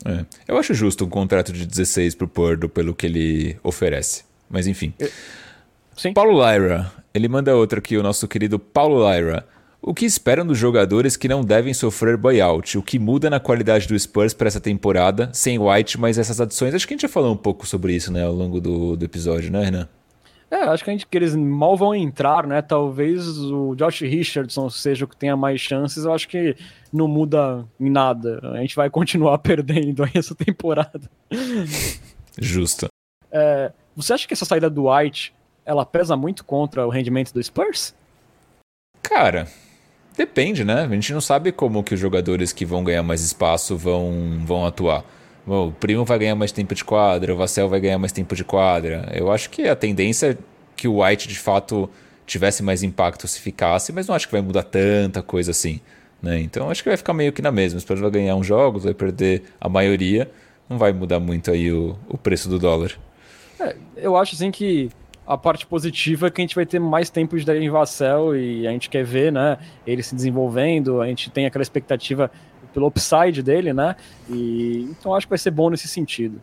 É. 0.04 0.24
Eu 0.46 0.56
acho 0.56 0.72
justo 0.72 1.04
um 1.04 1.08
contrato 1.08 1.52
de 1.52 1.66
16 1.66 2.14
pro 2.14 2.28
Purdue 2.28 2.68
pelo 2.68 2.94
que 2.94 3.06
ele 3.06 3.56
oferece. 3.62 4.24
Mas 4.48 4.66
enfim. 4.66 4.94
Eu... 4.98 5.10
Sim. 5.96 6.12
Paulo 6.12 6.32
Lyra, 6.32 6.90
ele 7.14 7.28
manda 7.28 7.54
outra 7.54 7.78
aqui, 7.78 7.96
o 7.96 8.02
nosso 8.02 8.26
querido 8.26 8.58
Paulo 8.58 9.08
Lyra. 9.10 9.46
O 9.84 9.92
que 9.92 10.04
esperam 10.04 10.46
dos 10.46 10.56
jogadores 10.56 11.16
que 11.16 11.26
não 11.26 11.42
devem 11.42 11.74
sofrer 11.74 12.16
buyout? 12.16 12.78
O 12.78 12.82
que 12.82 13.00
muda 13.00 13.28
na 13.28 13.40
qualidade 13.40 13.88
do 13.88 13.98
Spurs 13.98 14.32
para 14.32 14.46
essa 14.46 14.60
temporada, 14.60 15.28
sem 15.32 15.58
White, 15.58 15.98
mas 15.98 16.18
essas 16.18 16.40
adições? 16.40 16.72
Acho 16.72 16.86
que 16.86 16.94
a 16.94 16.96
gente 16.96 17.02
já 17.02 17.08
falou 17.08 17.32
um 17.32 17.36
pouco 17.36 17.66
sobre 17.66 17.92
isso 17.92 18.12
né, 18.12 18.24
ao 18.24 18.32
longo 18.32 18.60
do, 18.60 18.96
do 18.96 19.04
episódio, 19.04 19.50
né, 19.50 19.64
Renan? 19.64 19.88
É, 20.52 20.64
acho 20.64 20.84
que, 20.84 20.90
a 20.90 20.92
gente, 20.92 21.06
que 21.06 21.16
eles 21.16 21.34
mal 21.34 21.76
vão 21.76 21.94
entrar, 21.94 22.46
né? 22.46 22.60
Talvez 22.60 23.26
o 23.26 23.74
Josh 23.74 24.02
Richardson 24.02 24.68
seja 24.68 25.06
o 25.06 25.08
que 25.08 25.16
tenha 25.16 25.34
mais 25.34 25.58
chances. 25.60 26.04
Eu 26.04 26.12
acho 26.12 26.28
que 26.28 26.54
não 26.92 27.08
muda 27.08 27.64
em 27.80 27.88
nada. 27.88 28.38
A 28.52 28.58
gente 28.58 28.76
vai 28.76 28.90
continuar 28.90 29.38
perdendo 29.42 30.06
essa 30.14 30.34
temporada. 30.34 31.10
Justo. 32.38 32.86
É, 33.32 33.72
você 33.96 34.12
acha 34.12 34.28
que 34.28 34.34
essa 34.34 34.44
saída 34.44 34.68
do 34.68 34.92
White 34.92 35.32
ela 35.64 35.84
pesa 35.84 36.16
muito 36.16 36.44
contra 36.44 36.86
o 36.86 36.90
rendimento 36.90 37.32
do 37.32 37.42
Spurs? 37.42 37.94
Cara, 39.02 39.46
depende, 40.16 40.64
né? 40.64 40.82
A 40.82 40.88
gente 40.88 41.12
não 41.12 41.20
sabe 41.20 41.52
como 41.52 41.82
que 41.82 41.94
os 41.94 42.00
jogadores 42.00 42.52
que 42.52 42.64
vão 42.64 42.84
ganhar 42.84 43.02
mais 43.02 43.22
espaço 43.22 43.76
vão, 43.76 44.40
vão 44.44 44.64
atuar. 44.66 45.04
Bom, 45.46 45.68
o 45.68 45.72
Primo 45.72 46.04
vai 46.04 46.18
ganhar 46.18 46.36
mais 46.36 46.52
tempo 46.52 46.74
de 46.74 46.84
quadra, 46.84 47.34
o 47.34 47.36
Vassell 47.36 47.68
vai 47.68 47.80
ganhar 47.80 47.98
mais 47.98 48.12
tempo 48.12 48.34
de 48.34 48.44
quadra. 48.44 49.08
Eu 49.12 49.30
acho 49.32 49.50
que 49.50 49.66
a 49.68 49.74
tendência 49.74 50.32
é 50.32 50.38
que 50.76 50.86
o 50.86 51.02
White 51.02 51.28
de 51.28 51.38
fato 51.38 51.90
tivesse 52.24 52.62
mais 52.62 52.82
impacto 52.82 53.26
se 53.26 53.40
ficasse, 53.40 53.92
mas 53.92 54.06
não 54.06 54.14
acho 54.14 54.26
que 54.26 54.32
vai 54.32 54.40
mudar 54.40 54.62
tanta 54.62 55.22
coisa 55.22 55.50
assim. 55.50 55.80
Né? 56.22 56.40
Então 56.40 56.70
acho 56.70 56.82
que 56.82 56.88
vai 56.88 56.96
ficar 56.96 57.12
meio 57.12 57.32
que 57.32 57.42
na 57.42 57.50
mesma. 57.50 57.78
O 57.78 57.80
Spurs 57.80 58.00
vai 58.00 58.10
ganhar 58.10 58.36
uns 58.36 58.46
jogos, 58.46 58.84
vai 58.84 58.94
perder 58.94 59.42
a 59.60 59.68
maioria. 59.68 60.30
Não 60.68 60.78
vai 60.78 60.92
mudar 60.92 61.18
muito 61.18 61.50
aí 61.50 61.72
o, 61.72 61.98
o 62.08 62.16
preço 62.16 62.48
do 62.48 62.58
dólar. 62.58 62.92
É, 63.58 63.74
eu 63.96 64.16
acho 64.16 64.36
assim 64.36 64.50
que 64.52 64.90
a 65.32 65.38
parte 65.38 65.66
positiva 65.66 66.26
é 66.26 66.30
que 66.30 66.40
a 66.40 66.44
gente 66.44 66.54
vai 66.54 66.66
ter 66.66 66.78
mais 66.78 67.08
tempo 67.08 67.38
de 67.38 67.68
Vassell 67.70 68.36
e 68.36 68.66
a 68.66 68.70
gente 68.70 68.90
quer 68.90 69.04
ver, 69.04 69.32
né, 69.32 69.58
ele 69.86 70.02
se 70.02 70.14
desenvolvendo, 70.14 71.00
a 71.00 71.06
gente 71.06 71.30
tem 71.30 71.46
aquela 71.46 71.62
expectativa 71.62 72.30
pelo 72.74 72.86
upside 72.86 73.42
dele, 73.42 73.72
né, 73.72 73.96
e 74.28 74.88
então 74.90 75.14
acho 75.14 75.26
que 75.26 75.30
vai 75.30 75.38
ser 75.38 75.50
bom 75.50 75.70
nesse 75.70 75.88
sentido. 75.88 76.40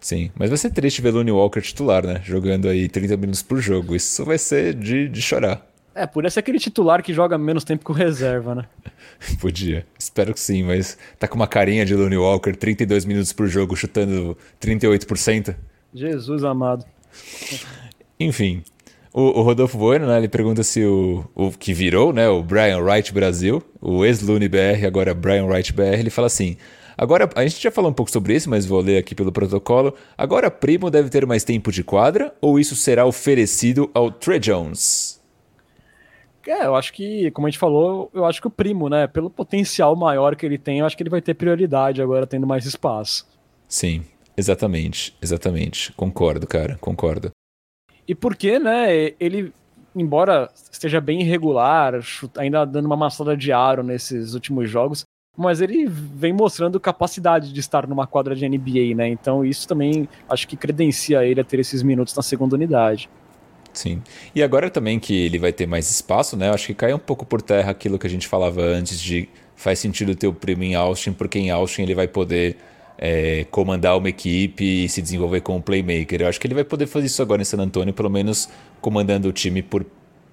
Sim, 0.00 0.30
mas 0.34 0.48
vai 0.48 0.58
ser 0.58 0.70
triste 0.70 1.02
ver 1.02 1.12
Looney 1.12 1.32
Walker 1.32 1.60
titular, 1.60 2.04
né, 2.06 2.20
jogando 2.22 2.68
aí 2.68 2.88
30 2.88 3.16
minutos 3.16 3.42
por 3.42 3.58
jogo, 3.58 3.96
isso 3.96 4.24
vai 4.24 4.38
ser 4.38 4.74
de, 4.74 5.08
de 5.08 5.22
chorar. 5.22 5.66
É, 5.94 6.06
por 6.06 6.28
ser 6.30 6.40
aquele 6.40 6.58
titular 6.58 7.02
que 7.02 7.12
joga 7.12 7.36
menos 7.36 7.64
tempo 7.64 7.84
que 7.84 7.90
o 7.90 7.94
reserva, 7.94 8.54
né? 8.54 8.64
Podia. 9.40 9.84
Espero 9.98 10.32
que 10.32 10.38
sim, 10.38 10.62
mas 10.62 10.96
tá 11.18 11.26
com 11.26 11.34
uma 11.34 11.48
carinha 11.48 11.84
de 11.84 11.96
Looney 11.96 12.16
Walker, 12.16 12.52
32 12.52 13.04
minutos 13.04 13.32
por 13.32 13.48
jogo, 13.48 13.74
chutando 13.74 14.38
38%. 14.60 15.56
Jesus 15.92 16.44
amado. 16.44 16.84
Enfim, 18.20 18.62
o, 19.14 19.40
o, 19.40 19.42
Rodolfo 19.42 19.78
Bueno, 19.78 20.06
né, 20.06 20.18
ele 20.18 20.28
pergunta 20.28 20.62
se 20.62 20.84
o, 20.84 21.24
o 21.34 21.50
que 21.50 21.72
virou, 21.72 22.12
né, 22.12 22.28
o 22.28 22.42
Brian 22.42 22.78
Wright 22.78 23.12
Brasil, 23.14 23.62
o 23.80 24.04
ex-Lune 24.04 24.46
BR, 24.46 24.86
agora 24.86 25.14
Brian 25.14 25.46
Wright 25.46 25.72
BR, 25.72 25.98
ele 25.98 26.10
fala 26.10 26.26
assim: 26.26 26.58
Agora, 26.98 27.30
a 27.34 27.42
gente 27.46 27.62
já 27.62 27.70
falou 27.70 27.90
um 27.90 27.94
pouco 27.94 28.10
sobre 28.10 28.34
isso, 28.34 28.50
mas 28.50 28.66
vou 28.66 28.82
ler 28.82 28.98
aqui 28.98 29.14
pelo 29.14 29.32
protocolo. 29.32 29.94
Agora, 30.18 30.50
Primo 30.50 30.90
deve 30.90 31.08
ter 31.08 31.24
mais 31.24 31.42
tempo 31.42 31.72
de 31.72 31.82
quadra 31.82 32.34
ou 32.42 32.60
isso 32.60 32.76
será 32.76 33.06
oferecido 33.06 33.90
ao 33.94 34.10
Trey 34.10 34.38
Jones? 34.38 35.18
É, 36.46 36.66
eu 36.66 36.74
acho 36.74 36.92
que, 36.92 37.30
como 37.30 37.46
a 37.46 37.50
gente 37.50 37.58
falou, 37.58 38.10
eu 38.12 38.26
acho 38.26 38.38
que 38.38 38.48
o 38.48 38.50
Primo, 38.50 38.90
né, 38.90 39.06
pelo 39.06 39.30
potencial 39.30 39.96
maior 39.96 40.36
que 40.36 40.44
ele 40.44 40.58
tem, 40.58 40.80
eu 40.80 40.86
acho 40.86 40.94
que 40.94 41.02
ele 41.02 41.08
vai 41.08 41.22
ter 41.22 41.32
prioridade 41.32 42.02
agora, 42.02 42.26
tendo 42.26 42.46
mais 42.46 42.66
espaço. 42.66 43.26
Sim, 43.66 44.02
exatamente, 44.36 45.16
exatamente. 45.22 45.92
Concordo, 45.92 46.46
cara, 46.46 46.76
concordo. 46.80 47.30
E 48.10 48.14
porque, 48.16 48.58
né, 48.58 49.12
ele, 49.20 49.52
embora 49.94 50.50
esteja 50.68 51.00
bem 51.00 51.20
irregular, 51.20 52.00
ainda 52.36 52.64
dando 52.64 52.86
uma 52.86 52.96
maçada 52.96 53.36
de 53.36 53.52
aro 53.52 53.84
nesses 53.84 54.34
últimos 54.34 54.68
jogos, 54.68 55.04
mas 55.38 55.60
ele 55.60 55.86
vem 55.86 56.32
mostrando 56.32 56.80
capacidade 56.80 57.52
de 57.52 57.60
estar 57.60 57.86
numa 57.86 58.08
quadra 58.08 58.34
de 58.34 58.48
NBA, 58.48 58.96
né? 58.96 59.06
Então 59.06 59.44
isso 59.44 59.68
também 59.68 60.08
acho 60.28 60.48
que 60.48 60.56
credencia 60.56 61.24
ele 61.24 61.40
a 61.40 61.44
ter 61.44 61.60
esses 61.60 61.84
minutos 61.84 62.12
na 62.16 62.20
segunda 62.20 62.56
unidade. 62.56 63.08
Sim. 63.72 64.02
E 64.34 64.42
agora 64.42 64.68
também 64.68 64.98
que 64.98 65.14
ele 65.14 65.38
vai 65.38 65.52
ter 65.52 65.68
mais 65.68 65.88
espaço, 65.88 66.36
né? 66.36 66.50
Acho 66.50 66.66
que 66.66 66.74
cai 66.74 66.92
um 66.92 66.98
pouco 66.98 67.24
por 67.24 67.40
terra 67.40 67.70
aquilo 67.70 67.96
que 67.96 68.08
a 68.08 68.10
gente 68.10 68.26
falava 68.26 68.60
antes 68.60 69.00
de 69.00 69.28
faz 69.54 69.78
sentido 69.78 70.16
ter 70.16 70.26
o 70.26 70.32
primo 70.34 70.64
em 70.64 70.74
Austin, 70.74 71.12
porque 71.12 71.38
em 71.38 71.50
Austin 71.50 71.82
ele 71.82 71.94
vai 71.94 72.08
poder 72.08 72.56
é, 73.02 73.46
comandar 73.50 73.96
uma 73.96 74.10
equipe 74.10 74.84
e 74.84 74.88
se 74.88 75.00
desenvolver 75.00 75.40
como 75.40 75.62
playmaker. 75.62 76.20
Eu 76.20 76.28
acho 76.28 76.38
que 76.38 76.46
ele 76.46 76.54
vai 76.54 76.64
poder 76.64 76.86
fazer 76.86 77.06
isso 77.06 77.22
agora 77.22 77.40
em 77.40 77.46
San 77.46 77.58
Antonio, 77.58 77.94
pelo 77.94 78.10
menos 78.10 78.46
comandando 78.78 79.26
o 79.26 79.32
time 79.32 79.62
por 79.62 79.86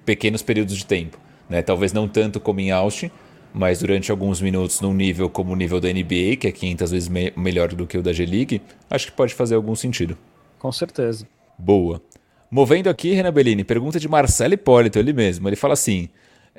pequenos 0.04 0.42
períodos 0.42 0.76
de 0.76 0.84
tempo. 0.84 1.18
Né? 1.48 1.62
Talvez 1.62 1.94
não 1.94 2.06
tanto 2.06 2.38
como 2.38 2.60
em 2.60 2.70
Austin, 2.70 3.10
mas 3.54 3.78
durante 3.78 4.10
alguns 4.10 4.42
minutos 4.42 4.82
num 4.82 4.92
nível 4.92 5.30
como 5.30 5.54
o 5.54 5.56
nível 5.56 5.80
da 5.80 5.88
NBA, 5.88 6.36
que 6.38 6.46
é 6.46 6.52
500 6.52 6.90
vezes 6.90 7.08
me 7.08 7.32
melhor 7.34 7.74
do 7.74 7.86
que 7.86 7.96
o 7.96 8.02
da 8.02 8.12
G-League, 8.12 8.60
acho 8.90 9.06
que 9.06 9.12
pode 9.12 9.32
fazer 9.32 9.54
algum 9.54 9.74
sentido. 9.74 10.18
Com 10.58 10.70
certeza. 10.70 11.26
Boa. 11.58 12.02
Movendo 12.50 12.90
aqui, 12.90 13.14
Renan 13.14 13.32
Bellini, 13.32 13.64
pergunta 13.64 13.98
de 13.98 14.08
Marcelo 14.08 14.52
Hipólito, 14.52 14.98
ele 14.98 15.14
mesmo. 15.14 15.48
Ele 15.48 15.56
fala 15.56 15.72
assim: 15.72 16.10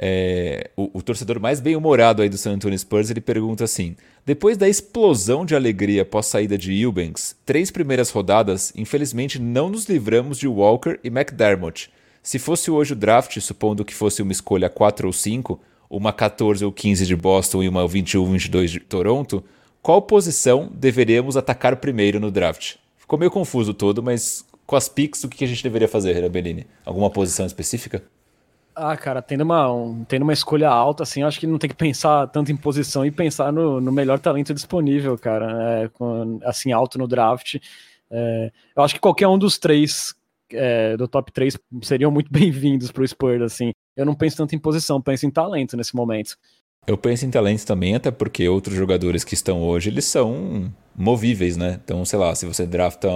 é, 0.01 0.69
o, 0.77 0.89
o, 0.99 1.01
torcedor 1.01 1.41
mais 1.41 1.59
bem-humorado 1.59 2.21
aí 2.21 2.29
do 2.29 2.37
San 2.37 2.53
Antonio 2.53 2.79
Spurs, 2.79 3.09
ele 3.09 3.19
pergunta 3.19 3.65
assim: 3.65 3.97
depois 4.25 4.55
da 4.55 4.69
explosão 4.69 5.45
de 5.45 5.55
alegria 5.55 6.03
após 6.03 6.25
saída 6.27 6.57
de 6.57 6.73
Eubanks, 6.81 7.35
três 7.45 7.69
primeiras 7.69 8.09
rodadas, 8.09 8.71
infelizmente 8.77 9.37
não 9.37 9.69
nos 9.69 9.85
livramos 9.85 10.39
de 10.39 10.47
Walker 10.47 10.97
e 11.03 11.09
McDermott. 11.09 11.91
Se 12.23 12.39
fosse 12.39 12.71
hoje 12.71 12.93
o 12.93 12.95
draft, 12.95 13.37
supondo 13.41 13.83
que 13.83 13.93
fosse 13.93 14.21
uma 14.21 14.31
escolha 14.31 14.69
4 14.69 15.05
ou 15.05 15.11
5, 15.11 15.59
uma 15.89 16.13
14 16.13 16.63
ou 16.63 16.71
15 16.71 17.05
de 17.05 17.15
Boston 17.15 17.63
e 17.63 17.67
uma 17.67 17.85
21 17.85 18.31
22 18.31 18.71
de 18.71 18.79
Toronto, 18.79 19.43
qual 19.81 20.01
posição 20.01 20.71
deveríamos 20.73 21.35
atacar 21.35 21.75
primeiro 21.75 22.21
no 22.21 22.31
draft? 22.31 22.75
Ficou 22.97 23.19
meio 23.19 23.31
confuso 23.31 23.73
todo, 23.73 24.01
mas 24.01 24.45
com 24.65 24.77
as 24.77 24.87
picks, 24.87 25.23
o 25.25 25.29
que 25.29 25.43
a 25.43 25.47
gente 25.47 25.63
deveria 25.63 25.87
fazer, 25.87 26.29
Bellini? 26.29 26.67
Alguma 26.85 27.09
posição 27.09 27.45
específica? 27.45 28.01
Ah, 28.81 28.95
cara, 28.95 29.21
tendo 29.21 29.41
uma, 29.41 29.69
um, 29.71 30.05
tendo 30.05 30.23
uma 30.23 30.31
escolha 30.31 30.69
alta, 30.69 31.03
assim, 31.03 31.21
acho 31.21 31.37
que 31.37 31.45
não 31.45 31.57
tem 31.57 31.69
que 31.69 31.75
pensar 31.75 32.27
tanto 32.27 32.49
em 32.49 32.55
posição 32.55 33.05
e 33.05 33.11
pensar 33.11 33.51
no, 33.51 33.81
no 33.81 33.91
melhor 33.91 34.19
talento 34.19 34.53
disponível, 34.53 35.17
cara. 35.17 35.83
É, 35.83 35.87
com, 35.89 36.39
assim, 36.43 36.71
alto 36.71 36.97
no 36.97 37.05
draft. 37.05 37.55
É, 38.09 38.51
eu 38.75 38.81
acho 38.81 38.93
que 38.93 38.99
qualquer 39.01 39.27
um 39.27 39.37
dos 39.37 39.57
três 39.57 40.15
é, 40.53 40.95
do 40.95 41.07
top 41.09 41.31
3 41.31 41.57
seriam 41.81 42.09
muito 42.09 42.31
bem-vindos 42.33 42.89
para 42.89 43.03
o 43.03 43.07
Spurs, 43.07 43.41
assim. 43.41 43.73
Eu 43.97 44.05
não 44.05 44.15
penso 44.15 44.37
tanto 44.37 44.55
em 44.55 44.59
posição, 44.59 45.01
penso 45.01 45.25
em 45.25 45.31
talento 45.31 45.75
nesse 45.75 45.93
momento. 45.93 46.37
Eu 46.87 46.97
penso 46.97 47.25
em 47.25 47.29
talento 47.29 47.65
também, 47.65 47.95
até 47.95 48.09
porque 48.09 48.47
outros 48.47 48.75
jogadores 48.75 49.25
que 49.25 49.33
estão 49.33 49.61
hoje, 49.61 49.89
eles 49.89 50.05
são 50.05 50.73
movíveis, 50.95 51.57
né? 51.57 51.79
Então, 51.83 52.03
sei 52.05 52.17
lá, 52.17 52.33
se 52.33 52.45
você 52.45 52.65
drafta 52.65 53.09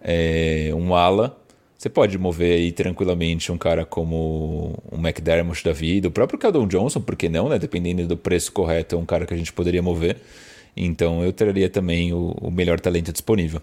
é, 0.00 0.72
um 0.74 0.94
ala, 0.94 1.40
você 1.78 1.88
pode 1.88 2.18
mover 2.18 2.54
aí 2.54 2.72
tranquilamente 2.72 3.52
um 3.52 3.56
cara 3.56 3.86
como 3.86 4.74
o 4.90 4.96
McDermott 4.96 5.62
da 5.64 5.72
vida, 5.72 6.08
o 6.08 6.10
próprio 6.10 6.36
Keldon 6.36 6.66
Johnson, 6.66 7.00
por 7.00 7.14
que 7.14 7.28
não, 7.28 7.48
né? 7.48 7.56
Dependendo 7.56 8.04
do 8.04 8.16
preço 8.16 8.50
correto, 8.50 8.96
é 8.96 8.98
um 8.98 9.06
cara 9.06 9.24
que 9.24 9.32
a 9.32 9.36
gente 9.36 9.52
poderia 9.52 9.80
mover. 9.80 10.16
Então 10.76 11.22
eu 11.22 11.32
traria 11.32 11.70
também 11.70 12.12
o, 12.12 12.34
o 12.40 12.50
melhor 12.50 12.80
talento 12.80 13.12
disponível. 13.12 13.62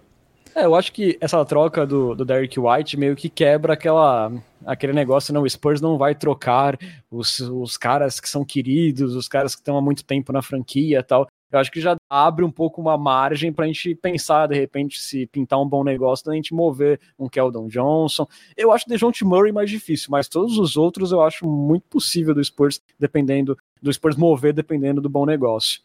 É, 0.55 0.63
eu 0.63 0.73
acho 0.75 0.93
que 0.93 1.17
essa 1.19 1.43
troca 1.43 1.85
do, 1.85 2.15
do 2.15 2.23
Derek 2.23 2.57
White 2.57 2.95
meio 2.95 3.17
que 3.17 3.27
quebra 3.27 3.73
aquela, 3.73 4.31
aquele 4.65 4.93
negócio, 4.93 5.33
não, 5.33 5.41
o 5.41 5.49
Spurs 5.49 5.81
não 5.81 5.97
vai 5.97 6.15
trocar 6.15 6.79
os, 7.11 7.41
os 7.41 7.75
caras 7.75 8.21
que 8.21 8.29
são 8.29 8.45
queridos, 8.45 9.13
os 9.13 9.27
caras 9.27 9.53
que 9.53 9.59
estão 9.59 9.77
há 9.77 9.81
muito 9.81 10.05
tempo 10.05 10.31
na 10.31 10.41
franquia 10.41 11.03
tal 11.03 11.27
eu 11.55 11.61
acho 11.61 11.71
que 11.71 11.79
já 11.79 11.95
abre 12.09 12.43
um 12.43 12.51
pouco 12.51 12.81
uma 12.81 12.97
margem 12.97 13.51
para 13.51 13.65
a 13.65 13.67
gente 13.67 13.95
pensar, 13.95 14.47
de 14.47 14.55
repente, 14.55 14.99
se 14.99 15.25
pintar 15.27 15.61
um 15.61 15.67
bom 15.67 15.83
negócio, 15.83 16.25
da 16.25 16.33
gente 16.33 16.53
mover 16.53 16.99
um 17.17 17.29
Keldon 17.29 17.67
Johnson. 17.67 18.27
Eu 18.57 18.71
acho 18.71 18.85
o 18.85 18.89
DeJounte 18.89 19.23
Murray 19.23 19.51
mais 19.51 19.69
difícil, 19.69 20.09
mas 20.11 20.27
todos 20.27 20.57
os 20.57 20.75
outros 20.75 21.11
eu 21.11 21.21
acho 21.21 21.47
muito 21.47 21.83
possível 21.89 22.33
do 22.33 22.43
Spurs, 22.43 22.81
dependendo 22.99 23.57
do 23.81 23.91
Spurs 23.91 24.17
mover, 24.17 24.53
dependendo 24.53 24.99
do 24.99 25.09
bom 25.09 25.25
negócio. 25.25 25.81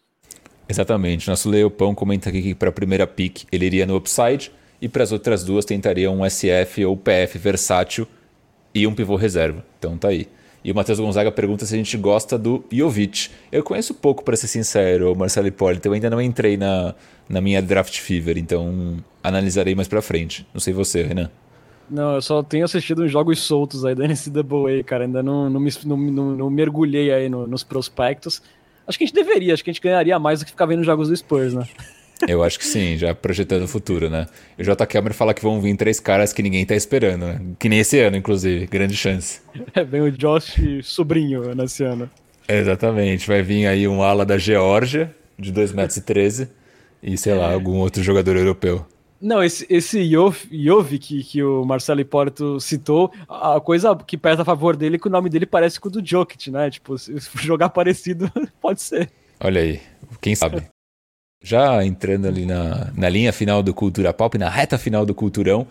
Exatamente. 0.68 1.28
Nosso 1.28 1.48
Leopão 1.48 1.94
comenta 1.94 2.28
aqui 2.28 2.42
que 2.42 2.54
para 2.54 2.70
a 2.70 2.72
primeira 2.72 3.06
pick 3.06 3.44
ele 3.52 3.66
iria 3.66 3.86
no 3.86 3.96
upside 3.96 4.50
e 4.80 4.88
para 4.88 5.02
as 5.02 5.12
outras 5.12 5.44
duas 5.44 5.64
tentaria 5.64 6.10
um 6.10 6.28
SF 6.28 6.84
ou 6.84 6.96
PF 6.96 7.38
versátil 7.38 8.06
e 8.74 8.86
um 8.86 8.94
pivô 8.94 9.14
reserva. 9.16 9.64
Então 9.78 9.96
tá 9.96 10.08
aí. 10.08 10.26
E 10.62 10.70
o 10.70 10.74
Matheus 10.74 11.00
Gonzaga 11.00 11.32
pergunta 11.32 11.64
se 11.64 11.74
a 11.74 11.78
gente 11.78 11.96
gosta 11.96 12.38
do 12.38 12.62
Jovic. 12.70 13.30
Eu 13.50 13.62
conheço 13.62 13.94
pouco, 13.94 14.22
para 14.22 14.36
ser 14.36 14.46
sincero, 14.46 15.16
Marcelo 15.16 15.46
Hipólito. 15.46 15.88
Eu 15.88 15.92
ainda 15.94 16.10
não 16.10 16.20
entrei 16.20 16.56
na, 16.56 16.94
na 17.28 17.40
minha 17.40 17.62
draft 17.62 17.98
fever, 17.98 18.36
então 18.36 18.98
analisarei 19.22 19.74
mais 19.74 19.88
para 19.88 20.02
frente. 20.02 20.46
Não 20.52 20.60
sei 20.60 20.74
você, 20.74 21.02
Renan. 21.02 21.30
Não, 21.90 22.14
eu 22.14 22.22
só 22.22 22.42
tenho 22.42 22.64
assistido 22.64 23.02
uns 23.02 23.10
jogos 23.10 23.40
soltos 23.40 23.84
aí 23.84 23.94
da 23.94 24.04
NCAA, 24.06 24.84
cara. 24.84 25.04
Ainda 25.04 25.22
não, 25.22 25.48
não, 25.48 25.60
me, 25.60 25.70
não, 25.84 25.96
não, 25.96 26.36
não 26.36 26.50
mergulhei 26.50 27.12
aí 27.12 27.28
no, 27.28 27.46
nos 27.46 27.64
prospectos. 27.64 28.42
Acho 28.86 28.98
que 28.98 29.04
a 29.04 29.06
gente 29.06 29.14
deveria, 29.14 29.54
acho 29.54 29.64
que 29.64 29.70
a 29.70 29.72
gente 29.72 29.82
ganharia 29.82 30.18
mais 30.18 30.40
do 30.40 30.44
que 30.44 30.50
ficar 30.50 30.66
vendo 30.66 30.84
jogos 30.84 31.08
do 31.08 31.16
Spurs, 31.16 31.54
né? 31.54 31.66
Eu 32.28 32.42
acho 32.42 32.58
que 32.58 32.66
sim, 32.66 32.96
já 32.96 33.14
projetando 33.14 33.62
o 33.62 33.68
futuro, 33.68 34.10
né? 34.10 34.26
O 34.58 34.62
J. 34.62 34.86
Cameron 34.86 35.14
fala 35.14 35.34
que 35.34 35.42
vão 35.42 35.60
vir 35.60 35.76
três 35.76 35.98
caras 35.98 36.32
que 36.32 36.42
ninguém 36.42 36.64
tá 36.66 36.74
esperando, 36.74 37.26
né? 37.26 37.40
Que 37.58 37.68
nem 37.68 37.80
esse 37.80 37.98
ano, 37.98 38.16
inclusive. 38.16 38.66
Grande 38.66 38.96
chance. 38.96 39.40
É, 39.74 39.84
vem 39.84 40.02
o 40.02 40.10
Josh 40.10 40.56
sobrinho 40.82 41.54
nesse 41.54 41.84
ano. 41.84 42.10
Exatamente. 42.48 43.26
Vai 43.26 43.42
vir 43.42 43.66
aí 43.66 43.86
um 43.86 44.02
ala 44.02 44.24
da 44.24 44.36
Geórgia, 44.36 45.14
de 45.38 45.52
2,13 45.52 45.74
metros 45.74 46.48
e, 47.02 47.16
sei 47.16 47.34
lá, 47.34 47.52
algum 47.52 47.78
outro 47.78 48.02
jogador 48.02 48.36
europeu. 48.36 48.84
Não, 49.20 49.42
esse, 49.42 49.66
esse 49.68 50.10
Jovic 50.50 50.98
que, 50.98 51.24
que 51.24 51.42
o 51.42 51.64
Marcelo 51.64 52.00
Hipólito 52.00 52.58
citou, 52.58 53.12
a 53.28 53.60
coisa 53.60 53.94
que 53.94 54.16
pesa 54.16 54.42
a 54.42 54.44
favor 54.46 54.76
dele 54.76 54.96
é 54.96 54.98
que 54.98 55.08
o 55.08 55.10
nome 55.10 55.28
dele 55.28 55.44
parece 55.44 55.78
com 55.78 55.88
o 55.88 55.90
do 55.90 56.04
Jokic, 56.04 56.50
né? 56.50 56.70
Tipo, 56.70 56.96
se 56.96 57.12
jogar 57.34 57.68
parecido, 57.68 58.32
pode 58.60 58.80
ser. 58.80 59.10
Olha 59.38 59.60
aí, 59.60 59.80
quem 60.22 60.34
sabe. 60.34 60.62
Já 61.42 61.82
entrando 61.84 62.26
ali 62.26 62.44
na, 62.44 62.88
na 62.94 63.08
linha 63.08 63.32
final 63.32 63.62
do 63.62 63.72
Cultura 63.72 64.12
Pop, 64.12 64.36
na 64.36 64.50
reta 64.50 64.76
final 64.76 65.06
do 65.06 65.14
Culturão, 65.14 65.66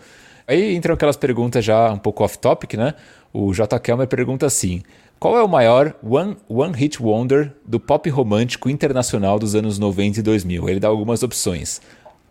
aí 0.46 0.74
entram 0.74 0.94
aquelas 0.94 1.16
perguntas 1.16 1.64
já 1.64 1.92
um 1.92 1.98
pouco 1.98 2.24
off-topic, 2.24 2.74
né? 2.74 2.94
O 3.32 3.54
J. 3.54 3.78
Kelmer 3.78 4.08
pergunta 4.08 4.46
assim: 4.46 4.82
qual 5.20 5.36
é 5.36 5.42
o 5.42 5.46
maior 5.46 5.94
one, 6.02 6.36
one 6.48 6.74
Hit 6.74 7.00
Wonder 7.00 7.52
do 7.64 7.78
pop 7.78 8.10
romântico 8.10 8.68
internacional 8.68 9.38
dos 9.38 9.54
anos 9.54 9.78
90 9.78 10.18
e 10.18 10.22
2000? 10.22 10.68
Ele 10.68 10.80
dá 10.80 10.88
algumas 10.88 11.22
opções: 11.22 11.80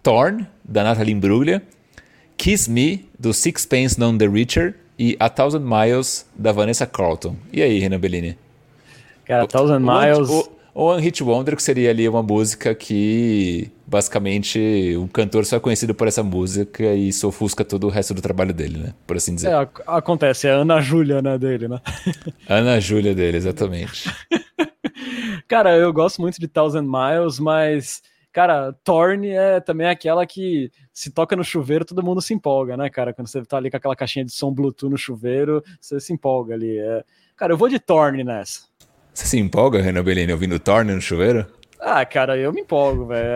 Torn, 0.03 0.45
da 0.61 0.83
Natalie 0.83 1.13
Imbruglia, 1.13 1.63
Kiss 2.35 2.69
Me, 2.69 3.07
do 3.17 3.33
Sixpence 3.33 3.97
None 3.97 4.17
the 4.17 4.27
Richer 4.27 4.75
e 4.97 5.15
A 5.17 5.29
Thousand 5.29 5.61
Miles, 5.61 6.25
da 6.35 6.51
Vanessa 6.51 6.85
Carlton. 6.85 7.37
E 7.53 7.61
aí, 7.61 7.79
Renan 7.79 7.99
Bellini? 7.99 8.37
Cara, 9.23 9.43
A 9.43 9.47
Thousand 9.47 9.79
Miles. 9.79 10.27
O, 10.29 10.58
One 10.73 11.01
Hit 11.01 11.23
Wonder, 11.23 11.55
que 11.55 11.63
seria 11.63 11.89
ali 11.89 12.07
uma 12.07 12.23
música 12.23 12.73
que 12.75 13.71
basicamente 13.85 14.95
o 14.97 15.07
cantor 15.07 15.45
só 15.45 15.57
é 15.57 15.59
conhecido 15.59 15.95
por 15.95 16.07
essa 16.07 16.23
música 16.23 16.83
e 16.93 17.09
isso 17.09 17.27
ofusca 17.27 17.65
todo 17.65 17.87
o 17.87 17.89
resto 17.89 18.13
do 18.13 18.21
trabalho 18.21 18.53
dele, 18.53 18.77
né? 18.77 18.93
Por 19.05 19.17
assim 19.17 19.35
dizer. 19.35 19.51
É, 19.51 19.69
acontece, 19.87 20.47
é 20.47 20.51
a 20.51 20.55
Ana 20.55 20.79
Júlia, 20.79 21.21
né, 21.21 21.37
dele, 21.37 21.67
né? 21.67 21.81
Ana 22.47 22.79
Júlia 22.79 23.15
dele, 23.15 23.37
exatamente. 23.37 24.13
Cara, 25.47 25.75
eu 25.75 25.91
gosto 25.91 26.21
muito 26.21 26.39
de 26.39 26.47
Thousand 26.47 26.83
Miles, 26.83 27.39
mas 27.39 28.01
Cara, 28.31 28.73
Torn 28.83 29.27
é 29.27 29.59
também 29.59 29.87
aquela 29.87 30.25
que 30.25 30.71
se 30.93 31.09
toca 31.11 31.35
no 31.35 31.43
chuveiro, 31.43 31.83
todo 31.83 32.03
mundo 32.03 32.21
se 32.21 32.33
empolga, 32.33 32.77
né, 32.77 32.87
cara? 32.89 33.11
Quando 33.11 33.27
você 33.27 33.43
tá 33.43 33.57
ali 33.57 33.71
com 33.71 33.77
aquela 33.77 33.95
caixinha 33.95 34.23
de 34.23 34.31
som 34.31 34.53
Bluetooth 34.53 34.91
no 34.91 34.97
chuveiro, 34.97 35.63
você 35.81 35.99
se 35.99 36.13
empolga 36.13 36.53
ali. 36.53 36.77
É... 36.77 37.03
Cara, 37.35 37.53
eu 37.53 37.57
vou 37.57 37.67
de 37.67 37.79
Torn 37.79 38.23
nessa. 38.23 38.68
Você 39.19 39.27
se 39.27 39.37
empolga, 39.37 39.81
Renan 39.81 40.01
Bellini, 40.01 40.31
ouvindo 40.31 40.57
Torn 40.57 40.95
no 40.95 41.01
chuveiro? 41.01 41.45
Ah, 41.77 42.05
cara, 42.05 42.37
eu 42.37 42.53
me 42.53 42.61
empolgo, 42.61 43.07
velho. 43.07 43.27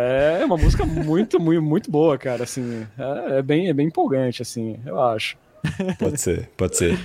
É 0.42 0.46
uma 0.46 0.56
música 0.56 0.86
muito, 0.86 1.42
muito, 1.42 1.62
muito 1.62 1.92
boa, 1.92 2.18
cara, 2.18 2.46
assim. 2.46 2.88
É, 2.98 3.40
é, 3.40 3.42
bem, 3.42 3.68
é 3.68 3.74
bem 3.74 3.88
empolgante, 3.88 4.42
assim, 4.42 4.80
eu 4.86 5.02
acho. 5.02 5.36
Pode 6.00 6.22
ser, 6.22 6.50
pode 6.56 6.78
ser. 6.78 6.98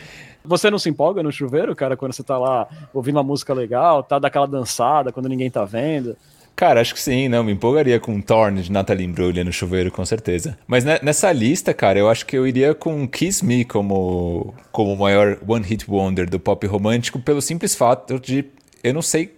Você 0.44 0.70
não 0.70 0.78
se 0.78 0.88
empolga 0.88 1.24
no 1.24 1.32
chuveiro, 1.32 1.74
cara, 1.74 1.96
quando 1.96 2.12
você 2.12 2.22
tá 2.22 2.38
lá 2.38 2.68
ouvindo 2.94 3.16
uma 3.16 3.24
música 3.24 3.52
legal, 3.52 4.00
tá 4.04 4.16
daquela 4.20 4.46
dançada 4.46 5.10
quando 5.10 5.28
ninguém 5.28 5.50
tá 5.50 5.64
vendo? 5.64 6.16
Cara, 6.54 6.80
acho 6.80 6.94
que 6.94 7.00
sim, 7.00 7.28
não, 7.28 7.44
me 7.44 7.52
empolgaria 7.52 7.98
com 8.00 8.20
Torn 8.20 8.60
de 8.62 8.70
Natalie 8.70 9.06
Imbruglia 9.06 9.44
no 9.44 9.52
chuveiro, 9.52 9.90
com 9.90 10.04
certeza. 10.04 10.56
Mas 10.66 10.84
nessa 10.84 11.30
lista, 11.32 11.74
cara, 11.74 11.98
eu 11.98 12.08
acho 12.08 12.26
que 12.26 12.36
eu 12.36 12.46
iria 12.46 12.74
com 12.74 13.06
Kiss 13.06 13.44
Me 13.44 13.64
como 13.64 14.54
como 14.72 14.92
o 14.92 14.96
maior 14.96 15.38
one 15.46 15.64
hit 15.64 15.88
wonder 15.88 16.28
do 16.28 16.40
pop 16.40 16.66
romântico 16.66 17.20
pelo 17.20 17.40
simples 17.40 17.76
fato 17.76 18.18
de 18.18 18.44
eu 18.82 18.94
não 18.94 19.02
sei 19.02 19.36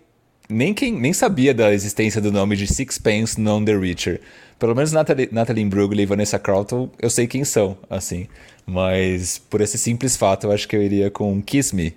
nem 0.48 0.74
quem 0.74 0.92
nem 0.92 1.12
sabia 1.12 1.54
da 1.54 1.72
existência 1.72 2.20
do 2.20 2.32
nome 2.32 2.56
de 2.56 2.66
Sixpence 2.66 3.40
None 3.40 3.64
the 3.64 3.76
Richer. 3.76 4.20
Pelo 4.58 4.74
menos 4.74 4.92
Natalie, 4.92 5.28
Natalie 5.32 5.62
Imbruglia 5.62 6.02
e 6.02 6.06
Vanessa 6.06 6.38
Carlton, 6.38 6.90
eu 7.00 7.08
sei 7.08 7.26
quem 7.26 7.44
são, 7.44 7.78
assim. 7.88 8.26
Mas 8.66 9.38
por 9.38 9.60
esse 9.60 9.78
simples 9.78 10.16
fato, 10.16 10.46
eu 10.46 10.52
acho 10.52 10.68
que 10.68 10.76
eu 10.76 10.82
iria 10.82 11.10
com 11.10 11.40
Kiss 11.40 11.74
Me. 11.74 11.96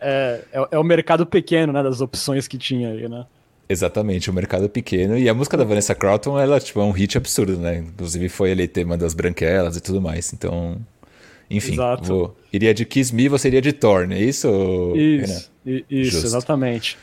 É, 0.00 0.42
é, 0.52 0.68
é 0.72 0.78
o 0.78 0.84
mercado 0.84 1.24
pequeno, 1.24 1.72
né, 1.72 1.82
das 1.82 2.00
opções 2.02 2.46
que 2.46 2.58
tinha 2.58 2.90
aí, 2.90 3.08
né? 3.08 3.24
Exatamente, 3.66 4.28
o 4.28 4.32
mercado 4.34 4.68
pequeno. 4.68 5.16
E 5.16 5.28
a 5.28 5.32
música 5.32 5.56
da 5.56 5.64
Vanessa 5.64 5.94
Carlton, 5.94 6.38
ela 6.38 6.60
tipo, 6.60 6.80
é 6.80 6.84
um 6.84 6.90
hit 6.90 7.16
absurdo, 7.16 7.56
né? 7.56 7.78
Inclusive 7.78 8.28
foi 8.28 8.50
ele 8.50 8.68
tema 8.68 8.96
das 8.98 9.14
branquelas 9.14 9.76
e 9.76 9.80
tudo 9.80 10.02
mais. 10.02 10.32
Então, 10.34 10.76
enfim, 11.50 11.76
vou, 12.02 12.36
iria 12.52 12.72
de 12.72 12.84
Kiss 12.84 13.14
Me, 13.14 13.28
você 13.28 13.48
iria 13.48 13.60
de 13.60 13.72
Torn, 13.72 14.14
é 14.14 14.20
isso? 14.20 14.48
Isso, 14.94 15.50
isso 15.88 16.26
exatamente. 16.26 16.96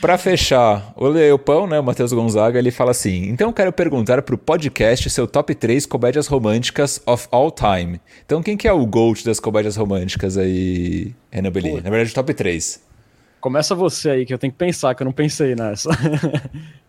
Para 0.00 0.18
fechar, 0.18 0.92
o 0.94 1.06
Leopão, 1.08 1.66
né, 1.66 1.80
o 1.80 1.82
Matheus 1.82 2.12
Gonzaga, 2.12 2.58
ele 2.58 2.70
fala 2.70 2.90
assim: 2.90 3.30
Então 3.30 3.50
quero 3.50 3.72
perguntar 3.72 4.20
pro 4.20 4.36
podcast 4.36 5.08
seu 5.08 5.26
top 5.26 5.54
3 5.54 5.86
comédias 5.86 6.26
românticas 6.26 7.00
of 7.06 7.26
all 7.30 7.50
time. 7.50 7.98
Então 8.24 8.42
quem 8.42 8.58
que 8.58 8.68
é 8.68 8.72
o 8.72 8.84
GOAT 8.84 9.24
das 9.24 9.40
comédias 9.40 9.74
românticas 9.76 10.36
aí, 10.36 11.14
Renan 11.30 11.50
Bellini? 11.50 11.80
Na 11.80 11.88
verdade, 11.88 12.12
top 12.12 12.34
3. 12.34 12.84
Começa 13.40 13.74
você 13.74 14.10
aí, 14.10 14.26
que 14.26 14.34
eu 14.34 14.38
tenho 14.38 14.52
que 14.52 14.58
pensar, 14.58 14.94
que 14.94 15.02
eu 15.02 15.06
não 15.06 15.12
pensei 15.12 15.54
nessa. 15.54 15.88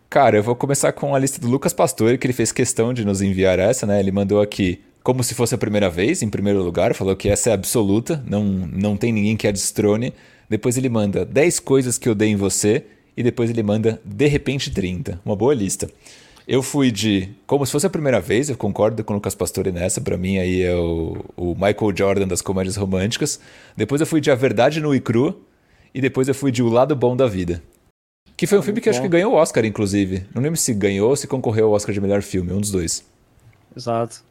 Cara, 0.10 0.38
eu 0.38 0.44
vou 0.44 0.56
começar 0.56 0.92
com 0.92 1.14
a 1.14 1.20
lista 1.20 1.40
do 1.40 1.48
Lucas 1.48 1.74
Pastore, 1.74 2.18
que 2.18 2.26
ele 2.26 2.34
fez 2.34 2.52
questão 2.52 2.94
de 2.94 3.06
nos 3.06 3.22
enviar 3.22 3.60
essa, 3.60 3.86
né? 3.86 4.00
Ele 4.00 4.12
mandou 4.12 4.42
aqui 4.42 4.82
como 5.08 5.24
se 5.24 5.34
fosse 5.34 5.56
a 5.56 5.58
primeira 5.58 5.90
vez, 5.90 6.22
em 6.22 6.28
primeiro 6.28 6.62
lugar, 6.62 6.94
falou 6.94 7.16
que 7.16 7.30
essa 7.30 7.50
é 7.50 7.54
absoluta, 7.54 8.22
não, 8.28 8.44
não 8.44 8.98
tem 8.98 9.14
ninguém 9.14 9.38
que 9.38 9.48
a 9.48 9.52
destrone. 9.54 10.14
Depois 10.50 10.76
ele 10.76 10.90
manda 10.90 11.24
10 11.24 11.62
coisas 11.62 11.98
que 11.98 12.10
eu 12.10 12.14
dei 12.14 12.32
em 12.32 12.36
você, 12.36 12.84
e 13.16 13.24
depois 13.24 13.50
ele 13.50 13.64
manda 13.64 14.02
de 14.04 14.28
repente 14.28 14.70
30. 14.70 15.22
Uma 15.24 15.34
boa 15.34 15.54
lista. 15.54 15.90
Eu 16.46 16.62
fui 16.62 16.92
de 16.92 17.30
como 17.46 17.66
se 17.66 17.72
fosse 17.72 17.88
a 17.88 17.90
primeira 17.90 18.20
vez, 18.20 18.50
eu 18.50 18.58
concordo 18.58 19.02
com 19.02 19.14
o 19.14 19.16
Lucas 19.16 19.34
Pastore 19.34 19.72
nessa, 19.72 20.02
para 20.02 20.18
mim 20.18 20.40
aí 20.40 20.64
é 20.64 20.76
o, 20.76 21.24
o, 21.38 21.56
Michael 21.56 21.96
Jordan 21.96 22.28
das 22.28 22.42
comédias 22.42 22.76
românticas. 22.76 23.40
Depois 23.78 24.02
eu 24.02 24.08
fui 24.08 24.20
de 24.20 24.30
A 24.30 24.36
Verdade 24.36 24.82
no 24.82 24.94
e 24.94 25.00
Cru, 25.00 25.42
e 25.96 26.02
depois 26.02 26.28
eu 26.28 26.36
fui 26.36 26.52
de 26.52 26.62
O 26.62 26.68
Lado 26.68 26.94
Bom 26.98 27.16
da 27.16 27.28
Vida. 27.28 27.64
Que 28.36 28.46
foi 28.46 28.60
um 28.60 28.62
filme 28.62 28.82
que 28.82 28.90
acho 28.90 29.02
que 29.02 29.08
ganhou 29.08 29.32
o 29.32 29.36
Oscar, 29.38 29.64
inclusive. 29.64 30.26
Não 30.36 30.42
lembro 30.42 30.60
se 30.60 30.74
ganhou 30.74 31.12
ou 31.12 31.16
se 31.16 31.28
concorreu 31.28 31.68
ao 31.68 31.72
Oscar 31.72 31.94
de 31.94 32.02
melhor 32.02 32.22
filme, 32.22 32.52
um 32.52 32.60
dos 32.60 32.72
dois. 32.72 33.06
Exato. 33.74 34.27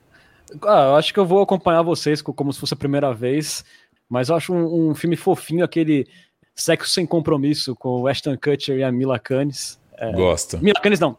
Ah, 0.63 0.89
eu 0.91 0.97
acho 0.97 1.13
que 1.13 1.19
eu 1.19 1.27
vou 1.27 1.43
acompanhar 1.43 1.83
vocês 1.83 2.23
como 2.23 2.53
se 2.53 2.61
fosse 2.61 2.75
a 2.75 2.77
primeira 2.77 3.13
vez, 3.13 3.65
mas 4.09 4.29
eu 4.29 4.37
acho 4.37 4.55
um, 4.55 4.91
um 4.91 4.95
filme 4.95 5.17
fofinho, 5.17 5.65
aquele 5.65 6.07
Sexo 6.55 6.91
Sem 6.91 7.05
Compromisso, 7.05 7.75
com 7.75 8.03
o 8.03 8.09
Ashton 8.09 8.37
Kutcher 8.37 8.79
e 8.79 8.85
a 8.85 8.93
Mila 8.93 9.19
Kunis. 9.19 9.79
É, 9.99 10.13
Gosto. 10.13 10.59
Mila 10.59 10.81
Kunis 10.81 11.01
não, 11.01 11.17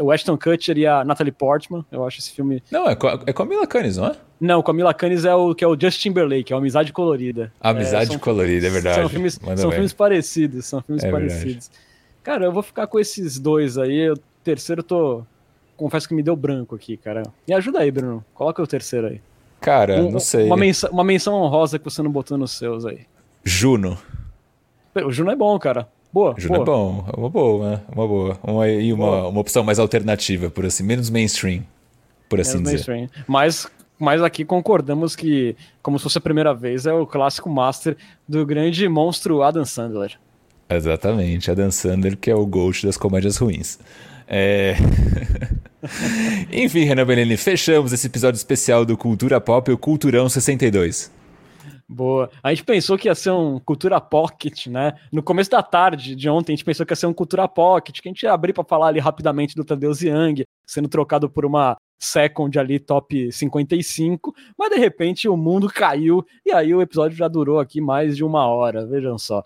o 0.00 0.10
Ashton 0.10 0.36
Kutcher 0.36 0.78
e 0.78 0.86
a 0.86 1.04
Natalie 1.04 1.32
Portman, 1.32 1.84
eu 1.90 2.06
acho 2.06 2.18
esse 2.20 2.30
filme... 2.30 2.62
Não, 2.70 2.88
é 2.88 2.94
com, 2.94 3.08
é 3.08 3.32
com 3.32 3.42
a 3.42 3.46
Mila 3.46 3.66
Kunis, 3.66 3.96
não 3.96 4.06
é? 4.06 4.16
Não, 4.40 4.62
com 4.62 4.70
a 4.70 4.74
Mila 4.74 4.94
Kunis 4.94 5.24
é 5.24 5.34
o 5.34 5.54
que 5.54 5.62
é 5.62 5.68
o 5.68 5.78
Justin 5.78 6.10
Timberlake, 6.10 6.52
é 6.52 6.56
o 6.56 6.58
Amizade 6.58 6.92
Colorida. 6.92 7.52
Amizade 7.60 8.14
é, 8.14 8.18
Colorida, 8.18 8.66
é 8.66 8.70
verdade. 8.70 9.00
São 9.00 9.08
filmes, 9.08 9.38
são 9.56 9.70
filmes 9.70 9.92
parecidos, 9.92 10.66
são 10.66 10.80
filmes 10.80 11.04
é 11.04 11.10
parecidos. 11.10 11.68
Verdade. 11.68 11.70
Cara, 12.22 12.44
eu 12.46 12.52
vou 12.52 12.62
ficar 12.62 12.86
com 12.86 12.98
esses 12.98 13.38
dois 13.38 13.76
aí, 13.76 14.10
o 14.10 14.16
terceiro 14.42 14.82
tô... 14.82 15.24
Confesso 15.80 16.06
que 16.06 16.12
me 16.12 16.22
deu 16.22 16.36
branco 16.36 16.74
aqui, 16.74 16.98
cara. 16.98 17.22
Me 17.48 17.54
ajuda 17.54 17.78
aí, 17.78 17.90
Bruno. 17.90 18.22
Coloca 18.34 18.62
o 18.62 18.66
terceiro 18.66 19.06
aí. 19.06 19.18
Cara, 19.62 20.02
um, 20.02 20.10
não 20.10 20.20
sei. 20.20 20.44
Uma 20.44 20.58
menção, 20.58 20.90
uma 20.90 21.02
menção 21.02 21.32
honrosa 21.32 21.78
que 21.78 21.84
você 21.86 22.02
não 22.02 22.12
botou 22.12 22.36
nos 22.36 22.50
seus 22.50 22.84
aí. 22.84 23.06
Juno. 23.42 23.96
O 24.94 25.10
Juno 25.10 25.30
é 25.30 25.36
bom, 25.36 25.58
cara. 25.58 25.88
Boa. 26.12 26.34
Juno 26.36 26.62
boa. 26.62 26.62
é 26.62 26.66
bom, 26.66 27.04
é 27.10 27.18
uma 27.18 27.30
boa, 27.30 27.70
né? 27.70 27.80
Uma 27.90 28.06
boa. 28.06 28.38
Uma, 28.42 28.68
e 28.68 28.92
uma, 28.92 29.28
uma 29.28 29.40
opção 29.40 29.64
mais 29.64 29.78
alternativa, 29.78 30.50
por 30.50 30.66
assim, 30.66 30.82
menos 30.82 31.08
mainstream, 31.08 31.64
por 32.28 32.38
assim 32.38 32.58
menos 32.58 32.72
dizer. 32.72 32.90
Mainstream. 32.90 33.24
Mas, 33.26 33.66
mas 33.98 34.22
aqui 34.22 34.44
concordamos 34.44 35.16
que, 35.16 35.56
como 35.82 35.98
se 35.98 36.02
fosse 36.02 36.18
a 36.18 36.20
primeira 36.20 36.52
vez, 36.52 36.84
é 36.84 36.92
o 36.92 37.06
clássico 37.06 37.48
master 37.48 37.96
do 38.28 38.44
grande 38.44 38.86
monstro 38.86 39.42
Adam 39.42 39.64
Sandler. 39.64 40.18
Exatamente, 40.68 41.50
Adam 41.50 41.70
Sandler, 41.70 42.18
que 42.18 42.30
é 42.30 42.34
o 42.34 42.44
ghost 42.44 42.84
das 42.84 42.98
comédias 42.98 43.38
ruins. 43.38 43.78
É... 44.28 44.76
Enfim, 46.52 46.84
Renan 46.84 47.06
Benini, 47.06 47.36
fechamos 47.36 47.92
esse 47.92 48.06
episódio 48.06 48.36
especial 48.36 48.84
do 48.84 48.96
Cultura 48.96 49.40
Pop, 49.40 49.70
o 49.70 49.78
Culturão 49.78 50.28
62. 50.28 51.10
Boa. 51.88 52.30
A 52.42 52.50
gente 52.50 52.64
pensou 52.64 52.96
que 52.96 53.08
ia 53.08 53.14
ser 53.14 53.30
um 53.30 53.58
Cultura 53.58 54.00
Pocket, 54.00 54.68
né? 54.68 54.94
No 55.10 55.22
começo 55.22 55.50
da 55.50 55.62
tarde 55.62 56.14
de 56.14 56.28
ontem, 56.28 56.52
a 56.52 56.56
gente 56.56 56.64
pensou 56.64 56.86
que 56.86 56.92
ia 56.92 56.96
ser 56.96 57.06
um 57.06 57.12
Cultura 57.12 57.48
Pocket, 57.48 58.00
que 58.00 58.08
a 58.08 58.12
gente 58.12 58.22
ia 58.22 58.32
abrir 58.32 58.52
para 58.52 58.62
falar 58.62 58.88
ali 58.88 59.00
rapidamente 59.00 59.56
do 59.56 59.64
Tadeu 59.64 59.92
Ziang, 59.92 60.44
sendo 60.64 60.88
trocado 60.88 61.28
por 61.28 61.44
uma 61.44 61.76
second 61.98 62.56
ali, 62.58 62.78
top 62.78 63.32
55, 63.32 64.32
mas 64.56 64.70
de 64.70 64.76
repente 64.76 65.28
o 65.28 65.36
mundo 65.36 65.68
caiu 65.68 66.24
e 66.46 66.52
aí 66.52 66.72
o 66.74 66.80
episódio 66.80 67.16
já 67.16 67.28
durou 67.28 67.58
aqui 67.58 67.80
mais 67.80 68.16
de 68.16 68.24
uma 68.24 68.46
hora, 68.46 68.86
vejam 68.86 69.18
só. 69.18 69.44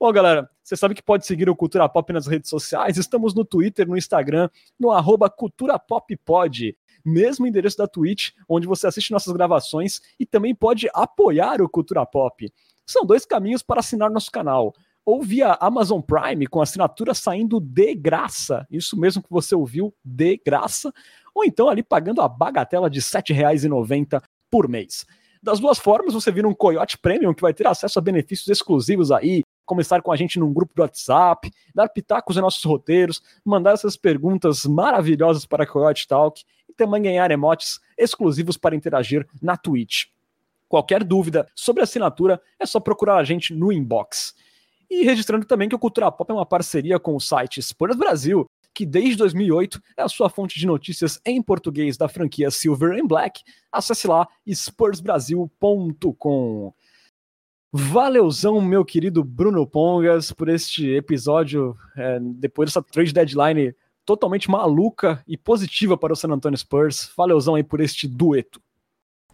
Bom, 0.00 0.10
galera, 0.12 0.48
você 0.66 0.74
sabe 0.76 0.96
que 0.96 1.02
pode 1.02 1.24
seguir 1.24 1.48
o 1.48 1.54
Cultura 1.54 1.88
Pop 1.88 2.12
nas 2.12 2.26
redes 2.26 2.50
sociais. 2.50 2.96
Estamos 2.96 3.32
no 3.32 3.44
Twitter, 3.44 3.86
no 3.86 3.96
Instagram, 3.96 4.50
no 4.76 4.90
arroba 4.90 5.30
Cultura 5.30 5.78
Pop 5.78 6.16
Pod 6.24 6.76
mesmo 7.04 7.46
endereço 7.46 7.78
da 7.78 7.86
Twitch, 7.86 8.32
onde 8.48 8.66
você 8.66 8.88
assiste 8.88 9.12
nossas 9.12 9.32
gravações 9.32 10.00
e 10.18 10.26
também 10.26 10.52
pode 10.52 10.88
apoiar 10.92 11.62
o 11.62 11.68
Cultura 11.68 12.04
Pop. 12.04 12.52
São 12.84 13.06
dois 13.06 13.24
caminhos 13.24 13.62
para 13.62 13.78
assinar 13.78 14.10
nosso 14.10 14.28
canal. 14.28 14.74
Ou 15.04 15.22
via 15.22 15.56
Amazon 15.60 16.00
Prime, 16.00 16.48
com 16.48 16.60
assinatura 16.60 17.14
saindo 17.14 17.60
de 17.60 17.94
graça, 17.94 18.66
isso 18.68 18.98
mesmo 18.98 19.22
que 19.22 19.30
você 19.30 19.54
ouviu, 19.54 19.94
de 20.04 20.36
graça, 20.44 20.92
ou 21.32 21.44
então 21.44 21.68
ali 21.68 21.84
pagando 21.84 22.20
a 22.20 22.28
bagatela 22.28 22.90
de 22.90 22.98
R$ 22.98 23.04
7,90 23.04 24.20
por 24.50 24.68
mês. 24.68 25.06
Das 25.40 25.60
duas 25.60 25.78
formas, 25.78 26.12
você 26.12 26.32
vira 26.32 26.48
um 26.48 26.54
Coyote 26.54 26.98
Premium 26.98 27.32
que 27.32 27.42
vai 27.42 27.54
ter 27.54 27.68
acesso 27.68 28.00
a 28.00 28.02
benefícios 28.02 28.48
exclusivos 28.48 29.12
aí, 29.12 29.44
como 29.66 29.82
estar 29.82 30.00
com 30.00 30.12
a 30.12 30.16
gente 30.16 30.38
num 30.38 30.52
grupo 30.52 30.72
do 30.74 30.80
WhatsApp, 30.80 31.52
dar 31.74 31.88
pitacos 31.90 32.36
em 32.36 32.40
nossos 32.40 32.64
roteiros, 32.64 33.22
mandar 33.44 33.72
essas 33.72 33.96
perguntas 33.96 34.64
maravilhosas 34.64 35.44
para 35.44 35.64
a 35.64 35.66
Coyote 35.66 36.08
Talk 36.08 36.42
também 36.76 37.02
ganhar 37.02 37.30
emotes 37.30 37.80
exclusivos 37.98 38.56
para 38.56 38.76
interagir 38.76 39.26
na 39.42 39.56
Twitch. 39.56 40.04
Qualquer 40.68 41.02
dúvida 41.02 41.48
sobre 41.54 41.82
assinatura 41.82 42.38
é 42.58 42.66
só 42.66 42.78
procurar 42.78 43.16
a 43.16 43.24
gente 43.24 43.54
no 43.54 43.72
inbox. 43.72 44.34
E 44.90 45.04
registrando 45.04 45.46
também 45.46 45.68
que 45.68 45.74
o 45.74 45.78
Cultura 45.78 46.12
Pop 46.12 46.30
é 46.30 46.34
uma 46.34 46.46
parceria 46.46 46.98
com 46.98 47.16
o 47.16 47.20
site 47.20 47.62
Spurs 47.62 47.96
Brasil, 47.96 48.46
que 48.74 48.84
desde 48.84 49.16
2008 49.16 49.80
é 49.96 50.02
a 50.02 50.08
sua 50.08 50.28
fonte 50.28 50.58
de 50.58 50.66
notícias 50.66 51.18
em 51.24 51.40
português 51.42 51.96
da 51.96 52.08
franquia 52.08 52.50
Silver 52.50 53.00
and 53.00 53.06
Black. 53.06 53.42
Acesse 53.72 54.06
lá 54.06 54.28
spursbrasil.com. 54.46 56.74
Valeuzão, 57.72 58.60
meu 58.60 58.84
querido 58.84 59.22
Bruno 59.22 59.66
Pongas, 59.66 60.32
por 60.32 60.48
este 60.48 60.88
episódio, 60.90 61.76
é, 61.96 62.18
depois 62.20 62.70
dessa 62.70 62.82
trade 62.82 63.12
deadline 63.12 63.74
totalmente 64.04 64.50
maluca 64.50 65.22
e 65.26 65.36
positiva 65.36 65.96
para 65.96 66.12
o 66.12 66.16
San 66.16 66.28
Antonio 66.28 66.56
Spurs. 66.56 67.10
Valeuzão 67.16 67.56
aí 67.56 67.64
por 67.64 67.80
este 67.80 68.06
dueto. 68.06 68.60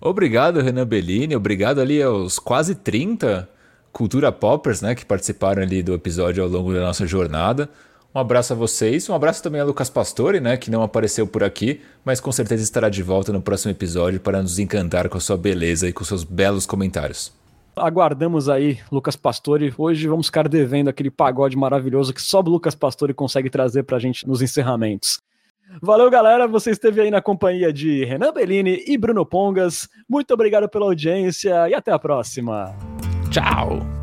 Obrigado, 0.00 0.60
Renan 0.60 0.86
Bellini. 0.86 1.36
Obrigado 1.36 1.80
ali 1.80 2.02
aos 2.02 2.38
quase 2.38 2.74
30 2.74 3.48
cultura 3.92 4.32
poppers, 4.32 4.80
né, 4.80 4.94
que 4.94 5.04
participaram 5.04 5.62
ali 5.62 5.82
do 5.82 5.92
episódio 5.92 6.42
ao 6.42 6.48
longo 6.48 6.72
da 6.72 6.80
nossa 6.80 7.06
jornada. 7.06 7.68
Um 8.14 8.18
abraço 8.18 8.52
a 8.52 8.56
vocês, 8.56 9.08
um 9.08 9.14
abraço 9.14 9.42
também 9.42 9.60
a 9.60 9.64
Lucas 9.64 9.88
Pastore, 9.88 10.40
né, 10.40 10.56
que 10.56 10.70
não 10.70 10.82
apareceu 10.82 11.26
por 11.26 11.44
aqui, 11.44 11.80
mas 12.04 12.20
com 12.20 12.32
certeza 12.32 12.62
estará 12.62 12.88
de 12.88 13.02
volta 13.02 13.32
no 13.32 13.40
próximo 13.40 13.70
episódio 13.70 14.20
para 14.20 14.42
nos 14.42 14.58
encantar 14.58 15.08
com 15.08 15.18
a 15.18 15.20
sua 15.20 15.36
beleza 15.36 15.88
e 15.88 15.92
com 15.92 16.04
seus 16.04 16.24
belos 16.24 16.66
comentários. 16.66 17.41
Aguardamos 17.74 18.48
aí, 18.48 18.78
Lucas 18.90 19.16
Pastore. 19.16 19.72
Hoje 19.76 20.06
vamos 20.06 20.26
ficar 20.26 20.48
devendo 20.48 20.88
aquele 20.88 21.10
pagode 21.10 21.56
maravilhoso 21.56 22.12
que 22.12 22.20
só 22.20 22.40
o 22.40 22.42
Lucas 22.42 22.74
Pastore 22.74 23.14
consegue 23.14 23.48
trazer 23.48 23.84
pra 23.84 23.98
gente 23.98 24.26
nos 24.26 24.42
encerramentos. 24.42 25.22
Valeu, 25.80 26.10
galera. 26.10 26.46
Você 26.46 26.70
esteve 26.70 27.00
aí 27.00 27.10
na 27.10 27.22
companhia 27.22 27.72
de 27.72 28.04
Renan 28.04 28.32
Bellini 28.32 28.84
e 28.86 28.98
Bruno 28.98 29.24
Pongas. 29.24 29.88
Muito 30.08 30.34
obrigado 30.34 30.68
pela 30.68 30.84
audiência 30.84 31.68
e 31.68 31.74
até 31.74 31.90
a 31.92 31.98
próxima. 31.98 32.76
Tchau! 33.30 34.01